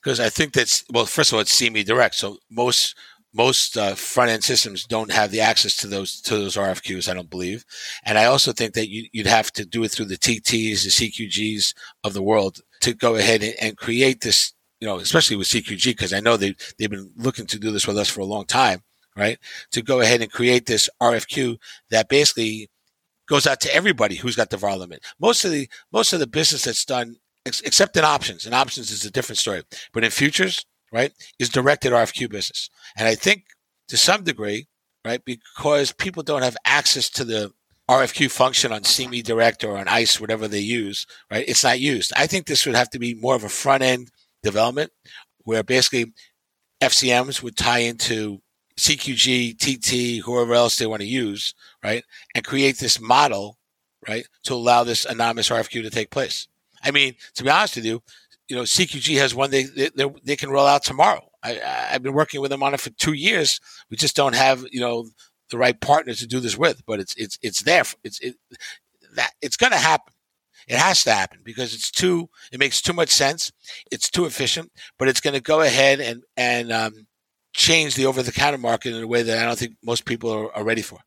Because 0.03 0.20
I 0.20 0.28
think 0.28 0.51
that's 0.51 0.84
well, 0.91 1.06
first 1.06 1.32
of 1.32 1.36
all, 1.36 1.39
it's 1.39 1.58
CME 1.58 1.86
Direct, 1.86 2.16
so 2.16 2.38
most 2.51 2.97
most 3.34 3.78
uh, 3.78 3.95
front 3.95 4.30
end 4.30 4.43
systems 4.43 4.84
don't 4.84 5.10
have 5.14 5.32
the 5.32 5.39
access 5.39 5.78
to 5.78 5.88
those 5.88 6.20
to 6.24 6.36
those 6.36 6.58
RFQs. 6.58 7.08
I 7.08 7.14
don't 7.14 7.30
believe, 7.30 7.64
and 8.03 8.18
I 8.18 8.26
also 8.26 8.51
think 8.51 8.74
that 8.74 8.89
you, 8.89 9.08
would 9.16 9.26
have 9.26 9.53
to 9.53 9.66
do 9.66 9.86
it 9.86 9.91
through 9.91 10.08
the 10.08 10.18
TTs, 10.18 10.84
the 10.84 10.89
CQGs 10.89 11.74
of 12.03 12.14
the 12.14 12.22
world 12.22 12.60
to 12.82 12.93
go 12.93 13.16
ahead 13.16 13.41
and, 13.41 13.56
and 13.62 13.78
create 13.78 14.20
this. 14.20 14.51
You 14.82 14.89
know, 14.89 14.97
especially 14.97 15.38
with 15.38 15.47
CQG, 15.47 15.86
because 15.86 16.12
I 16.12 16.20
know 16.20 16.36
they 16.36 16.56
they've 16.78 16.89
been 16.89 17.14
looking 17.16 17.47
to 17.47 17.58
do 17.58 17.72
this 17.72 17.88
with 17.88 17.97
us 17.97 18.10
for 18.10 18.20
a 18.20 18.26
long 18.26 18.43
time 18.43 18.84
right? 19.16 19.38
To 19.72 19.82
go 19.82 20.01
ahead 20.01 20.22
and 20.22 20.32
create 20.32 20.66
this 20.66 20.89
RFQ 21.01 21.57
that 21.89 22.09
basically 22.09 22.70
goes 23.28 23.47
out 23.47 23.59
to 23.61 23.74
everybody 23.74 24.16
who's 24.16 24.36
got 24.36 24.49
the 24.49 24.57
VAR 24.57 24.78
limit. 24.78 25.03
Most 25.20 25.45
of 25.45 25.51
the 25.51 25.70
most 25.91 26.13
of 26.13 26.20
the 26.20 26.28
business 26.28 26.66
that's 26.66 26.86
done, 26.86 27.18
ex- 27.45 27.61
except 27.61 27.97
in 27.97 28.03
options, 28.03 28.45
and 28.45 28.53
options 28.53 28.91
is 28.91 29.05
a 29.05 29.11
different 29.11 29.39
story. 29.39 29.63
But 29.93 30.03
in 30.03 30.11
futures, 30.11 30.66
right, 30.91 31.11
is 31.39 31.49
directed 31.49 31.93
RFQ 31.93 32.30
business, 32.30 32.70
and 32.97 33.07
I 33.07 33.16
think 33.16 33.45
to 33.88 33.97
some 33.97 34.24
degree, 34.24 34.68
right, 35.03 35.24
because 35.24 35.91
people 35.91 36.24
don't 36.24 36.43
have 36.43 36.57
access 36.66 37.09
to 37.11 37.24
the 37.24 37.51
RFQ 37.89 38.32
function 38.32 38.72
on 38.72 38.82
CME 38.82 39.24
Direct 39.24 39.63
or 39.63 39.78
on 39.78 39.88
ICE, 39.88 40.20
whatever 40.20 40.47
they 40.47 40.59
use, 40.59 41.05
right? 41.30 41.45
It's 41.47 41.63
not 41.63 41.80
used. 41.80 42.11
I 42.16 42.26
think 42.26 42.47
this 42.47 42.66
would 42.66 42.76
have 42.76 42.89
to 42.91 42.99
be 42.99 43.13
more 43.13 43.36
of 43.36 43.43
a 43.43 43.49
front 43.49 43.84
end 43.84 44.09
development 44.41 44.91
where 45.43 45.63
basically 45.63 46.13
FCMs 46.82 47.43
would 47.43 47.55
tie 47.55 47.80
into 47.80 48.41
CQG, 48.78 49.58
TT, 49.58 50.24
whoever 50.26 50.54
else 50.54 50.78
they 50.78 50.86
want 50.86 51.02
to 51.02 51.08
use, 51.08 51.54
right? 51.84 52.04
And 52.34 52.44
create 52.44 52.78
this 52.78 53.00
model, 53.00 53.58
right? 54.08 54.28
To 54.44 54.54
allow 54.54 54.84
this 54.84 55.06
anonymous 55.06 55.50
RFQ 55.50 55.84
to 55.84 55.90
take 55.90 56.10
place. 56.10 56.48
I 56.84 56.92
mean, 56.92 57.16
to 57.36 57.44
be 57.44 57.50
honest 57.50 57.78
with 57.78 57.86
you, 57.86 58.04
you 58.48 58.56
know, 58.56 58.64
CQG 58.64 59.18
has 59.18 59.34
one 59.34 59.50
they, 59.50 59.64
they, 59.64 60.06
they 60.24 60.36
can 60.36 60.50
roll 60.50 60.68
out 60.68 60.84
tomorrow. 60.84 61.30
I, 61.44 61.60
I've 61.92 62.04
been 62.04 62.14
working 62.14 62.42
with 62.42 62.52
them 62.52 62.64
on 62.64 62.74
it 62.74 62.80
for 62.80 62.92
two 62.92 63.14
years. 63.14 63.60
We 63.90 63.98
just 63.98 64.16
don't 64.16 64.36
have, 64.36 64.66
you 64.72 64.80
know, 64.80 65.08
the 65.50 65.58
right 65.58 65.80
partners 65.80 66.20
to 66.20 66.28
do 66.28 66.40
this 66.40 66.58
with, 66.58 66.86
but 66.86 67.00
it's, 67.00 67.16
it's, 67.16 67.40
it's 67.42 67.64
there. 67.64 67.84
It's, 68.04 68.20
it, 68.20 68.36
that 69.16 69.32
it's 69.42 69.58
going 69.58 69.72
to 69.72 69.78
happen. 69.78 70.14
It 70.68 70.78
has 70.78 71.04
to 71.04 71.12
happen 71.12 71.40
because 71.44 71.74
it's 71.74 71.92
too, 71.92 72.30
it 72.52 72.60
makes 72.60 72.82
too 72.82 72.94
much 72.94 73.10
sense. 73.10 73.52
It's 73.92 74.10
too 74.10 74.26
efficient, 74.26 74.72
but 74.98 75.08
it's 75.08 75.22
going 75.22 75.36
to 75.36 75.42
go 75.42 75.62
ahead 75.62 76.00
and, 76.00 76.24
and, 76.36 76.72
um, 76.72 77.08
change 77.56 77.95
the 77.95 78.06
over 78.06 78.22
the 78.22 78.32
counter 78.32 78.58
market 78.58 78.93
in 78.93 79.01
a 79.01 79.08
way 79.08 79.24
that 79.24 79.39
I 79.39 79.45
don't 79.45 79.58
think 79.58 79.76
most 79.84 80.06
people 80.06 80.32
are, 80.32 80.56
are 80.56 80.64
ready 80.64 80.82
for. 80.82 80.99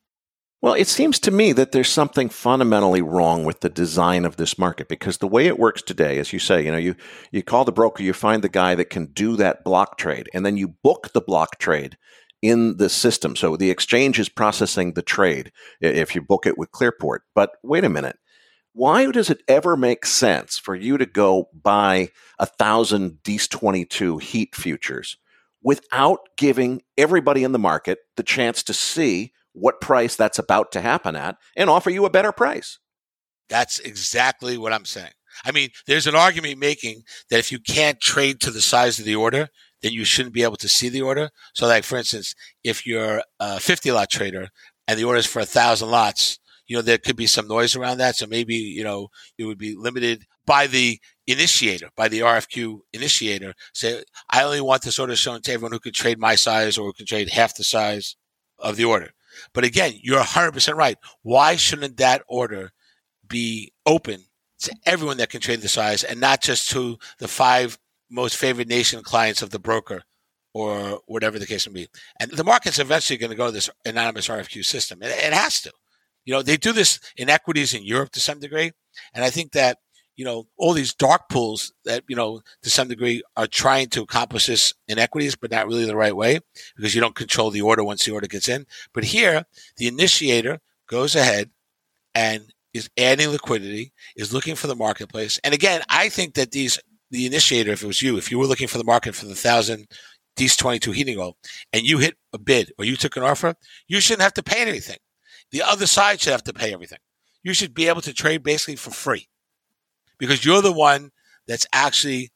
Well, 0.60 0.74
it 0.74 0.88
seems 0.88 1.20
to 1.20 1.30
me 1.30 1.52
that 1.52 1.70
there's 1.70 1.90
something 1.90 2.28
fundamentally 2.28 3.00
wrong 3.00 3.44
with 3.44 3.60
the 3.60 3.68
design 3.68 4.24
of 4.24 4.36
this 4.36 4.58
market 4.58 4.88
because 4.88 5.18
the 5.18 5.28
way 5.28 5.46
it 5.46 5.58
works 5.58 5.82
today, 5.82 6.18
as 6.18 6.32
you 6.32 6.40
say, 6.40 6.64
you 6.64 6.72
know, 6.72 6.78
you, 6.78 6.96
you 7.30 7.44
call 7.44 7.64
the 7.64 7.70
broker, 7.70 8.02
you 8.02 8.12
find 8.12 8.42
the 8.42 8.48
guy 8.48 8.74
that 8.74 8.90
can 8.90 9.06
do 9.06 9.36
that 9.36 9.62
block 9.62 9.98
trade, 9.98 10.28
and 10.34 10.44
then 10.44 10.56
you 10.56 10.74
book 10.82 11.12
the 11.12 11.20
block 11.20 11.58
trade 11.60 11.96
in 12.42 12.76
the 12.78 12.88
system. 12.88 13.36
So 13.36 13.56
the 13.56 13.70
exchange 13.70 14.18
is 14.18 14.28
processing 14.28 14.94
the 14.94 15.02
trade 15.02 15.52
if 15.80 16.16
you 16.16 16.22
book 16.22 16.44
it 16.44 16.58
with 16.58 16.72
Clearport. 16.72 17.20
But 17.36 17.52
wait 17.62 17.84
a 17.84 17.88
minute. 17.88 18.16
Why 18.72 19.10
does 19.10 19.30
it 19.30 19.42
ever 19.48 19.76
make 19.76 20.06
sense 20.06 20.58
for 20.58 20.74
you 20.74 20.98
to 20.98 21.06
go 21.06 21.48
buy 21.52 22.10
a 22.38 22.46
thousand 22.46 23.22
DEES 23.22 23.48
22 23.48 24.18
heat 24.18 24.56
futures 24.56 25.18
without 25.62 26.20
giving 26.36 26.82
everybody 26.96 27.44
in 27.44 27.52
the 27.52 27.58
market 27.58 27.98
the 28.16 28.22
chance 28.22 28.62
to 28.64 28.72
see 28.72 29.32
what 29.52 29.80
price 29.80 30.14
that's 30.16 30.38
about 30.38 30.72
to 30.72 30.80
happen 30.80 31.16
at 31.16 31.36
and 31.56 31.68
offer 31.68 31.90
you 31.90 32.04
a 32.04 32.10
better 32.10 32.32
price. 32.32 32.78
That's 33.48 33.78
exactly 33.78 34.58
what 34.58 34.72
I'm 34.72 34.84
saying. 34.84 35.12
I 35.44 35.52
mean, 35.52 35.70
there's 35.86 36.06
an 36.06 36.14
argument 36.14 36.58
making 36.58 37.02
that 37.30 37.38
if 37.38 37.52
you 37.52 37.58
can't 37.58 38.00
trade 38.00 38.40
to 38.40 38.50
the 38.50 38.60
size 38.60 38.98
of 38.98 39.04
the 39.04 39.16
order, 39.16 39.48
then 39.82 39.92
you 39.92 40.04
shouldn't 40.04 40.34
be 40.34 40.42
able 40.42 40.56
to 40.56 40.68
see 40.68 40.88
the 40.88 41.02
order. 41.02 41.30
So, 41.54 41.66
like 41.66 41.84
for 41.84 41.96
instance, 41.96 42.34
if 42.64 42.86
you're 42.86 43.22
a 43.38 43.60
50 43.60 43.92
lot 43.92 44.10
trader 44.10 44.48
and 44.86 44.98
the 44.98 45.04
order 45.04 45.18
is 45.18 45.26
for 45.26 45.40
a 45.40 45.46
thousand 45.46 45.90
lots, 45.90 46.38
you 46.66 46.76
know 46.76 46.82
there 46.82 46.98
could 46.98 47.16
be 47.16 47.26
some 47.26 47.48
noise 47.48 47.74
around 47.76 47.98
that. 47.98 48.16
So 48.16 48.26
maybe 48.26 48.54
you 48.54 48.84
know 48.84 49.08
it 49.38 49.44
would 49.44 49.58
be 49.58 49.74
limited 49.74 50.24
by 50.46 50.66
the 50.66 51.00
initiator, 51.28 51.90
by 51.94 52.08
the 52.08 52.20
RFQ 52.20 52.80
initiator, 52.92 53.54
say, 53.74 54.02
I 54.30 54.42
only 54.42 54.60
want 54.60 54.82
this 54.82 54.98
order 54.98 55.14
shown 55.14 55.42
to 55.42 55.52
everyone 55.52 55.72
who 55.72 55.78
could 55.78 55.94
trade 55.94 56.18
my 56.18 56.34
size 56.34 56.78
or 56.78 56.86
who 56.86 56.92
could 56.92 57.06
trade 57.06 57.30
half 57.30 57.54
the 57.54 57.64
size 57.64 58.16
of 58.58 58.76
the 58.76 58.84
order. 58.84 59.10
But 59.52 59.64
again, 59.64 59.94
you're 60.02 60.20
100% 60.20 60.74
right. 60.74 60.96
Why 61.22 61.56
shouldn't 61.56 61.98
that 61.98 62.22
order 62.28 62.72
be 63.26 63.72
open 63.86 64.24
to 64.60 64.74
everyone 64.86 65.18
that 65.18 65.30
can 65.30 65.40
trade 65.40 65.60
the 65.60 65.68
size 65.68 66.02
and 66.02 66.18
not 66.18 66.42
just 66.42 66.70
to 66.70 66.98
the 67.18 67.28
five 67.28 67.78
most 68.10 68.36
favored 68.36 68.68
nation 68.68 69.02
clients 69.02 69.42
of 69.42 69.50
the 69.50 69.58
broker 69.58 70.02
or 70.54 71.00
whatever 71.06 71.38
the 71.38 71.46
case 71.46 71.68
may 71.68 71.82
be? 71.82 71.88
And 72.18 72.30
the 72.30 72.42
market's 72.42 72.78
eventually 72.78 73.18
going 73.18 73.30
to 73.30 73.36
go 73.36 73.46
to 73.46 73.52
this 73.52 73.70
anonymous 73.84 74.28
RFQ 74.28 74.64
system. 74.64 75.02
It, 75.02 75.10
it 75.10 75.32
has 75.32 75.60
to. 75.62 75.72
You 76.24 76.34
know, 76.34 76.42
they 76.42 76.56
do 76.56 76.72
this 76.72 77.00
in 77.16 77.30
equities 77.30 77.74
in 77.74 77.84
Europe 77.84 78.10
to 78.12 78.20
some 78.20 78.40
degree. 78.40 78.72
And 79.14 79.24
I 79.24 79.30
think 79.30 79.52
that 79.52 79.78
you 80.18 80.24
know, 80.24 80.48
all 80.58 80.72
these 80.72 80.92
dark 80.92 81.28
pools 81.28 81.72
that, 81.84 82.02
you 82.08 82.16
know, 82.16 82.42
to 82.64 82.70
some 82.70 82.88
degree 82.88 83.22
are 83.36 83.46
trying 83.46 83.86
to 83.90 84.02
accomplish 84.02 84.46
this 84.48 84.74
in 84.88 84.98
equities, 84.98 85.36
but 85.36 85.52
not 85.52 85.68
really 85.68 85.84
the 85.84 85.94
right 85.94 86.14
way 86.14 86.40
because 86.76 86.92
you 86.92 87.00
don't 87.00 87.14
control 87.14 87.52
the 87.52 87.60
order 87.60 87.84
once 87.84 88.04
the 88.04 88.10
order 88.10 88.26
gets 88.26 88.48
in. 88.48 88.66
But 88.92 89.04
here, 89.04 89.44
the 89.76 89.86
initiator 89.86 90.58
goes 90.88 91.14
ahead 91.14 91.50
and 92.16 92.52
is 92.74 92.90
adding 92.98 93.28
liquidity, 93.28 93.92
is 94.16 94.34
looking 94.34 94.56
for 94.56 94.66
the 94.66 94.74
marketplace. 94.74 95.38
And 95.44 95.54
again, 95.54 95.82
I 95.88 96.08
think 96.08 96.34
that 96.34 96.50
these, 96.50 96.80
the 97.12 97.24
initiator, 97.24 97.70
if 97.70 97.84
it 97.84 97.86
was 97.86 98.02
you, 98.02 98.16
if 98.16 98.32
you 98.32 98.40
were 98.40 98.46
looking 98.46 98.66
for 98.68 98.78
the 98.78 98.84
market 98.84 99.14
for 99.14 99.26
the 99.26 99.36
thousand 99.36 99.86
these 100.34 100.56
22 100.56 100.92
heating 100.92 101.18
oil 101.18 101.36
and 101.72 101.82
you 101.82 101.98
hit 101.98 102.16
a 102.32 102.38
bid 102.38 102.72
or 102.78 102.84
you 102.84 102.96
took 102.96 103.16
an 103.16 103.22
offer, 103.24 103.54
you 103.86 104.00
shouldn't 104.00 104.22
have 104.22 104.34
to 104.34 104.42
pay 104.42 104.62
anything. 104.62 104.98
The 105.52 105.62
other 105.62 105.86
side 105.86 106.20
should 106.20 106.32
have 106.32 106.44
to 106.44 106.52
pay 106.52 106.72
everything. 106.72 106.98
You 107.42 107.54
should 107.54 107.74
be 107.74 107.88
able 107.88 108.02
to 108.02 108.12
trade 108.12 108.42
basically 108.42 108.76
for 108.76 108.90
free 108.90 109.28
because 110.18 110.44
you're 110.44 110.62
the 110.62 110.72
one 110.72 111.10
that's 111.46 111.66
actually, 111.72 112.30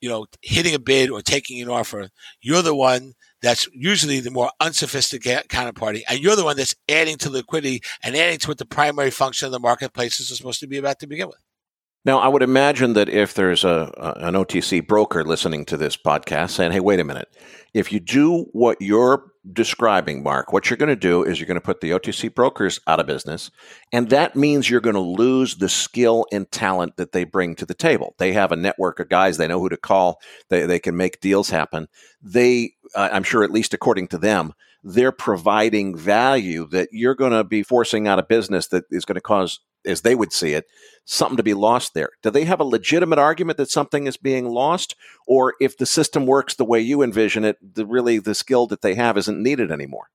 you 0.00 0.08
know, 0.08 0.26
hitting 0.42 0.74
a 0.74 0.78
bid 0.78 1.10
or 1.10 1.22
taking 1.22 1.60
an 1.62 1.68
offer. 1.68 2.08
You're 2.40 2.62
the 2.62 2.74
one 2.74 3.14
that's 3.42 3.68
usually 3.72 4.20
the 4.20 4.30
more 4.30 4.50
unsophisticated 4.60 5.48
counterparty, 5.48 6.02
and 6.08 6.18
you're 6.18 6.36
the 6.36 6.44
one 6.44 6.56
that's 6.56 6.74
adding 6.88 7.16
to 7.18 7.30
liquidity 7.30 7.82
and 8.02 8.16
adding 8.16 8.38
to 8.38 8.48
what 8.48 8.58
the 8.58 8.66
primary 8.66 9.10
function 9.10 9.46
of 9.46 9.52
the 9.52 9.60
marketplace 9.60 10.18
is 10.20 10.36
supposed 10.36 10.60
to 10.60 10.66
be 10.66 10.78
about 10.78 10.98
to 11.00 11.06
begin 11.06 11.28
with. 11.28 11.38
Now, 12.04 12.18
I 12.18 12.28
would 12.28 12.42
imagine 12.42 12.94
that 12.94 13.08
if 13.08 13.34
there's 13.34 13.64
a, 13.64 13.92
a, 13.96 14.26
an 14.26 14.34
OTC 14.34 14.86
broker 14.86 15.24
listening 15.24 15.64
to 15.66 15.76
this 15.76 15.96
podcast 15.96 16.50
saying, 16.50 16.72
hey, 16.72 16.80
wait 16.80 17.00
a 17.00 17.04
minute, 17.04 17.28
if 17.74 17.92
you 17.92 18.00
do 18.00 18.46
what 18.52 18.80
you're 18.80 19.27
describing, 19.52 20.22
Mark, 20.22 20.52
what 20.52 20.68
you're 20.68 20.76
going 20.76 20.88
to 20.88 20.96
do 20.96 21.22
is 21.22 21.38
you're 21.38 21.46
going 21.46 21.54
to 21.54 21.60
put 21.60 21.80
the 21.80 21.90
OTC 21.90 22.34
brokers 22.34 22.80
out 22.86 23.00
of 23.00 23.06
business. 23.06 23.50
And 23.92 24.10
that 24.10 24.36
means 24.36 24.68
you're 24.68 24.80
going 24.80 24.94
to 24.94 25.00
lose 25.00 25.56
the 25.56 25.68
skill 25.68 26.26
and 26.32 26.50
talent 26.50 26.96
that 26.96 27.12
they 27.12 27.24
bring 27.24 27.54
to 27.56 27.66
the 27.66 27.74
table. 27.74 28.14
They 28.18 28.32
have 28.32 28.52
a 28.52 28.56
network 28.56 29.00
of 29.00 29.08
guys, 29.08 29.36
they 29.36 29.48
know 29.48 29.60
who 29.60 29.68
to 29.68 29.76
call, 29.76 30.20
they, 30.48 30.66
they 30.66 30.78
can 30.78 30.96
make 30.96 31.20
deals 31.20 31.50
happen. 31.50 31.88
They, 32.22 32.72
uh, 32.94 33.08
I'm 33.12 33.22
sure, 33.22 33.44
at 33.44 33.52
least 33.52 33.74
according 33.74 34.08
to 34.08 34.18
them, 34.18 34.52
they're 34.82 35.12
providing 35.12 35.96
value 35.96 36.66
that 36.68 36.88
you're 36.92 37.14
going 37.14 37.32
to 37.32 37.44
be 37.44 37.62
forcing 37.62 38.06
out 38.06 38.18
of 38.18 38.28
business 38.28 38.68
that 38.68 38.84
is 38.90 39.04
going 39.04 39.16
to 39.16 39.20
cause 39.20 39.60
as 39.88 40.02
they 40.02 40.14
would 40.14 40.32
see 40.32 40.52
it, 40.52 40.66
something 41.04 41.36
to 41.36 41.42
be 41.42 41.54
lost 41.54 41.94
there. 41.94 42.10
Do 42.22 42.30
they 42.30 42.44
have 42.44 42.60
a 42.60 42.64
legitimate 42.64 43.18
argument 43.18 43.56
that 43.56 43.70
something 43.70 44.06
is 44.06 44.16
being 44.16 44.46
lost? 44.46 44.94
Or 45.26 45.54
if 45.60 45.78
the 45.78 45.86
system 45.86 46.26
works 46.26 46.54
the 46.54 46.64
way 46.64 46.80
you 46.80 47.02
envision 47.02 47.44
it, 47.44 47.56
the, 47.74 47.86
really 47.86 48.18
the 48.18 48.34
skill 48.34 48.66
that 48.68 48.82
they 48.82 48.94
have 48.94 49.16
isn't 49.16 49.42
needed 49.42 49.72
anymore? 49.72 50.08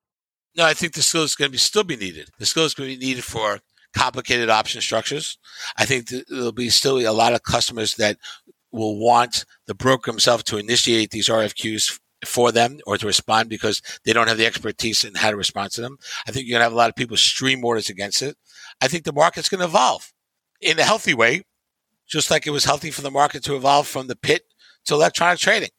No, 0.55 0.65
I 0.65 0.73
think 0.73 0.93
the 0.93 1.01
skill 1.01 1.23
is 1.23 1.35
going 1.35 1.49
to 1.49 1.51
be 1.51 1.57
still 1.57 1.83
be 1.83 1.95
needed. 1.95 2.29
The 2.37 2.45
skill 2.45 2.65
is 2.65 2.75
going 2.75 2.91
to 2.91 2.97
be 2.97 3.05
needed 3.05 3.23
for 3.23 3.59
complicated 3.95 4.49
option 4.49 4.81
structures. 4.81 5.37
I 5.77 5.85
think 5.85 6.09
there'll 6.29 6.51
be 6.51 6.69
still 6.69 6.99
a 6.99 7.09
lot 7.09 7.33
of 7.33 7.43
customers 7.43 7.95
that 7.95 8.17
will 8.71 8.97
want 8.99 9.45
the 9.67 9.75
broker 9.75 10.11
himself 10.11 10.43
to 10.45 10.57
initiate 10.57 11.11
these 11.11 11.29
RFQs 11.29 11.99
for 12.25 12.51
them 12.51 12.79
or 12.85 12.97
to 12.97 13.05
respond 13.05 13.49
because 13.49 13.81
they 14.05 14.13
don't 14.13 14.27
have 14.27 14.37
the 14.37 14.45
expertise 14.45 15.03
in 15.03 15.15
how 15.15 15.29
to 15.29 15.37
respond 15.37 15.71
to 15.71 15.81
them. 15.81 15.97
I 16.27 16.31
think 16.31 16.47
you're 16.47 16.55
going 16.55 16.61
to 16.61 16.65
have 16.65 16.73
a 16.73 16.77
lot 16.77 16.89
of 16.89 16.95
people 16.95 17.17
stream 17.17 17.63
orders 17.63 17.89
against 17.89 18.21
it. 18.21 18.37
I 18.81 18.87
think 18.87 19.03
the 19.03 19.13
market's 19.13 19.49
going 19.49 19.59
to 19.59 19.65
evolve 19.65 20.13
in 20.61 20.79
a 20.79 20.83
healthy 20.83 21.13
way, 21.13 21.43
just 22.07 22.31
like 22.31 22.47
it 22.47 22.51
was 22.51 22.65
healthy 22.65 22.91
for 22.91 23.01
the 23.01 23.11
market 23.11 23.43
to 23.43 23.55
evolve 23.55 23.87
from 23.87 24.07
the 24.07 24.15
pit 24.15 24.43
to 24.85 24.93
electronic 24.93 25.39
trading. 25.39 25.69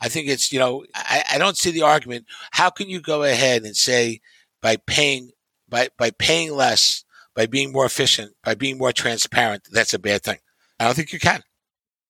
I 0.00 0.08
think 0.08 0.28
it's, 0.28 0.52
you 0.52 0.58
know, 0.58 0.84
I, 0.94 1.24
I 1.32 1.38
don't 1.38 1.56
see 1.56 1.70
the 1.70 1.82
argument. 1.82 2.26
How 2.52 2.70
can 2.70 2.88
you 2.88 3.00
go 3.00 3.22
ahead 3.22 3.62
and 3.62 3.76
say 3.76 4.20
by 4.60 4.76
paying, 4.76 5.30
by, 5.68 5.88
by 5.98 6.10
paying 6.10 6.52
less, 6.54 7.04
by 7.34 7.46
being 7.46 7.72
more 7.72 7.84
efficient, 7.84 8.34
by 8.42 8.54
being 8.54 8.78
more 8.78 8.92
transparent, 8.92 9.68
that's 9.70 9.94
a 9.94 9.98
bad 9.98 10.22
thing? 10.22 10.38
I 10.80 10.84
don't 10.84 10.94
think 10.94 11.12
you 11.12 11.20
can. 11.20 11.42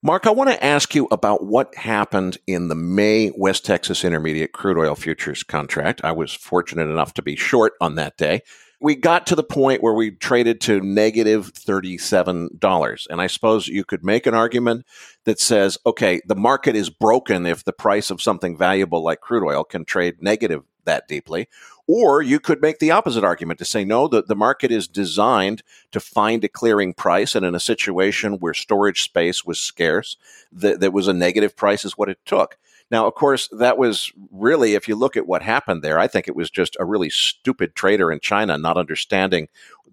Mark, 0.03 0.27
I 0.27 0.31
want 0.33 0.51
to 0.51 0.63
ask 0.63 0.95
you 0.95 1.09
about 1.11 1.47
what 1.47 1.75
happened 1.77 2.37
in 2.47 2.69
the 2.69 2.75
May 2.75 3.33
West 3.37 3.65
Texas 3.65 4.05
Intermediate 4.05 4.53
crude 4.53 4.77
oil 4.77 4.95
futures 4.95 5.43
contract. 5.43 6.05
I 6.05 6.13
was 6.13 6.35
fortunate 6.35 6.91
enough 6.91 7.15
to 7.15 7.23
be 7.23 7.37
short 7.37 7.73
on 7.81 7.95
that 7.95 8.19
day. 8.19 8.43
We 8.85 8.97
got 8.97 9.27
to 9.29 9.35
the 9.35 9.43
point 9.43 9.83
where 9.83 9.95
we 9.95 10.11
traded 10.11 10.61
to 10.61 10.79
negative 10.79 11.55
$37. 11.55 13.07
And 13.09 13.23
I 13.23 13.27
suppose 13.29 13.67
you 13.67 13.83
could 13.83 14.05
make 14.05 14.27
an 14.27 14.35
argument 14.35 14.85
that 15.25 15.41
says, 15.41 15.79
okay, 15.87 16.21
the 16.27 16.35
market 16.35 16.77
is 16.77 16.91
broken 16.91 17.47
if 17.47 17.65
the 17.65 17.73
price 17.73 18.11
of 18.11 18.21
something 18.21 18.59
valuable 18.59 19.03
like 19.03 19.23
crude 19.23 19.43
oil 19.43 19.65
can 19.65 19.87
trade 19.87 20.17
negative 20.21 20.65
that 20.85 21.09
deeply. 21.09 21.49
Or 21.87 22.21
you 22.21 22.39
could 22.39 22.61
make 22.61 22.79
the 22.79 22.91
opposite 22.91 23.25
argument 23.25 23.59
to 23.61 23.65
say, 23.65 23.87
no, 23.87 24.07
the, 24.07 24.23
the 24.23 24.37
market 24.37 24.71
is 24.71 24.87
designed 24.87 25.63
to 25.93 25.99
find 25.99 26.45
a 26.45 26.49
clearing 26.49 26.93
price. 26.93 27.35
And 27.35 27.47
in 27.47 27.55
a 27.55 27.61
situation 27.61 28.35
where 28.35 28.53
storage 28.53 29.03
space 29.03 29.47
was 29.47 29.59
scarce, 29.59 30.19
that, 30.53 30.81
that 30.81 30.93
was 30.93 31.09
a 31.09 31.15
negative 31.15 31.57
price 31.57 31.87
is 31.87 31.97
what 31.97 32.11
it 32.11 32.19
took. 32.27 32.59
Now, 32.91 33.07
of 33.07 33.15
course, 33.15 33.49
that 33.59 33.79
was 33.79 34.13
really, 34.31 34.75
if 34.75 34.89
you 34.89 34.95
look 34.95 35.17
at 35.17 35.27
what 35.27 35.43
happened 35.43 35.83
there, 35.83 35.99
I 35.99 36.07
think 36.07 36.29
it 36.29 36.37
was 36.37 36.51
just 36.51 36.77
a 36.79 36.85
really 36.85 37.11
stupid 37.11 37.75
trader 37.75 38.13
in 38.13 38.21
China 38.21 38.59
not 38.59 38.77
understanding 38.77 39.49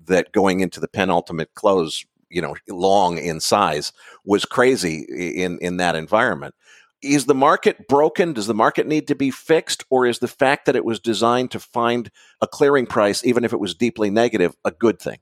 that 0.06 0.32
going 0.32 0.60
into 0.60 0.80
the 0.80 0.88
penultimate 0.88 1.54
close, 1.54 2.06
you 2.30 2.42
know, 2.42 2.56
long 2.68 3.18
in 3.18 3.39
size 3.39 3.94
was 4.26 4.46
crazy 4.46 5.06
in, 5.42 5.58
in 5.60 5.78
that 5.78 5.96
environment 5.96 6.54
is 7.02 7.26
the 7.26 7.36
market 7.36 7.88
broken? 7.88 8.34
Does 8.34 8.48
the 8.48 8.54
market 8.54 8.88
need 8.88 9.08
to 9.08 9.16
be 9.16 9.32
fixed? 9.32 9.84
Or 9.89 10.06
is 10.06 10.20
the 10.20 10.28
fact 10.28 10.66
that 10.66 10.76
it 10.76 10.86
was 10.86 11.00
designed 11.00 11.52
to 11.52 11.60
find 11.60 12.12
a 12.42 12.48
clearing 12.48 12.86
price, 12.86 13.26
even 13.26 13.44
if 13.44 13.54
it 13.54 13.60
was 13.60 13.74
deeply 13.74 14.10
negative, 14.10 14.56
a 14.64 14.72
good 14.72 15.00
thing? 15.00 15.18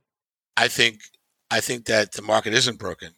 I 0.58 0.68
think 0.68 1.00
I 1.52 1.62
think 1.62 1.86
that 1.86 2.12
the 2.12 2.22
market 2.22 2.54
isn't 2.54 2.80
broken. 2.80 3.14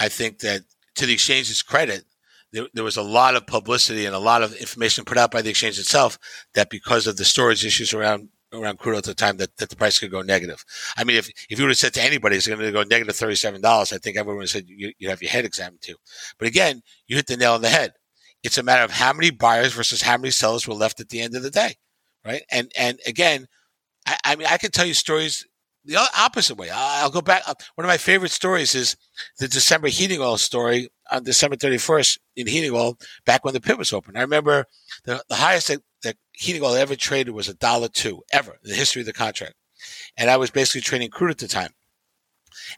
I 0.00 0.08
think 0.08 0.40
that 0.40 0.62
to 0.96 1.06
the 1.06 1.12
exchange's 1.12 1.62
credit, 1.62 2.04
there, 2.52 2.66
there, 2.74 2.84
was 2.84 2.96
a 2.96 3.02
lot 3.02 3.36
of 3.36 3.46
publicity 3.46 4.06
and 4.06 4.14
a 4.14 4.20
lot 4.20 4.42
of 4.42 4.54
information 4.54 5.04
put 5.04 5.18
out 5.18 5.30
by 5.30 5.42
the 5.42 5.50
exchange 5.50 5.78
itself 5.78 6.18
that 6.54 6.70
because 6.70 7.06
of 7.06 7.16
the 7.16 7.24
storage 7.24 7.64
issues 7.64 7.92
around 7.92 8.28
around 8.52 8.78
crude 8.78 8.96
at 8.96 9.04
the 9.04 9.14
time 9.14 9.36
that, 9.36 9.54
that 9.58 9.68
the 9.68 9.76
price 9.76 9.98
could 9.98 10.10
go 10.10 10.22
negative. 10.22 10.64
I 10.96 11.04
mean, 11.04 11.16
if, 11.16 11.28
if 11.50 11.58
you 11.58 11.64
would 11.64 11.70
have 11.70 11.76
said 11.76 11.92
to 11.94 12.02
anybody 12.02 12.36
it's 12.36 12.46
going 12.46 12.58
to 12.58 12.72
go 12.72 12.82
negative 12.82 13.14
$37, 13.14 13.92
I 13.92 13.98
think 13.98 14.16
everyone 14.16 14.38
would 14.38 14.44
have 14.44 14.50
said 14.50 14.64
you, 14.66 14.92
you 14.98 15.10
have 15.10 15.20
your 15.20 15.30
head 15.30 15.44
examined 15.44 15.82
too. 15.82 15.96
But 16.38 16.48
again, 16.48 16.82
you 17.06 17.16
hit 17.16 17.26
the 17.26 17.36
nail 17.36 17.54
on 17.54 17.62
the 17.62 17.68
head. 17.68 17.92
It's 18.42 18.58
a 18.58 18.62
matter 18.62 18.84
of 18.84 18.92
how 18.92 19.12
many 19.12 19.30
buyers 19.30 19.74
versus 19.74 20.02
how 20.02 20.16
many 20.16 20.30
sellers 20.30 20.66
were 20.66 20.74
left 20.74 21.00
at 21.00 21.08
the 21.08 21.20
end 21.20 21.34
of 21.34 21.42
the 21.42 21.50
day, 21.50 21.74
right? 22.24 22.42
And 22.50 22.70
and 22.78 22.98
again, 23.06 23.48
I, 24.06 24.16
I 24.24 24.36
mean, 24.36 24.46
I 24.48 24.58
can 24.58 24.70
tell 24.70 24.86
you 24.86 24.94
stories 24.94 25.44
the 25.88 26.08
opposite 26.18 26.56
way. 26.56 26.68
I'll 26.70 27.10
go 27.10 27.22
back. 27.22 27.42
Uh, 27.46 27.54
one 27.74 27.84
of 27.84 27.88
my 27.88 27.96
favorite 27.96 28.30
stories 28.30 28.74
is 28.74 28.96
the 29.38 29.48
December 29.48 29.88
heating 29.88 30.20
oil 30.20 30.36
story 30.36 30.90
on 31.10 31.24
December 31.24 31.56
31st 31.56 32.18
in 32.36 32.46
heating 32.46 32.72
oil 32.72 32.98
back 33.24 33.44
when 33.44 33.54
the 33.54 33.60
pit 33.60 33.78
was 33.78 33.92
open. 33.92 34.16
I 34.16 34.20
remember 34.20 34.66
the, 35.04 35.24
the 35.30 35.36
highest 35.36 35.68
that, 35.68 35.80
that 36.02 36.16
heating 36.32 36.62
oil 36.62 36.74
ever 36.74 36.94
traded 36.94 37.34
was 37.34 37.48
a 37.48 37.54
dollar 37.54 37.88
two 37.88 38.22
ever 38.30 38.58
in 38.62 38.70
the 38.70 38.76
history 38.76 39.00
of 39.00 39.06
the 39.06 39.14
contract. 39.14 39.54
And 40.16 40.28
I 40.28 40.36
was 40.36 40.50
basically 40.50 40.82
trading 40.82 41.10
crude 41.10 41.30
at 41.30 41.38
the 41.38 41.48
time. 41.48 41.70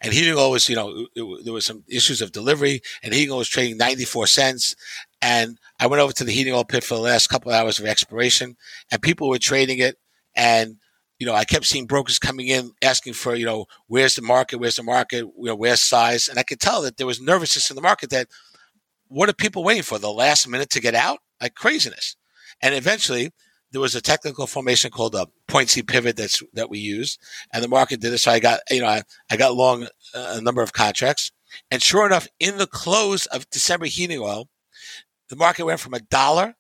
And 0.00 0.12
heating 0.12 0.36
oil 0.36 0.52
was, 0.52 0.68
you 0.68 0.76
know, 0.76 0.90
it, 0.90 1.08
it, 1.16 1.44
there 1.44 1.52
was 1.52 1.64
some 1.64 1.82
issues 1.88 2.22
of 2.22 2.30
delivery, 2.30 2.80
and 3.02 3.12
heating 3.12 3.32
oil 3.32 3.38
was 3.38 3.48
trading 3.48 3.76
94 3.76 4.28
cents. 4.28 4.76
And 5.20 5.58
I 5.80 5.88
went 5.88 6.00
over 6.00 6.12
to 6.12 6.24
the 6.24 6.32
heating 6.32 6.54
oil 6.54 6.64
pit 6.64 6.84
for 6.84 6.94
the 6.94 7.00
last 7.00 7.26
couple 7.26 7.50
of 7.50 7.56
hours 7.56 7.80
of 7.80 7.86
expiration, 7.86 8.56
and 8.92 9.02
people 9.02 9.28
were 9.28 9.38
trading 9.38 9.78
it. 9.78 9.96
And 10.36 10.76
you 11.20 11.26
know, 11.26 11.34
I 11.34 11.44
kept 11.44 11.66
seeing 11.66 11.86
brokers 11.86 12.18
coming 12.18 12.48
in 12.48 12.72
asking 12.82 13.12
for, 13.12 13.36
you 13.36 13.46
know, 13.46 13.66
where's 13.86 14.16
the 14.16 14.22
market? 14.22 14.56
Where's 14.56 14.76
the 14.76 14.82
market? 14.82 15.18
You 15.18 15.44
know, 15.44 15.54
where's 15.54 15.80
size? 15.80 16.28
And 16.28 16.38
I 16.38 16.42
could 16.42 16.58
tell 16.58 16.82
that 16.82 16.96
there 16.96 17.06
was 17.06 17.20
nervousness 17.20 17.70
in 17.70 17.76
the 17.76 17.82
market 17.82 18.10
that 18.10 18.26
what 19.06 19.28
are 19.28 19.34
people 19.34 19.62
waiting 19.62 19.84
for? 19.84 19.98
The 19.98 20.10
last 20.10 20.48
minute 20.48 20.70
to 20.70 20.80
get 20.80 20.96
out? 20.96 21.20
Like 21.40 21.54
craziness. 21.54 22.16
And 22.60 22.74
eventually 22.74 23.30
there 23.70 23.80
was 23.80 23.94
a 23.94 24.00
technical 24.00 24.48
formation 24.48 24.90
called 24.90 25.14
a 25.14 25.28
point 25.46 25.70
C 25.70 25.82
pivot 25.82 26.16
that's, 26.16 26.42
that 26.54 26.70
we 26.70 26.80
used 26.80 27.20
and 27.52 27.62
the 27.62 27.68
market 27.68 28.00
did 28.00 28.12
it. 28.12 28.18
So 28.18 28.32
I 28.32 28.40
got, 28.40 28.60
you 28.68 28.80
know, 28.80 28.88
I, 28.88 29.02
I 29.30 29.36
got 29.36 29.54
long 29.54 29.84
uh, 30.14 30.36
a 30.36 30.40
number 30.40 30.62
of 30.62 30.72
contracts 30.72 31.30
and 31.70 31.82
sure 31.82 32.06
enough, 32.06 32.28
in 32.38 32.58
the 32.58 32.66
close 32.66 33.26
of 33.26 33.48
December 33.50 33.86
heating 33.86 34.20
oil, 34.20 34.48
the 35.28 35.36
market 35.36 35.64
went 35.64 35.80
from 35.80 35.94
a 35.94 36.00
dollar 36.00 36.56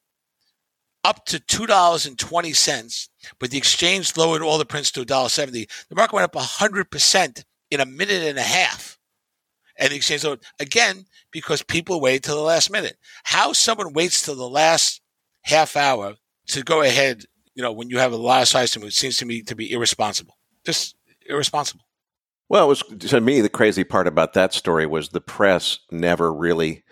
up 1.04 1.24
to 1.26 1.40
two 1.40 1.66
dollars 1.66 2.06
and 2.06 2.18
twenty 2.18 2.52
cents, 2.52 3.08
but 3.38 3.50
the 3.50 3.58
exchange 3.58 4.16
lowered 4.16 4.42
all 4.42 4.58
the 4.58 4.66
prints 4.66 4.90
to 4.92 5.02
a 5.02 5.04
dollar 5.04 5.28
seventy. 5.28 5.66
The 5.88 5.96
market 5.96 6.14
went 6.14 6.24
up 6.24 6.36
hundred 6.36 6.90
percent 6.90 7.44
in 7.70 7.80
a 7.80 7.86
minute 7.86 8.22
and 8.22 8.38
a 8.38 8.42
half, 8.42 8.98
and 9.78 9.90
the 9.90 9.96
exchange 9.96 10.24
lowered 10.24 10.42
again 10.58 11.06
because 11.30 11.62
people 11.62 12.00
waited 12.00 12.24
till 12.24 12.36
the 12.36 12.42
last 12.42 12.70
minute. 12.70 12.96
How 13.24 13.52
someone 13.52 13.92
waits 13.92 14.22
till 14.22 14.36
the 14.36 14.48
last 14.48 15.00
half 15.42 15.76
hour 15.76 16.14
to 16.48 16.62
go 16.62 16.82
ahead, 16.82 17.24
you 17.54 17.62
know, 17.62 17.72
when 17.72 17.90
you 17.90 17.98
have 17.98 18.12
a 18.12 18.16
lot 18.16 18.42
of 18.42 18.48
size 18.48 18.72
seems 18.94 19.16
to 19.18 19.26
me 19.26 19.42
to 19.42 19.54
be 19.54 19.72
irresponsible. 19.72 20.36
Just 20.64 20.96
irresponsible. 21.26 21.84
Well, 22.48 22.64
it 22.64 22.68
was 22.68 22.82
to 23.10 23.20
me 23.20 23.40
the 23.40 23.48
crazy 23.48 23.84
part 23.84 24.08
about 24.08 24.32
that 24.32 24.52
story 24.52 24.84
was 24.84 25.10
the 25.10 25.20
press 25.20 25.78
never 25.92 26.34
really 26.34 26.82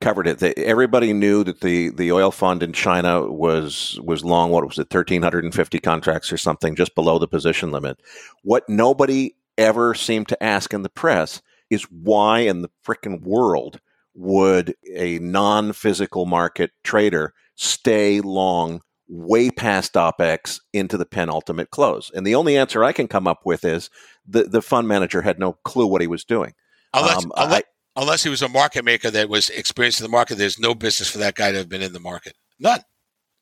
covered 0.00 0.26
it. 0.26 0.42
everybody 0.58 1.12
knew 1.12 1.44
that 1.44 1.60
the, 1.60 1.90
the 1.90 2.12
oil 2.12 2.30
fund 2.30 2.62
in 2.62 2.72
China 2.72 3.22
was 3.22 3.98
was 4.02 4.24
long. 4.24 4.50
What 4.50 4.66
was 4.66 4.78
it, 4.78 4.90
thirteen 4.90 5.22
hundred 5.22 5.44
and 5.44 5.54
fifty 5.54 5.80
contracts 5.80 6.32
or 6.32 6.36
something, 6.36 6.76
just 6.76 6.94
below 6.94 7.18
the 7.18 7.28
position 7.28 7.70
limit. 7.70 8.00
What 8.42 8.68
nobody 8.68 9.34
ever 9.56 9.94
seemed 9.94 10.28
to 10.28 10.42
ask 10.42 10.72
in 10.72 10.82
the 10.82 10.88
press 10.88 11.42
is 11.70 11.82
why 11.84 12.40
in 12.40 12.62
the 12.62 12.70
frickin' 12.86 13.22
world 13.22 13.80
would 14.14 14.74
a 14.94 15.18
non 15.18 15.72
physical 15.72 16.26
market 16.26 16.70
trader 16.84 17.34
stay 17.56 18.20
long 18.20 18.80
way 19.08 19.50
past 19.50 19.94
OPEX 19.94 20.60
into 20.72 20.96
the 20.96 21.06
penultimate 21.06 21.70
close? 21.70 22.10
And 22.14 22.26
the 22.26 22.34
only 22.34 22.56
answer 22.56 22.84
I 22.84 22.92
can 22.92 23.08
come 23.08 23.26
up 23.26 23.40
with 23.44 23.64
is 23.64 23.90
the, 24.26 24.44
the 24.44 24.62
fund 24.62 24.88
manager 24.88 25.22
had 25.22 25.38
no 25.38 25.54
clue 25.64 25.86
what 25.86 26.00
he 26.00 26.06
was 26.06 26.24
doing. 26.24 26.54
I'll 26.94 27.04
let, 27.04 27.16
um, 27.18 27.32
I'll, 27.36 27.48
let, 27.48 27.64
unless 27.98 28.22
he 28.22 28.30
was 28.30 28.42
a 28.42 28.48
market 28.48 28.84
maker 28.84 29.10
that 29.10 29.28
was 29.28 29.50
experienced 29.50 30.00
in 30.00 30.04
the 30.04 30.10
market, 30.10 30.38
there's 30.38 30.58
no 30.58 30.74
business 30.74 31.10
for 31.10 31.18
that 31.18 31.34
guy 31.34 31.50
to 31.50 31.58
have 31.58 31.68
been 31.68 31.82
in 31.82 31.92
the 31.92 32.00
market. 32.00 32.34
None. 32.58 32.80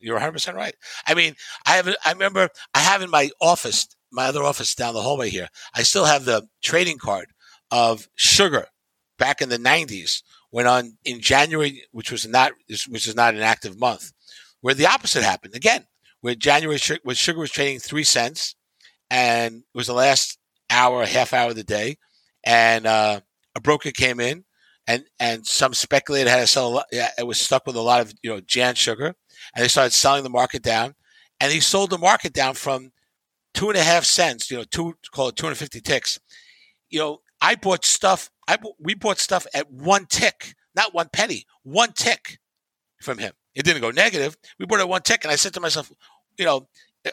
You're 0.00 0.18
100% 0.18 0.54
right. 0.54 0.74
I 1.06 1.14
mean, 1.14 1.34
I 1.66 1.76
have, 1.76 1.94
I 2.04 2.12
remember 2.12 2.48
I 2.74 2.80
have 2.80 3.02
in 3.02 3.10
my 3.10 3.30
office, 3.40 3.86
my 4.10 4.26
other 4.26 4.42
office 4.42 4.74
down 4.74 4.94
the 4.94 5.02
hallway 5.02 5.28
here, 5.28 5.48
I 5.74 5.82
still 5.82 6.06
have 6.06 6.24
the 6.24 6.48
trading 6.62 6.98
card 6.98 7.28
of 7.70 8.08
sugar 8.14 8.66
back 9.18 9.42
in 9.42 9.50
the 9.50 9.58
90s 9.58 10.22
when 10.50 10.66
on 10.66 10.96
in 11.04 11.20
January, 11.20 11.82
which 11.92 12.10
was 12.10 12.26
not, 12.26 12.52
which 12.88 13.06
is 13.06 13.14
not 13.14 13.34
an 13.34 13.42
active 13.42 13.78
month, 13.78 14.12
where 14.62 14.74
the 14.74 14.86
opposite 14.86 15.22
happened 15.22 15.54
again, 15.54 15.86
where 16.22 16.34
January, 16.34 16.78
where 17.02 17.14
sugar 17.14 17.40
was 17.40 17.50
trading 17.50 17.78
three 17.78 18.04
cents 18.04 18.54
and 19.10 19.56
it 19.56 19.76
was 19.76 19.86
the 19.86 19.92
last 19.92 20.38
hour, 20.70 21.04
half 21.04 21.34
hour 21.34 21.50
of 21.50 21.56
the 21.56 21.64
day. 21.64 21.96
And, 22.44 22.86
uh, 22.86 23.20
a 23.56 23.60
broker 23.60 23.90
came 23.90 24.20
in 24.20 24.44
and 24.86 25.04
and 25.18 25.46
some 25.46 25.74
speculator 25.74 26.30
had 26.30 26.40
to 26.40 26.46
sell. 26.46 26.68
A 26.68 26.74
lot, 26.76 26.86
it 26.92 27.26
was 27.26 27.40
stuck 27.40 27.66
with 27.66 27.74
a 27.74 27.80
lot 27.80 28.00
of 28.00 28.12
you 28.22 28.30
know 28.30 28.40
Jan 28.40 28.74
sugar, 28.74 29.14
and 29.54 29.64
they 29.64 29.68
started 29.68 29.92
selling 29.92 30.22
the 30.22 30.30
market 30.30 30.62
down, 30.62 30.94
and 31.40 31.52
he 31.52 31.60
sold 31.60 31.90
the 31.90 31.98
market 31.98 32.32
down 32.32 32.54
from 32.54 32.92
two 33.54 33.68
and 33.70 33.78
a 33.78 33.82
half 33.82 34.04
cents, 34.04 34.50
you 34.50 34.58
know, 34.58 34.64
two 34.70 34.94
call 35.12 35.28
it 35.28 35.36
two 35.36 35.46
hundred 35.46 35.56
fifty 35.56 35.80
ticks. 35.80 36.20
You 36.90 37.00
know, 37.00 37.18
I 37.40 37.56
bought 37.56 37.84
stuff. 37.84 38.30
I 38.46 38.58
we 38.78 38.94
bought 38.94 39.18
stuff 39.18 39.46
at 39.54 39.70
one 39.70 40.06
tick, 40.06 40.54
not 40.76 40.94
one 40.94 41.08
penny, 41.12 41.44
one 41.64 41.92
tick 41.92 42.38
from 43.00 43.18
him. 43.18 43.32
It 43.54 43.64
didn't 43.64 43.82
go 43.82 43.90
negative. 43.90 44.36
We 44.60 44.66
bought 44.66 44.80
it 44.80 44.88
one 44.88 45.02
tick, 45.02 45.24
and 45.24 45.32
I 45.32 45.36
said 45.36 45.54
to 45.54 45.60
myself, 45.60 45.90
you 46.38 46.44
know, 46.44 46.68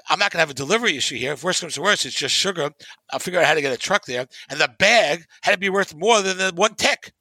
I'm 0.10 0.20
not 0.20 0.32
going 0.32 0.38
to 0.38 0.48
have 0.48 0.50
a 0.50 0.56
delivery 0.56 0.98
issue 0.98 1.16
here. 1.16 1.34
If 1.34 1.44
worst 1.44 1.62
comes 1.62 1.76
to 1.76 1.82
worst, 1.82 2.06
it's 2.06 2.16
just 2.16 2.36
sugar. 2.36 2.72
I'll 3.12 3.20
figure 3.20 3.40
out 3.40 3.46
how 3.46 3.54
to 3.54 3.62
get 3.62 3.74
a 3.74 3.78
truck 3.78 4.06
there. 4.06 4.26
And 4.50 4.60
the 4.60 4.74
bag 4.80 5.26
had 5.42 5.52
to 5.52 5.58
be 5.58 5.70
worth 5.70 5.96
more 5.96 6.22
than 6.22 6.38
the 6.38 6.52
one 6.56 6.76
tick. 6.76 7.14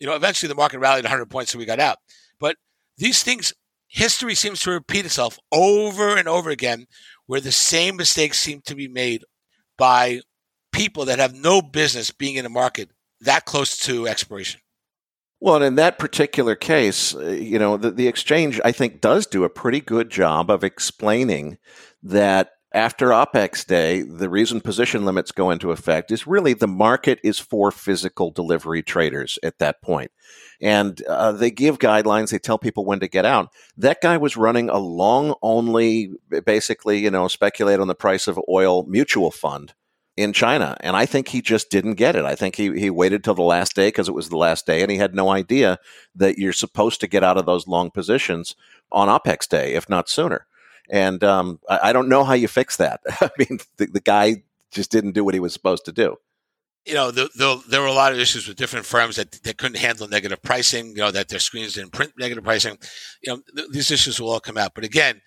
You 0.00 0.06
know, 0.06 0.14
eventually 0.14 0.48
the 0.48 0.54
market 0.54 0.78
rallied 0.78 1.04
100 1.04 1.26
points, 1.26 1.52
so 1.52 1.58
we 1.58 1.64
got 1.64 1.80
out. 1.80 1.98
But 2.38 2.56
these 2.96 3.22
things, 3.22 3.52
history 3.88 4.34
seems 4.34 4.60
to 4.60 4.70
repeat 4.70 5.06
itself 5.06 5.38
over 5.52 6.16
and 6.16 6.28
over 6.28 6.50
again, 6.50 6.86
where 7.26 7.40
the 7.40 7.52
same 7.52 7.96
mistakes 7.96 8.38
seem 8.38 8.60
to 8.66 8.74
be 8.74 8.88
made 8.88 9.24
by 9.76 10.20
people 10.72 11.04
that 11.06 11.18
have 11.18 11.34
no 11.34 11.62
business 11.62 12.10
being 12.10 12.36
in 12.36 12.46
a 12.46 12.50
market 12.50 12.90
that 13.20 13.44
close 13.44 13.76
to 13.78 14.06
expiration. 14.06 14.60
Well, 15.40 15.62
in 15.62 15.76
that 15.76 15.98
particular 15.98 16.56
case, 16.56 17.14
uh, 17.14 17.28
you 17.28 17.58
know, 17.58 17.76
the, 17.76 17.92
the 17.92 18.08
exchange, 18.08 18.60
I 18.64 18.72
think, 18.72 19.00
does 19.00 19.26
do 19.26 19.44
a 19.44 19.50
pretty 19.50 19.80
good 19.80 20.10
job 20.10 20.50
of 20.50 20.64
explaining 20.64 21.58
that 22.02 22.50
after 22.72 23.08
OPEX 23.08 23.66
day, 23.66 24.02
the 24.02 24.28
reason 24.28 24.60
position 24.60 25.06
limits 25.06 25.32
go 25.32 25.50
into 25.50 25.70
effect 25.70 26.10
is 26.10 26.26
really 26.26 26.52
the 26.52 26.68
market 26.68 27.18
is 27.24 27.38
for 27.38 27.70
physical 27.70 28.30
delivery 28.30 28.82
traders 28.82 29.38
at 29.42 29.58
that 29.58 29.80
point. 29.80 30.10
And 30.60 31.00
uh, 31.08 31.32
they 31.32 31.50
give 31.50 31.78
guidelines, 31.78 32.30
they 32.30 32.38
tell 32.38 32.58
people 32.58 32.84
when 32.84 33.00
to 33.00 33.08
get 33.08 33.24
out. 33.24 33.48
That 33.76 34.02
guy 34.02 34.18
was 34.18 34.36
running 34.36 34.68
a 34.68 34.78
long 34.78 35.34
only, 35.40 36.10
basically, 36.44 36.98
you 36.98 37.10
know, 37.10 37.26
speculate 37.28 37.80
on 37.80 37.88
the 37.88 37.94
price 37.94 38.28
of 38.28 38.38
oil 38.48 38.84
mutual 38.84 39.30
fund 39.30 39.72
in 40.18 40.34
China. 40.34 40.76
And 40.80 40.94
I 40.94 41.06
think 41.06 41.28
he 41.28 41.40
just 41.40 41.70
didn't 41.70 41.94
get 41.94 42.16
it. 42.16 42.24
I 42.24 42.34
think 42.34 42.56
he, 42.56 42.78
he 42.78 42.90
waited 42.90 43.24
till 43.24 43.34
the 43.34 43.42
last 43.42 43.74
day 43.76 43.86
because 43.86 44.08
it 44.08 44.14
was 44.14 44.28
the 44.28 44.36
last 44.36 44.66
day 44.66 44.82
and 44.82 44.90
he 44.90 44.98
had 44.98 45.14
no 45.14 45.30
idea 45.30 45.78
that 46.14 46.36
you're 46.36 46.52
supposed 46.52 47.00
to 47.00 47.06
get 47.06 47.24
out 47.24 47.38
of 47.38 47.46
those 47.46 47.66
long 47.66 47.90
positions 47.90 48.56
on 48.92 49.08
OPEX 49.08 49.48
day, 49.48 49.74
if 49.74 49.88
not 49.88 50.08
sooner. 50.08 50.46
And 50.90 51.22
um, 51.22 51.60
I, 51.68 51.90
I, 51.90 51.92
don't 51.92 52.08
know 52.08 52.24
how 52.24 52.34
you 52.34 52.48
fix 52.48 52.76
that. 52.76 53.00
I 53.20 53.30
mean, 53.38 53.58
the, 53.76 53.86
the, 53.86 54.00
guy 54.00 54.42
just 54.70 54.90
didn't 54.90 55.12
do 55.12 55.24
what 55.24 55.34
he 55.34 55.40
was 55.40 55.52
supposed 55.52 55.84
to 55.86 55.92
do. 55.92 56.16
You 56.86 56.94
know, 56.94 57.10
the, 57.10 57.28
the, 57.36 57.62
there 57.68 57.82
were 57.82 57.86
a 57.86 57.92
lot 57.92 58.12
of 58.12 58.18
issues 58.18 58.48
with 58.48 58.56
different 58.56 58.86
firms 58.86 59.16
that, 59.16 59.32
that 59.42 59.58
couldn't 59.58 59.78
handle 59.78 60.08
negative 60.08 60.42
pricing, 60.42 60.88
you 60.90 61.02
know, 61.02 61.10
that 61.10 61.28
their 61.28 61.38
screens 61.38 61.74
didn't 61.74 61.92
print 61.92 62.12
negative 62.18 62.44
pricing. 62.44 62.78
You 63.22 63.32
know, 63.32 63.42
th- 63.54 63.68
these 63.70 63.90
issues 63.90 64.20
will 64.20 64.30
all 64.30 64.40
come 64.40 64.56
out. 64.56 64.74
But 64.74 64.84
again, 64.84 65.20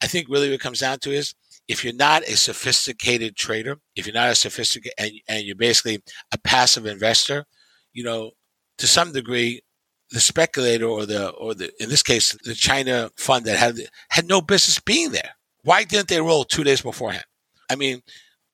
I 0.00 0.06
think 0.06 0.28
really 0.28 0.48
what 0.48 0.54
it 0.54 0.60
comes 0.60 0.80
down 0.80 1.00
to 1.00 1.10
is 1.10 1.34
if 1.66 1.84
you're 1.84 1.94
not 1.94 2.22
a 2.22 2.36
sophisticated 2.36 3.36
trader, 3.36 3.78
if 3.96 4.06
you're 4.06 4.14
not 4.14 4.30
a 4.30 4.34
sophisticated 4.34 4.94
and, 4.98 5.12
and 5.28 5.44
you're 5.44 5.56
basically 5.56 6.02
a 6.32 6.38
passive 6.38 6.86
investor, 6.86 7.44
you 7.92 8.04
know, 8.04 8.30
to 8.78 8.86
some 8.86 9.12
degree, 9.12 9.60
the 10.10 10.20
speculator 10.20 10.86
or 10.86 11.06
the 11.06 11.30
or 11.30 11.54
the 11.54 11.70
in 11.82 11.88
this 11.88 12.02
case 12.02 12.36
the 12.44 12.54
China 12.54 13.10
fund 13.16 13.44
that 13.44 13.58
had 13.58 13.78
had 14.08 14.26
no 14.26 14.40
business 14.40 14.80
being 14.80 15.12
there. 15.12 15.30
Why 15.64 15.84
didn't 15.84 16.08
they 16.08 16.20
roll 16.20 16.44
two 16.44 16.64
days 16.64 16.82
beforehand? 16.82 17.24
I 17.70 17.76
mean, 17.76 18.02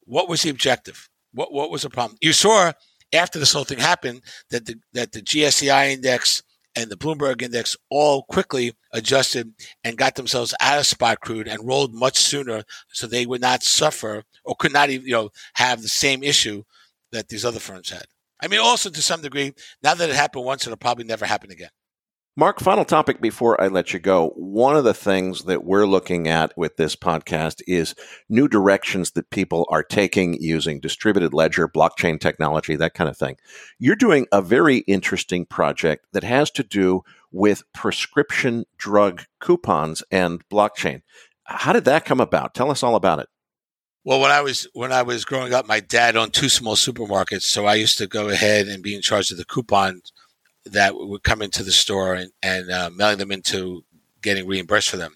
what 0.04 0.28
was 0.28 0.42
the 0.42 0.50
objective? 0.50 1.08
What 1.32 1.52
what 1.52 1.70
was 1.70 1.82
the 1.82 1.90
problem? 1.90 2.18
You 2.20 2.32
saw 2.32 2.72
after 3.12 3.38
this 3.38 3.52
whole 3.52 3.64
thing 3.64 3.78
happened 3.78 4.22
that 4.50 4.66
the 4.66 4.76
that 4.92 5.12
the 5.12 5.22
GSCI 5.22 5.92
index 5.92 6.42
and 6.76 6.90
the 6.90 6.96
Bloomberg 6.96 7.42
index 7.42 7.76
all 7.88 8.24
quickly 8.24 8.74
adjusted 8.92 9.52
and 9.84 9.96
got 9.96 10.16
themselves 10.16 10.54
out 10.60 10.78
of 10.78 10.86
spot 10.86 11.20
crude 11.20 11.46
and 11.46 11.66
rolled 11.66 11.94
much 11.94 12.18
sooner 12.18 12.64
so 12.88 13.06
they 13.06 13.26
would 13.26 13.40
not 13.40 13.62
suffer 13.62 14.24
or 14.44 14.56
could 14.58 14.72
not 14.72 14.90
even, 14.90 15.06
you 15.06 15.12
know, 15.12 15.30
have 15.54 15.82
the 15.82 15.88
same 15.88 16.22
issue 16.22 16.64
that 17.12 17.28
these 17.28 17.44
other 17.44 17.60
firms 17.60 17.90
had. 17.90 18.06
I 18.44 18.46
mean, 18.46 18.60
also 18.60 18.90
to 18.90 19.00
some 19.00 19.22
degree, 19.22 19.54
now 19.82 19.94
that 19.94 20.10
it 20.10 20.14
happened 20.14 20.44
once, 20.44 20.66
it'll 20.66 20.76
probably 20.76 21.04
never 21.04 21.24
happen 21.24 21.50
again. 21.50 21.70
Mark, 22.36 22.60
final 22.60 22.84
topic 22.84 23.22
before 23.22 23.58
I 23.58 23.68
let 23.68 23.94
you 23.94 24.00
go. 24.00 24.34
One 24.36 24.76
of 24.76 24.84
the 24.84 24.92
things 24.92 25.44
that 25.44 25.64
we're 25.64 25.86
looking 25.86 26.28
at 26.28 26.52
with 26.54 26.76
this 26.76 26.94
podcast 26.94 27.62
is 27.66 27.94
new 28.28 28.46
directions 28.46 29.12
that 29.12 29.30
people 29.30 29.66
are 29.70 29.82
taking 29.82 30.34
using 30.42 30.78
distributed 30.78 31.32
ledger, 31.32 31.68
blockchain 31.68 32.20
technology, 32.20 32.76
that 32.76 32.92
kind 32.92 33.08
of 33.08 33.16
thing. 33.16 33.36
You're 33.78 33.96
doing 33.96 34.26
a 34.30 34.42
very 34.42 34.78
interesting 34.78 35.46
project 35.46 36.04
that 36.12 36.24
has 36.24 36.50
to 36.50 36.62
do 36.62 37.00
with 37.32 37.62
prescription 37.72 38.64
drug 38.76 39.22
coupons 39.40 40.02
and 40.10 40.46
blockchain. 40.48 41.00
How 41.44 41.72
did 41.72 41.86
that 41.86 42.04
come 42.04 42.20
about? 42.20 42.52
Tell 42.52 42.70
us 42.70 42.82
all 42.82 42.96
about 42.96 43.20
it. 43.20 43.28
Well, 44.04 44.20
when 44.20 44.30
I 44.30 44.42
was 44.42 44.68
when 44.74 44.92
I 44.92 45.02
was 45.02 45.24
growing 45.24 45.54
up, 45.54 45.66
my 45.66 45.80
dad 45.80 46.14
owned 46.14 46.34
two 46.34 46.50
small 46.50 46.76
supermarkets, 46.76 47.42
so 47.42 47.64
I 47.64 47.74
used 47.74 47.96
to 47.98 48.06
go 48.06 48.28
ahead 48.28 48.68
and 48.68 48.82
be 48.82 48.94
in 48.94 49.00
charge 49.00 49.30
of 49.30 49.38
the 49.38 49.46
coupons 49.46 50.12
that 50.66 50.94
would 50.94 51.22
come 51.22 51.40
into 51.40 51.62
the 51.62 51.72
store 51.72 52.14
and, 52.14 52.30
and 52.42 52.70
uh, 52.70 52.90
mailing 52.94 53.18
them 53.18 53.32
into 53.32 53.84
getting 54.20 54.46
reimbursed 54.46 54.90
for 54.90 54.98
them. 54.98 55.14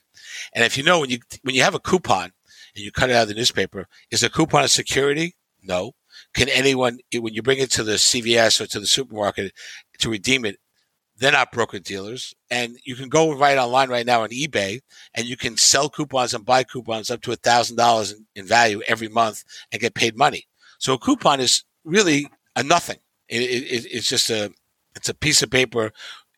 And 0.54 0.64
if 0.64 0.78
you 0.78 0.84
know 0.84 1.00
when 1.00 1.10
you 1.10 1.18
when 1.42 1.54
you 1.54 1.62
have 1.62 1.74
a 1.74 1.80
coupon 1.80 2.32
and 2.74 2.84
you 2.84 2.90
cut 2.90 3.10
it 3.10 3.16
out 3.16 3.22
of 3.22 3.28
the 3.28 3.34
newspaper, 3.34 3.88
is 4.10 4.22
a 4.22 4.30
coupon 4.30 4.64
a 4.64 4.68
security? 4.68 5.34
No. 5.62 5.92
Can 6.32 6.48
anyone 6.48 6.98
when 7.12 7.34
you 7.34 7.42
bring 7.42 7.58
it 7.58 7.70
to 7.72 7.84
the 7.84 7.94
CVS 7.94 8.58
or 8.58 8.66
to 8.68 8.80
the 8.80 8.86
supermarket 8.86 9.52
to 9.98 10.10
redeem 10.10 10.46
it? 10.46 10.58
They're 11.18 11.32
not 11.32 11.50
broker 11.50 11.80
dealers, 11.80 12.34
and 12.48 12.78
you 12.84 12.94
can 12.94 13.08
go 13.08 13.32
right 13.32 13.58
online 13.58 13.90
right 13.90 14.06
now 14.06 14.22
on 14.22 14.30
eBay, 14.30 14.80
and 15.14 15.26
you 15.26 15.36
can 15.36 15.56
sell 15.56 15.88
coupons 15.88 16.32
and 16.32 16.44
buy 16.44 16.62
coupons 16.62 17.10
up 17.10 17.22
to 17.22 17.32
a 17.32 17.36
thousand 17.36 17.76
dollars 17.76 18.14
in 18.36 18.46
value 18.46 18.82
every 18.86 19.08
month 19.08 19.42
and 19.72 19.80
get 19.80 19.94
paid 19.94 20.16
money. 20.16 20.46
So 20.78 20.94
a 20.94 20.98
coupon 20.98 21.40
is 21.40 21.64
really 21.84 22.28
a 22.54 22.62
nothing. 22.62 22.98
It, 23.28 23.42
it, 23.42 23.86
it's 23.90 24.08
just 24.08 24.30
a 24.30 24.52
it's 24.94 25.08
a 25.08 25.14
piece 25.14 25.42
of 25.42 25.50
paper 25.50 25.92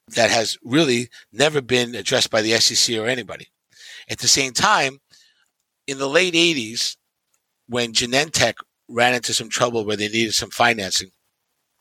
that 0.08 0.30
has 0.30 0.58
really 0.64 1.08
never 1.32 1.60
been 1.60 1.94
addressed 1.94 2.30
by 2.30 2.42
the 2.42 2.52
SEC 2.54 2.96
or 2.96 3.06
anybody. 3.06 3.48
At 4.08 4.18
the 4.18 4.28
same 4.28 4.52
time, 4.52 4.98
in 5.86 5.98
the 5.98 6.08
late 6.08 6.34
80s, 6.34 6.96
when 7.68 7.92
Genentech 7.92 8.54
ran 8.88 9.14
into 9.14 9.32
some 9.32 9.48
trouble 9.48 9.84
where 9.84 9.96
they 9.96 10.08
needed 10.08 10.34
some 10.34 10.50
financing, 10.50 11.12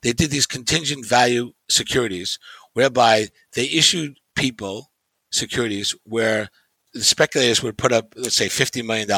they 0.01 0.13
did 0.13 0.29
these 0.29 0.45
contingent 0.45 1.05
value 1.05 1.53
securities 1.69 2.39
whereby 2.79 3.27
they 3.55 3.65
issued 3.65 4.17
people 4.37 4.89
securities 5.31 5.93
where 6.05 6.47
the 6.93 7.01
speculators 7.01 7.61
would 7.61 7.77
put 7.77 7.91
up, 7.91 8.13
let's 8.15 8.37
say, 8.37 8.47
$50 8.47 8.85
million. 8.85 9.09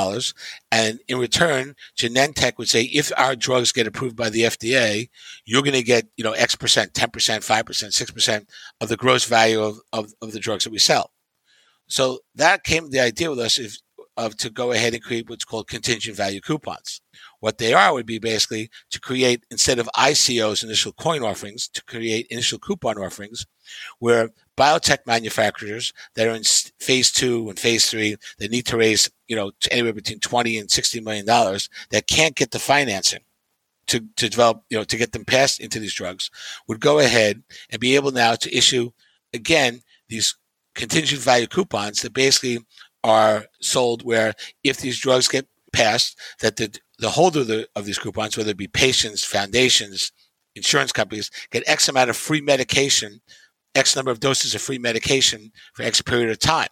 And 0.71 0.99
in 1.07 1.19
return, 1.19 1.75
Genentech 1.95 2.57
would 2.57 2.69
say, 2.69 2.85
if 2.85 3.11
our 3.17 3.35
drugs 3.35 3.71
get 3.71 3.85
approved 3.85 4.15
by 4.15 4.31
the 4.31 4.41
FDA, 4.41 5.09
you're 5.45 5.61
going 5.61 5.75
to 5.75 5.83
get, 5.83 6.07
you 6.17 6.23
know, 6.23 6.31
X 6.31 6.55
percent, 6.55 6.93
10%, 6.93 7.11
5%, 7.11 7.63
6% 7.63 8.45
of 8.81 8.89
the 8.89 8.97
gross 8.97 9.25
value 9.25 9.61
of, 9.61 9.77
of, 9.93 10.11
of 10.23 10.31
the 10.31 10.39
drugs 10.39 10.63
that 10.63 10.73
we 10.73 10.79
sell. 10.79 11.11
So 11.87 12.21
that 12.33 12.63
came 12.63 12.89
the 12.89 12.99
idea 12.99 13.29
with 13.29 13.39
us 13.39 13.59
if, 13.59 13.77
of 14.17 14.35
to 14.37 14.49
go 14.49 14.71
ahead 14.71 14.95
and 14.95 15.03
create 15.03 15.29
what's 15.29 15.45
called 15.45 15.67
contingent 15.67 16.17
value 16.17 16.41
coupons. 16.41 16.99
What 17.41 17.57
they 17.57 17.73
are 17.73 17.91
would 17.93 18.05
be 18.05 18.19
basically 18.19 18.69
to 18.91 18.99
create, 18.99 19.45
instead 19.51 19.79
of 19.79 19.89
ICOs, 19.95 20.63
initial 20.63 20.93
coin 20.93 21.23
offerings, 21.23 21.67
to 21.69 21.83
create 21.83 22.27
initial 22.29 22.59
coupon 22.59 22.97
offerings 22.97 23.45
where 23.99 24.29
biotech 24.57 24.99
manufacturers 25.05 25.91
that 26.15 26.27
are 26.27 26.35
in 26.35 26.43
phase 26.79 27.11
two 27.11 27.49
and 27.49 27.59
phase 27.59 27.89
three, 27.89 28.15
they 28.37 28.47
need 28.47 28.67
to 28.67 28.77
raise, 28.77 29.09
you 29.27 29.35
know, 29.35 29.51
anywhere 29.71 29.93
between 29.93 30.19
20 30.19 30.57
and 30.57 30.71
60 30.71 31.01
million 31.01 31.25
dollars 31.25 31.67
that 31.89 32.07
can't 32.07 32.35
get 32.35 32.51
the 32.51 32.59
financing 32.59 33.21
to, 33.87 34.01
to 34.17 34.29
develop, 34.29 34.63
you 34.69 34.77
know, 34.77 34.83
to 34.83 34.97
get 34.97 35.11
them 35.11 35.25
passed 35.25 35.59
into 35.59 35.79
these 35.79 35.93
drugs 35.93 36.29
would 36.67 36.79
go 36.79 36.99
ahead 36.99 37.43
and 37.71 37.79
be 37.79 37.95
able 37.95 38.11
now 38.11 38.35
to 38.35 38.55
issue 38.55 38.91
again 39.33 39.81
these 40.09 40.35
contingent 40.75 41.21
value 41.21 41.47
coupons 41.47 42.01
that 42.01 42.13
basically 42.13 42.59
are 43.03 43.45
sold 43.61 44.03
where 44.03 44.33
if 44.63 44.77
these 44.77 44.99
drugs 44.99 45.27
get 45.27 45.47
passed, 45.73 46.17
that 46.41 46.57
the, 46.57 46.77
the 46.99 47.11
holder 47.11 47.41
of, 47.41 47.47
the, 47.47 47.67
of 47.75 47.85
these 47.85 47.99
coupons, 47.99 48.37
whether 48.37 48.51
it 48.51 48.57
be 48.57 48.67
patients, 48.67 49.23
foundations, 49.23 50.11
insurance 50.55 50.91
companies, 50.91 51.31
get 51.51 51.63
X 51.67 51.87
amount 51.87 52.09
of 52.09 52.17
free 52.17 52.41
medication, 52.41 53.21
X 53.75 53.95
number 53.95 54.11
of 54.11 54.19
doses 54.19 54.53
of 54.53 54.61
free 54.61 54.77
medication 54.77 55.51
for 55.73 55.83
X 55.83 56.01
period 56.01 56.29
of 56.29 56.39
time. 56.39 56.67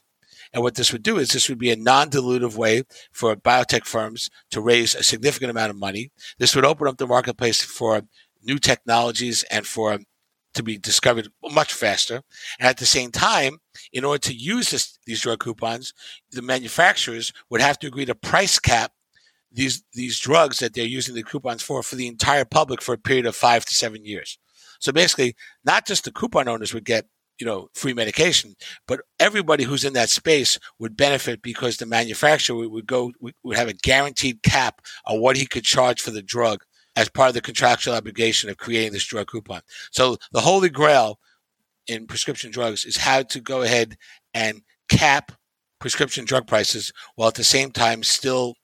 And 0.51 0.63
what 0.63 0.75
this 0.75 0.91
would 0.91 1.03
do 1.03 1.17
is 1.17 1.29
this 1.29 1.47
would 1.47 1.59
be 1.59 1.71
a 1.71 1.75
non-dilutive 1.75 2.55
way 2.55 2.83
for 3.11 3.35
biotech 3.35 3.85
firms 3.85 4.29
to 4.51 4.61
raise 4.61 4.95
a 4.95 5.03
significant 5.03 5.51
amount 5.51 5.69
of 5.69 5.77
money. 5.77 6.11
This 6.39 6.55
would 6.55 6.65
open 6.65 6.87
up 6.87 6.97
the 6.97 7.07
marketplace 7.07 7.61
for 7.61 8.01
new 8.41 8.57
technologies 8.57 9.43
and 9.51 9.67
for 9.67 9.99
to 10.53 10.63
be 10.63 10.77
discovered 10.77 11.29
much 11.43 11.73
faster. 11.73 12.21
And 12.59 12.67
at 12.67 12.77
the 12.77 12.85
same 12.85 13.11
time, 13.11 13.59
in 13.93 14.03
order 14.03 14.19
to 14.19 14.33
use 14.33 14.71
this, 14.71 14.97
these 15.05 15.21
drug 15.21 15.39
coupons, 15.39 15.93
the 16.31 16.41
manufacturers 16.41 17.31
would 17.49 17.61
have 17.61 17.79
to 17.79 17.87
agree 17.87 18.05
to 18.05 18.15
price 18.15 18.59
cap 18.59 18.91
these 19.51 19.83
these 19.93 20.19
drugs 20.19 20.59
that 20.59 20.73
they're 20.73 20.85
using 20.85 21.15
the 21.15 21.23
coupons 21.23 21.63
for 21.63 21.81
for 21.81 21.95
the 21.95 22.07
entire 22.07 22.45
public 22.45 22.81
for 22.81 22.93
a 22.93 22.97
period 22.97 23.25
of 23.25 23.35
five 23.35 23.65
to 23.65 23.75
seven 23.75 24.05
years. 24.05 24.37
So 24.79 24.91
basically, 24.91 25.35
not 25.65 25.85
just 25.85 26.05
the 26.05 26.11
coupon 26.11 26.47
owners 26.47 26.73
would 26.73 26.85
get 26.85 27.05
you 27.39 27.45
know 27.45 27.69
free 27.73 27.93
medication, 27.93 28.55
but 28.87 29.01
everybody 29.19 29.63
who's 29.63 29.85
in 29.85 29.93
that 29.93 30.09
space 30.09 30.59
would 30.77 30.95
benefit 30.95 31.41
because 31.41 31.77
the 31.77 31.85
manufacturer 31.85 32.67
would 32.67 32.85
go 32.85 33.11
would 33.19 33.57
have 33.57 33.67
a 33.69 33.73
guaranteed 33.73 34.43
cap 34.43 34.81
on 35.05 35.19
what 35.19 35.37
he 35.37 35.45
could 35.45 35.63
charge 35.63 36.01
for 36.01 36.11
the 36.11 36.21
drug 36.21 36.63
as 36.95 37.09
part 37.09 37.29
of 37.29 37.33
the 37.33 37.41
contractual 37.41 37.95
obligation 37.95 38.49
of 38.49 38.57
creating 38.57 38.93
this 38.93 39.05
drug 39.05 39.27
coupon. 39.27 39.61
So 39.91 40.17
the 40.31 40.41
holy 40.41 40.69
grail 40.69 41.19
in 41.87 42.07
prescription 42.07 42.51
drugs 42.51 42.85
is 42.85 42.97
how 42.97 43.23
to 43.23 43.39
go 43.39 43.61
ahead 43.61 43.97
and 44.33 44.61
cap 44.89 45.31
prescription 45.79 46.25
drug 46.25 46.45
prices 46.45 46.91
while 47.15 47.29
at 47.29 47.35
the 47.35 47.43
same 47.43 47.71
time 47.71 48.03
still 48.03 48.55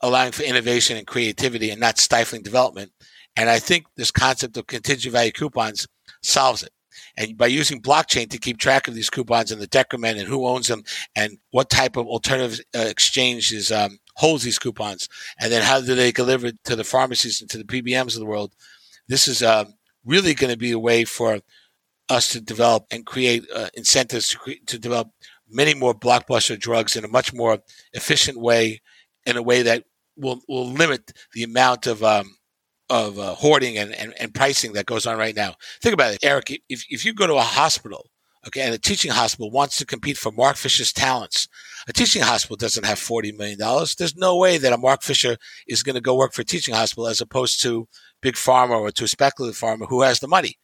allowing 0.00 0.32
for 0.32 0.42
innovation 0.42 0.96
and 0.96 1.06
creativity 1.06 1.70
and 1.70 1.80
not 1.80 1.98
stifling 1.98 2.42
development. 2.42 2.92
And 3.36 3.50
I 3.50 3.58
think 3.58 3.86
this 3.96 4.10
concept 4.10 4.56
of 4.56 4.66
contingent 4.66 5.12
value 5.12 5.32
coupons 5.32 5.86
solves 6.22 6.62
it. 6.62 6.70
And 7.16 7.36
by 7.36 7.46
using 7.46 7.82
blockchain 7.82 8.30
to 8.30 8.38
keep 8.38 8.58
track 8.58 8.86
of 8.86 8.94
these 8.94 9.10
coupons 9.10 9.50
and 9.50 9.60
the 9.60 9.66
decrement 9.66 10.18
and 10.18 10.28
who 10.28 10.46
owns 10.46 10.68
them 10.68 10.84
and 11.16 11.38
what 11.50 11.70
type 11.70 11.96
of 11.96 12.06
alternative 12.06 12.60
uh, 12.76 12.80
exchange 12.80 13.52
is 13.52 13.72
um, 13.72 13.98
holds 14.16 14.44
these 14.44 14.58
coupons, 14.58 15.08
and 15.38 15.52
then 15.52 15.62
how 15.62 15.80
do 15.80 15.94
they 15.94 16.12
deliver 16.12 16.48
it 16.48 16.62
to 16.64 16.76
the 16.76 16.84
pharmacies 16.84 17.40
and 17.40 17.50
to 17.50 17.58
the 17.58 17.64
PBMs 17.64 18.14
of 18.14 18.20
the 18.20 18.26
world. 18.26 18.54
This 19.08 19.28
is 19.28 19.42
uh, 19.42 19.64
really 20.04 20.34
going 20.34 20.52
to 20.52 20.58
be 20.58 20.70
a 20.70 20.78
way 20.78 21.04
for 21.04 21.40
us 22.08 22.28
to 22.28 22.40
develop 22.40 22.86
and 22.90 23.06
create 23.06 23.44
uh, 23.54 23.68
incentives 23.74 24.28
to, 24.28 24.38
cre- 24.38 24.50
to 24.66 24.78
develop 24.78 25.08
many 25.48 25.74
more 25.74 25.94
blockbuster 25.94 26.58
drugs 26.58 26.96
in 26.96 27.04
a 27.04 27.08
much 27.08 27.32
more 27.32 27.58
efficient 27.92 28.38
way, 28.38 28.80
in 29.26 29.36
a 29.36 29.42
way 29.42 29.62
that 29.62 29.84
will 30.16 30.40
will 30.48 30.66
limit 30.66 31.12
the 31.32 31.42
amount 31.42 31.86
of 31.86 32.02
um, 32.02 32.36
of 32.90 33.18
uh, 33.18 33.34
hoarding 33.34 33.78
and, 33.78 33.92
and, 33.94 34.14
and 34.20 34.34
pricing 34.34 34.74
that 34.74 34.86
goes 34.86 35.06
on 35.06 35.18
right 35.18 35.34
now. 35.34 35.54
Think 35.82 35.94
about 35.94 36.14
it, 36.14 36.24
Erik. 36.24 36.62
If 36.68 36.84
if 36.88 37.04
you 37.04 37.14
go 37.14 37.26
to 37.26 37.34
a 37.34 37.40
hospital, 37.40 38.10
okay, 38.46 38.60
and 38.62 38.74
a 38.74 38.78
teaching 38.78 39.10
hospital 39.10 39.50
wants 39.50 39.76
to 39.78 39.86
compete 39.86 40.18
for 40.18 40.32
Mark 40.32 40.56
Fisher's 40.56 40.92
talents, 40.92 41.48
a 41.88 41.92
teaching 41.92 42.22
hospital 42.22 42.56
doesn't 42.56 42.86
have 42.86 42.98
forty 42.98 43.32
million 43.32 43.58
dollars. 43.58 43.94
There's 43.94 44.16
no 44.16 44.36
way 44.36 44.58
that 44.58 44.72
a 44.72 44.78
Mark 44.78 45.02
Fisher 45.02 45.36
is 45.66 45.82
going 45.82 45.94
to 45.94 46.00
go 46.00 46.16
work 46.16 46.32
for 46.32 46.42
a 46.42 46.46
teaching 46.46 46.74
hospital 46.74 47.06
as 47.06 47.20
opposed 47.20 47.62
to 47.62 47.88
big 48.22 48.34
pharma 48.34 48.80
or 48.80 48.90
to 48.90 49.04
a 49.04 49.08
speculative 49.08 49.58
pharma 49.58 49.86
who 49.88 50.02
has 50.02 50.20
the 50.20 50.28
money. 50.28 50.56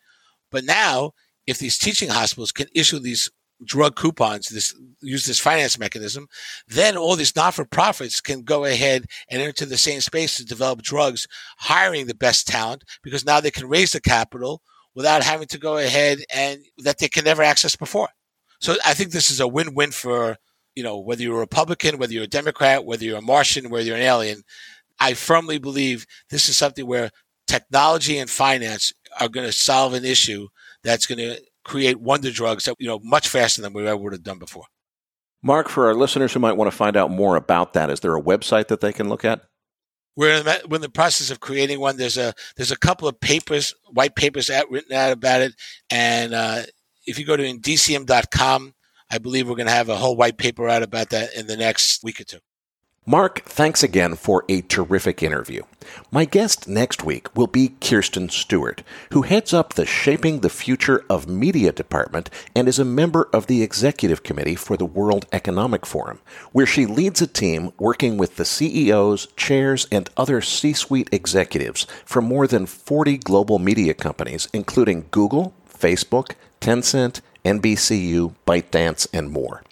But 0.50 0.64
now, 0.64 1.12
if 1.46 1.58
these 1.58 1.78
teaching 1.78 2.08
hospitals 2.08 2.52
can 2.52 2.68
issue 2.74 2.98
these 2.98 3.30
drug 3.64 3.94
coupons, 3.94 4.48
this 4.48 4.74
use 5.02 5.26
this 5.26 5.38
finance 5.38 5.78
mechanism, 5.78 6.26
then 6.66 6.96
all 6.96 7.16
these 7.16 7.36
not-for-profits 7.36 8.20
can 8.20 8.42
go 8.42 8.64
ahead 8.64 9.04
and 9.30 9.42
enter 9.42 9.66
the 9.66 9.76
same 9.76 10.00
space 10.00 10.36
to 10.36 10.44
develop 10.44 10.82
drugs, 10.82 11.26
hiring 11.58 12.06
the 12.06 12.14
best 12.14 12.48
talent 12.48 12.84
because 13.02 13.24
now 13.24 13.40
they 13.40 13.50
can 13.50 13.68
raise 13.68 13.92
the 13.92 14.00
capital 14.00 14.62
without 14.94 15.22
having 15.22 15.46
to 15.46 15.58
go 15.58 15.76
ahead 15.76 16.20
and 16.34 16.60
that 16.78 16.98
they 16.98 17.08
can 17.08 17.24
never 17.24 17.42
access 17.42 17.76
before. 17.76 18.08
So 18.60 18.76
I 18.84 18.94
think 18.94 19.10
this 19.10 19.30
is 19.30 19.40
a 19.40 19.48
win-win 19.48 19.90
for 19.90 20.36
you 20.81 20.85
know 20.85 20.99
whether 20.99 21.22
you're 21.22 21.37
a 21.37 21.41
Republican, 21.41 21.99
whether 21.99 22.14
you're 22.14 22.24
a 22.24 22.39
Democrat, 22.41 22.87
whether 22.87 23.05
you're 23.05 23.18
a 23.18 23.22
Martian, 23.22 23.68
whether 23.68 23.85
you're 23.85 23.97
an 23.97 24.03
alien. 24.03 24.43
I 24.99 25.12
firmly 25.12 25.59
believe 25.59 26.07
this 26.31 26.49
is 26.49 26.57
something 26.57 26.87
where 26.87 27.11
technology 27.47 28.16
and 28.16 28.31
finance 28.31 28.95
are 29.20 29.28
going 29.28 29.47
to 29.47 29.53
solve 29.53 29.93
an 29.93 30.07
issue 30.07 30.49
that's 30.83 31.05
going 31.05 31.18
to 31.18 31.39
create 31.64 32.01
wonder 32.01 32.31
drugs 32.31 32.64
that 32.64 32.76
you 32.78 32.87
know 32.87 32.99
much 33.05 33.28
faster 33.28 33.61
than 33.61 33.74
we 33.74 33.87
ever 33.87 33.99
would 33.99 34.14
have 34.14 34.22
done 34.22 34.39
before. 34.39 34.64
Mark, 35.43 35.68
for 35.68 35.87
our 35.87 35.95
listeners 35.95 36.33
who 36.33 36.41
might 36.41 36.57
want 36.57 36.70
to 36.70 36.76
find 36.76 36.97
out 36.97 37.11
more 37.11 37.37
about 37.37 37.74
that, 37.74 37.91
is 37.91 38.01
there 38.01 38.16
a 38.16 38.22
website 38.22 38.68
that 38.68 38.81
they 38.81 38.93
can 38.95 39.11
look 39.11 39.22
at? 39.22 39.43
We're 40.16 40.37
in, 40.37 40.45
the, 40.47 40.62
we're 40.66 40.76
in 40.76 40.83
the 40.83 40.89
process 40.89 41.31
of 41.31 41.41
creating 41.41 41.78
one. 41.78 41.99
There's 41.99 42.16
a 42.16 42.33
there's 42.57 42.72
a 42.72 42.78
couple 42.78 43.07
of 43.07 43.20
papers, 43.20 43.74
white 43.93 44.14
papers 44.14 44.49
out, 44.49 44.70
written 44.70 44.97
out 44.97 45.12
about 45.12 45.43
it, 45.43 45.53
and 45.91 46.33
uh, 46.33 46.62
if 47.07 47.18
you 47.18 47.26
go 47.26 47.37
to 47.37 47.43
indicium.com, 47.43 48.72
I 49.11 49.18
believe 49.18 49.48
we're 49.48 49.56
going 49.56 49.66
to 49.66 49.72
have 49.72 49.88
a 49.88 49.96
whole 49.96 50.16
white 50.16 50.36
paper 50.36 50.68
out 50.68 50.82
about 50.82 51.11
that 51.11 51.34
in 51.34 51.46
the 51.46 51.56
next 51.56 52.04
week 52.04 52.20
or 52.20 52.24
two. 52.24 52.38
Mark, 53.06 53.42
thanks 53.44 53.82
again 53.82 54.14
for 54.14 54.44
a 54.48 54.61
terrific 54.61 55.22
interview. 55.22 55.62
My 56.12 56.26
guest 56.26 56.68
next 56.68 57.02
week 57.02 57.34
will 57.34 57.46
be 57.46 57.70
Kirstine 57.80 58.30
Stewart, 58.30 58.82
who 59.12 59.22
heads 59.22 59.54
up 59.54 59.72
the 59.72 59.86
Shaping 59.86 60.40
the 60.40 60.50
Future 60.50 61.02
of 61.08 61.26
Media 61.26 61.72
department 61.72 62.28
and 62.54 62.68
is 62.68 62.78
a 62.78 62.84
member 62.84 63.28
of 63.32 63.46
the 63.46 63.62
executive 63.62 64.22
committee 64.22 64.54
for 64.54 64.76
the 64.76 64.84
World 64.84 65.26
Economic 65.32 65.86
Forum, 65.86 66.20
where 66.52 66.66
she 66.66 66.84
leads 66.84 67.22
a 67.22 67.26
team 67.26 67.72
working 67.78 68.18
with 68.18 68.36
the 68.36 68.44
CEOs, 68.44 69.28
chairs, 69.34 69.88
and 69.90 70.11
other 70.16 70.42
C 70.42 70.74
suite 70.74 71.08
executives 71.11 71.86
from 72.04 72.26
more 72.26 72.46
than 72.46 72.66
40 72.66 73.16
global 73.16 73.58
media 73.58 73.94
companies, 73.94 74.46
including 74.52 75.06
Google, 75.11 75.54
Facebook, 75.68 76.34
Tencent, 76.61 77.22
NBCU, 77.45 78.34
ByteDance, 78.47 79.07
and 79.12 79.30
more. 79.30 79.62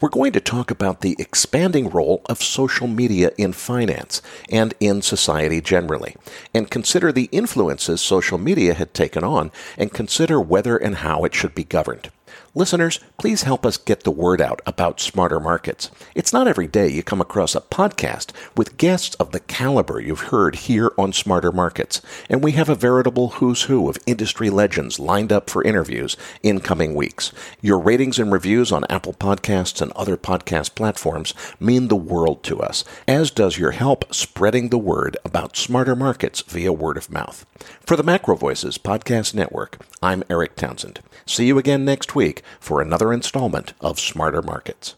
We're 0.00 0.08
going 0.08 0.32
to 0.32 0.40
talk 0.40 0.70
about 0.70 1.00
the 1.00 1.16
expanding 1.18 1.90
role 1.90 2.22
of 2.26 2.42
social 2.42 2.86
media 2.86 3.32
in 3.36 3.52
finance 3.52 4.22
and 4.48 4.72
in 4.78 5.02
society 5.02 5.60
generally, 5.60 6.16
and 6.54 6.70
consider 6.70 7.10
the 7.10 7.28
influences 7.32 8.00
social 8.00 8.38
media 8.38 8.74
had 8.74 8.94
taken 8.94 9.24
on, 9.24 9.50
and 9.76 9.92
consider 9.92 10.40
whether 10.40 10.76
and 10.76 10.96
how 10.96 11.24
it 11.24 11.34
should 11.34 11.54
be 11.54 11.64
governed. 11.64 12.10
Listeners, 12.58 12.98
please 13.18 13.42
help 13.42 13.64
us 13.64 13.76
get 13.76 14.02
the 14.02 14.10
word 14.10 14.40
out 14.40 14.60
about 14.66 14.98
smarter 14.98 15.38
markets. 15.38 15.92
It's 16.16 16.32
not 16.32 16.48
every 16.48 16.66
day 16.66 16.88
you 16.88 17.04
come 17.04 17.20
across 17.20 17.54
a 17.54 17.60
podcast 17.60 18.32
with 18.56 18.76
guests 18.76 19.14
of 19.20 19.30
the 19.30 19.38
caliber 19.38 20.00
you've 20.00 20.32
heard 20.32 20.56
here 20.56 20.90
on 20.98 21.12
Smarter 21.12 21.52
Markets, 21.52 22.02
and 22.28 22.42
we 22.42 22.50
have 22.52 22.68
a 22.68 22.74
veritable 22.74 23.28
who's 23.28 23.62
who 23.62 23.88
of 23.88 23.96
industry 24.06 24.50
legends 24.50 24.98
lined 24.98 25.30
up 25.30 25.48
for 25.48 25.62
interviews 25.62 26.16
in 26.42 26.58
coming 26.58 26.96
weeks. 26.96 27.30
Your 27.62 27.78
ratings 27.78 28.18
and 28.18 28.32
reviews 28.32 28.72
on 28.72 28.84
Apple 28.90 29.14
Podcasts 29.14 29.80
and 29.80 29.92
other 29.92 30.16
podcast 30.16 30.74
platforms 30.74 31.34
mean 31.60 31.86
the 31.86 31.94
world 31.94 32.42
to 32.42 32.60
us, 32.60 32.82
as 33.06 33.30
does 33.30 33.56
your 33.56 33.70
help 33.70 34.12
spreading 34.12 34.70
the 34.70 34.78
word 34.78 35.16
about 35.24 35.56
smarter 35.56 35.94
markets 35.94 36.40
via 36.40 36.72
word 36.72 36.96
of 36.96 37.08
mouth. 37.08 37.46
For 37.86 37.96
the 37.96 38.02
Macro 38.02 38.34
Voices 38.34 38.78
Podcast 38.78 39.32
Network, 39.32 39.80
I'm 40.02 40.24
Erik 40.28 40.56
Townsend. 40.56 41.00
See 41.24 41.46
you 41.46 41.58
again 41.58 41.84
next 41.84 42.14
week 42.14 42.42
for 42.60 42.80
another 42.80 43.12
installment 43.12 43.72
of 43.80 43.98
Smarter 43.98 44.42
Markets. 44.42 44.96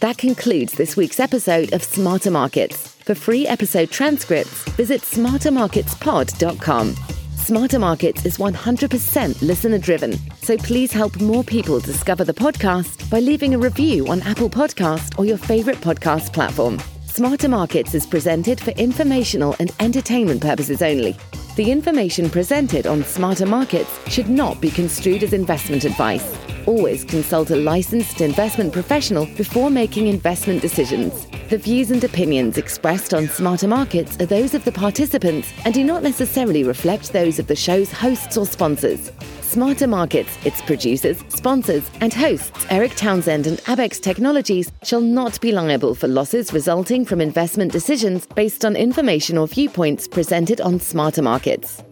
That 0.00 0.18
concludes 0.18 0.72
this 0.72 0.96
week's 0.96 1.20
episode 1.20 1.72
of 1.72 1.84
Smarter 1.84 2.32
Markets. 2.32 2.88
For 3.04 3.14
free 3.14 3.46
episode 3.46 3.90
transcripts, 3.90 4.64
visit 4.70 5.00
smartermarketspod.com. 5.02 6.96
Smarter 7.36 7.78
Markets 7.78 8.24
is 8.24 8.38
100% 8.38 9.42
listener 9.42 9.78
driven, 9.78 10.12
so 10.40 10.56
please 10.56 10.92
help 10.92 11.20
more 11.20 11.44
people 11.44 11.78
discover 11.78 12.24
the 12.24 12.34
podcast 12.34 13.08
by 13.10 13.20
leaving 13.20 13.54
a 13.54 13.58
review 13.58 14.08
on 14.08 14.22
Apple 14.22 14.50
Podcast 14.50 15.18
or 15.18 15.24
your 15.24 15.38
favorite 15.38 15.78
podcast 15.78 16.32
platform. 16.32 16.78
Smarter 17.14 17.50
Markets 17.50 17.92
is 17.92 18.06
presented 18.06 18.58
for 18.58 18.70
informational 18.70 19.54
and 19.58 19.70
entertainment 19.80 20.40
purposes 20.40 20.80
only. 20.80 21.14
The 21.56 21.70
information 21.70 22.30
presented 22.30 22.86
on 22.86 23.04
Smarter 23.04 23.44
Markets 23.44 23.90
should 24.10 24.30
not 24.30 24.62
be 24.62 24.70
construed 24.70 25.22
as 25.22 25.34
investment 25.34 25.84
advice. 25.84 26.34
Always 26.66 27.04
consult 27.04 27.50
a 27.50 27.56
licensed 27.56 28.22
investment 28.22 28.72
professional 28.72 29.26
before 29.36 29.68
making 29.68 30.06
investment 30.06 30.62
decisions. 30.62 31.26
The 31.50 31.58
views 31.58 31.90
and 31.90 32.02
opinions 32.02 32.56
expressed 32.56 33.12
on 33.12 33.28
Smarter 33.28 33.68
Markets 33.68 34.18
are 34.18 34.24
those 34.24 34.54
of 34.54 34.64
the 34.64 34.72
participants 34.72 35.52
and 35.66 35.74
do 35.74 35.84
not 35.84 36.02
necessarily 36.02 36.64
reflect 36.64 37.12
those 37.12 37.38
of 37.38 37.46
the 37.46 37.54
show's 37.54 37.92
hosts 37.92 38.38
or 38.38 38.46
sponsors. 38.46 39.12
Smarter 39.52 39.86
Markets, 39.86 40.38
its 40.46 40.62
producers, 40.62 41.22
sponsors, 41.28 41.90
and 42.00 42.14
hosts, 42.14 42.64
Erik 42.70 42.94
Townsend 42.96 43.46
and 43.46 43.58
Abaxx 43.64 44.00
Technologies, 44.00 44.72
shall 44.82 45.02
not 45.02 45.38
be 45.42 45.52
liable 45.52 45.94
for 45.94 46.08
losses 46.08 46.54
resulting 46.54 47.04
from 47.04 47.20
investment 47.20 47.70
decisions 47.70 48.24
based 48.24 48.64
on 48.64 48.76
information 48.76 49.36
or 49.36 49.46
viewpoints 49.46 50.08
presented 50.08 50.62
on 50.62 50.80
Smarter 50.80 51.20
Markets. 51.20 51.82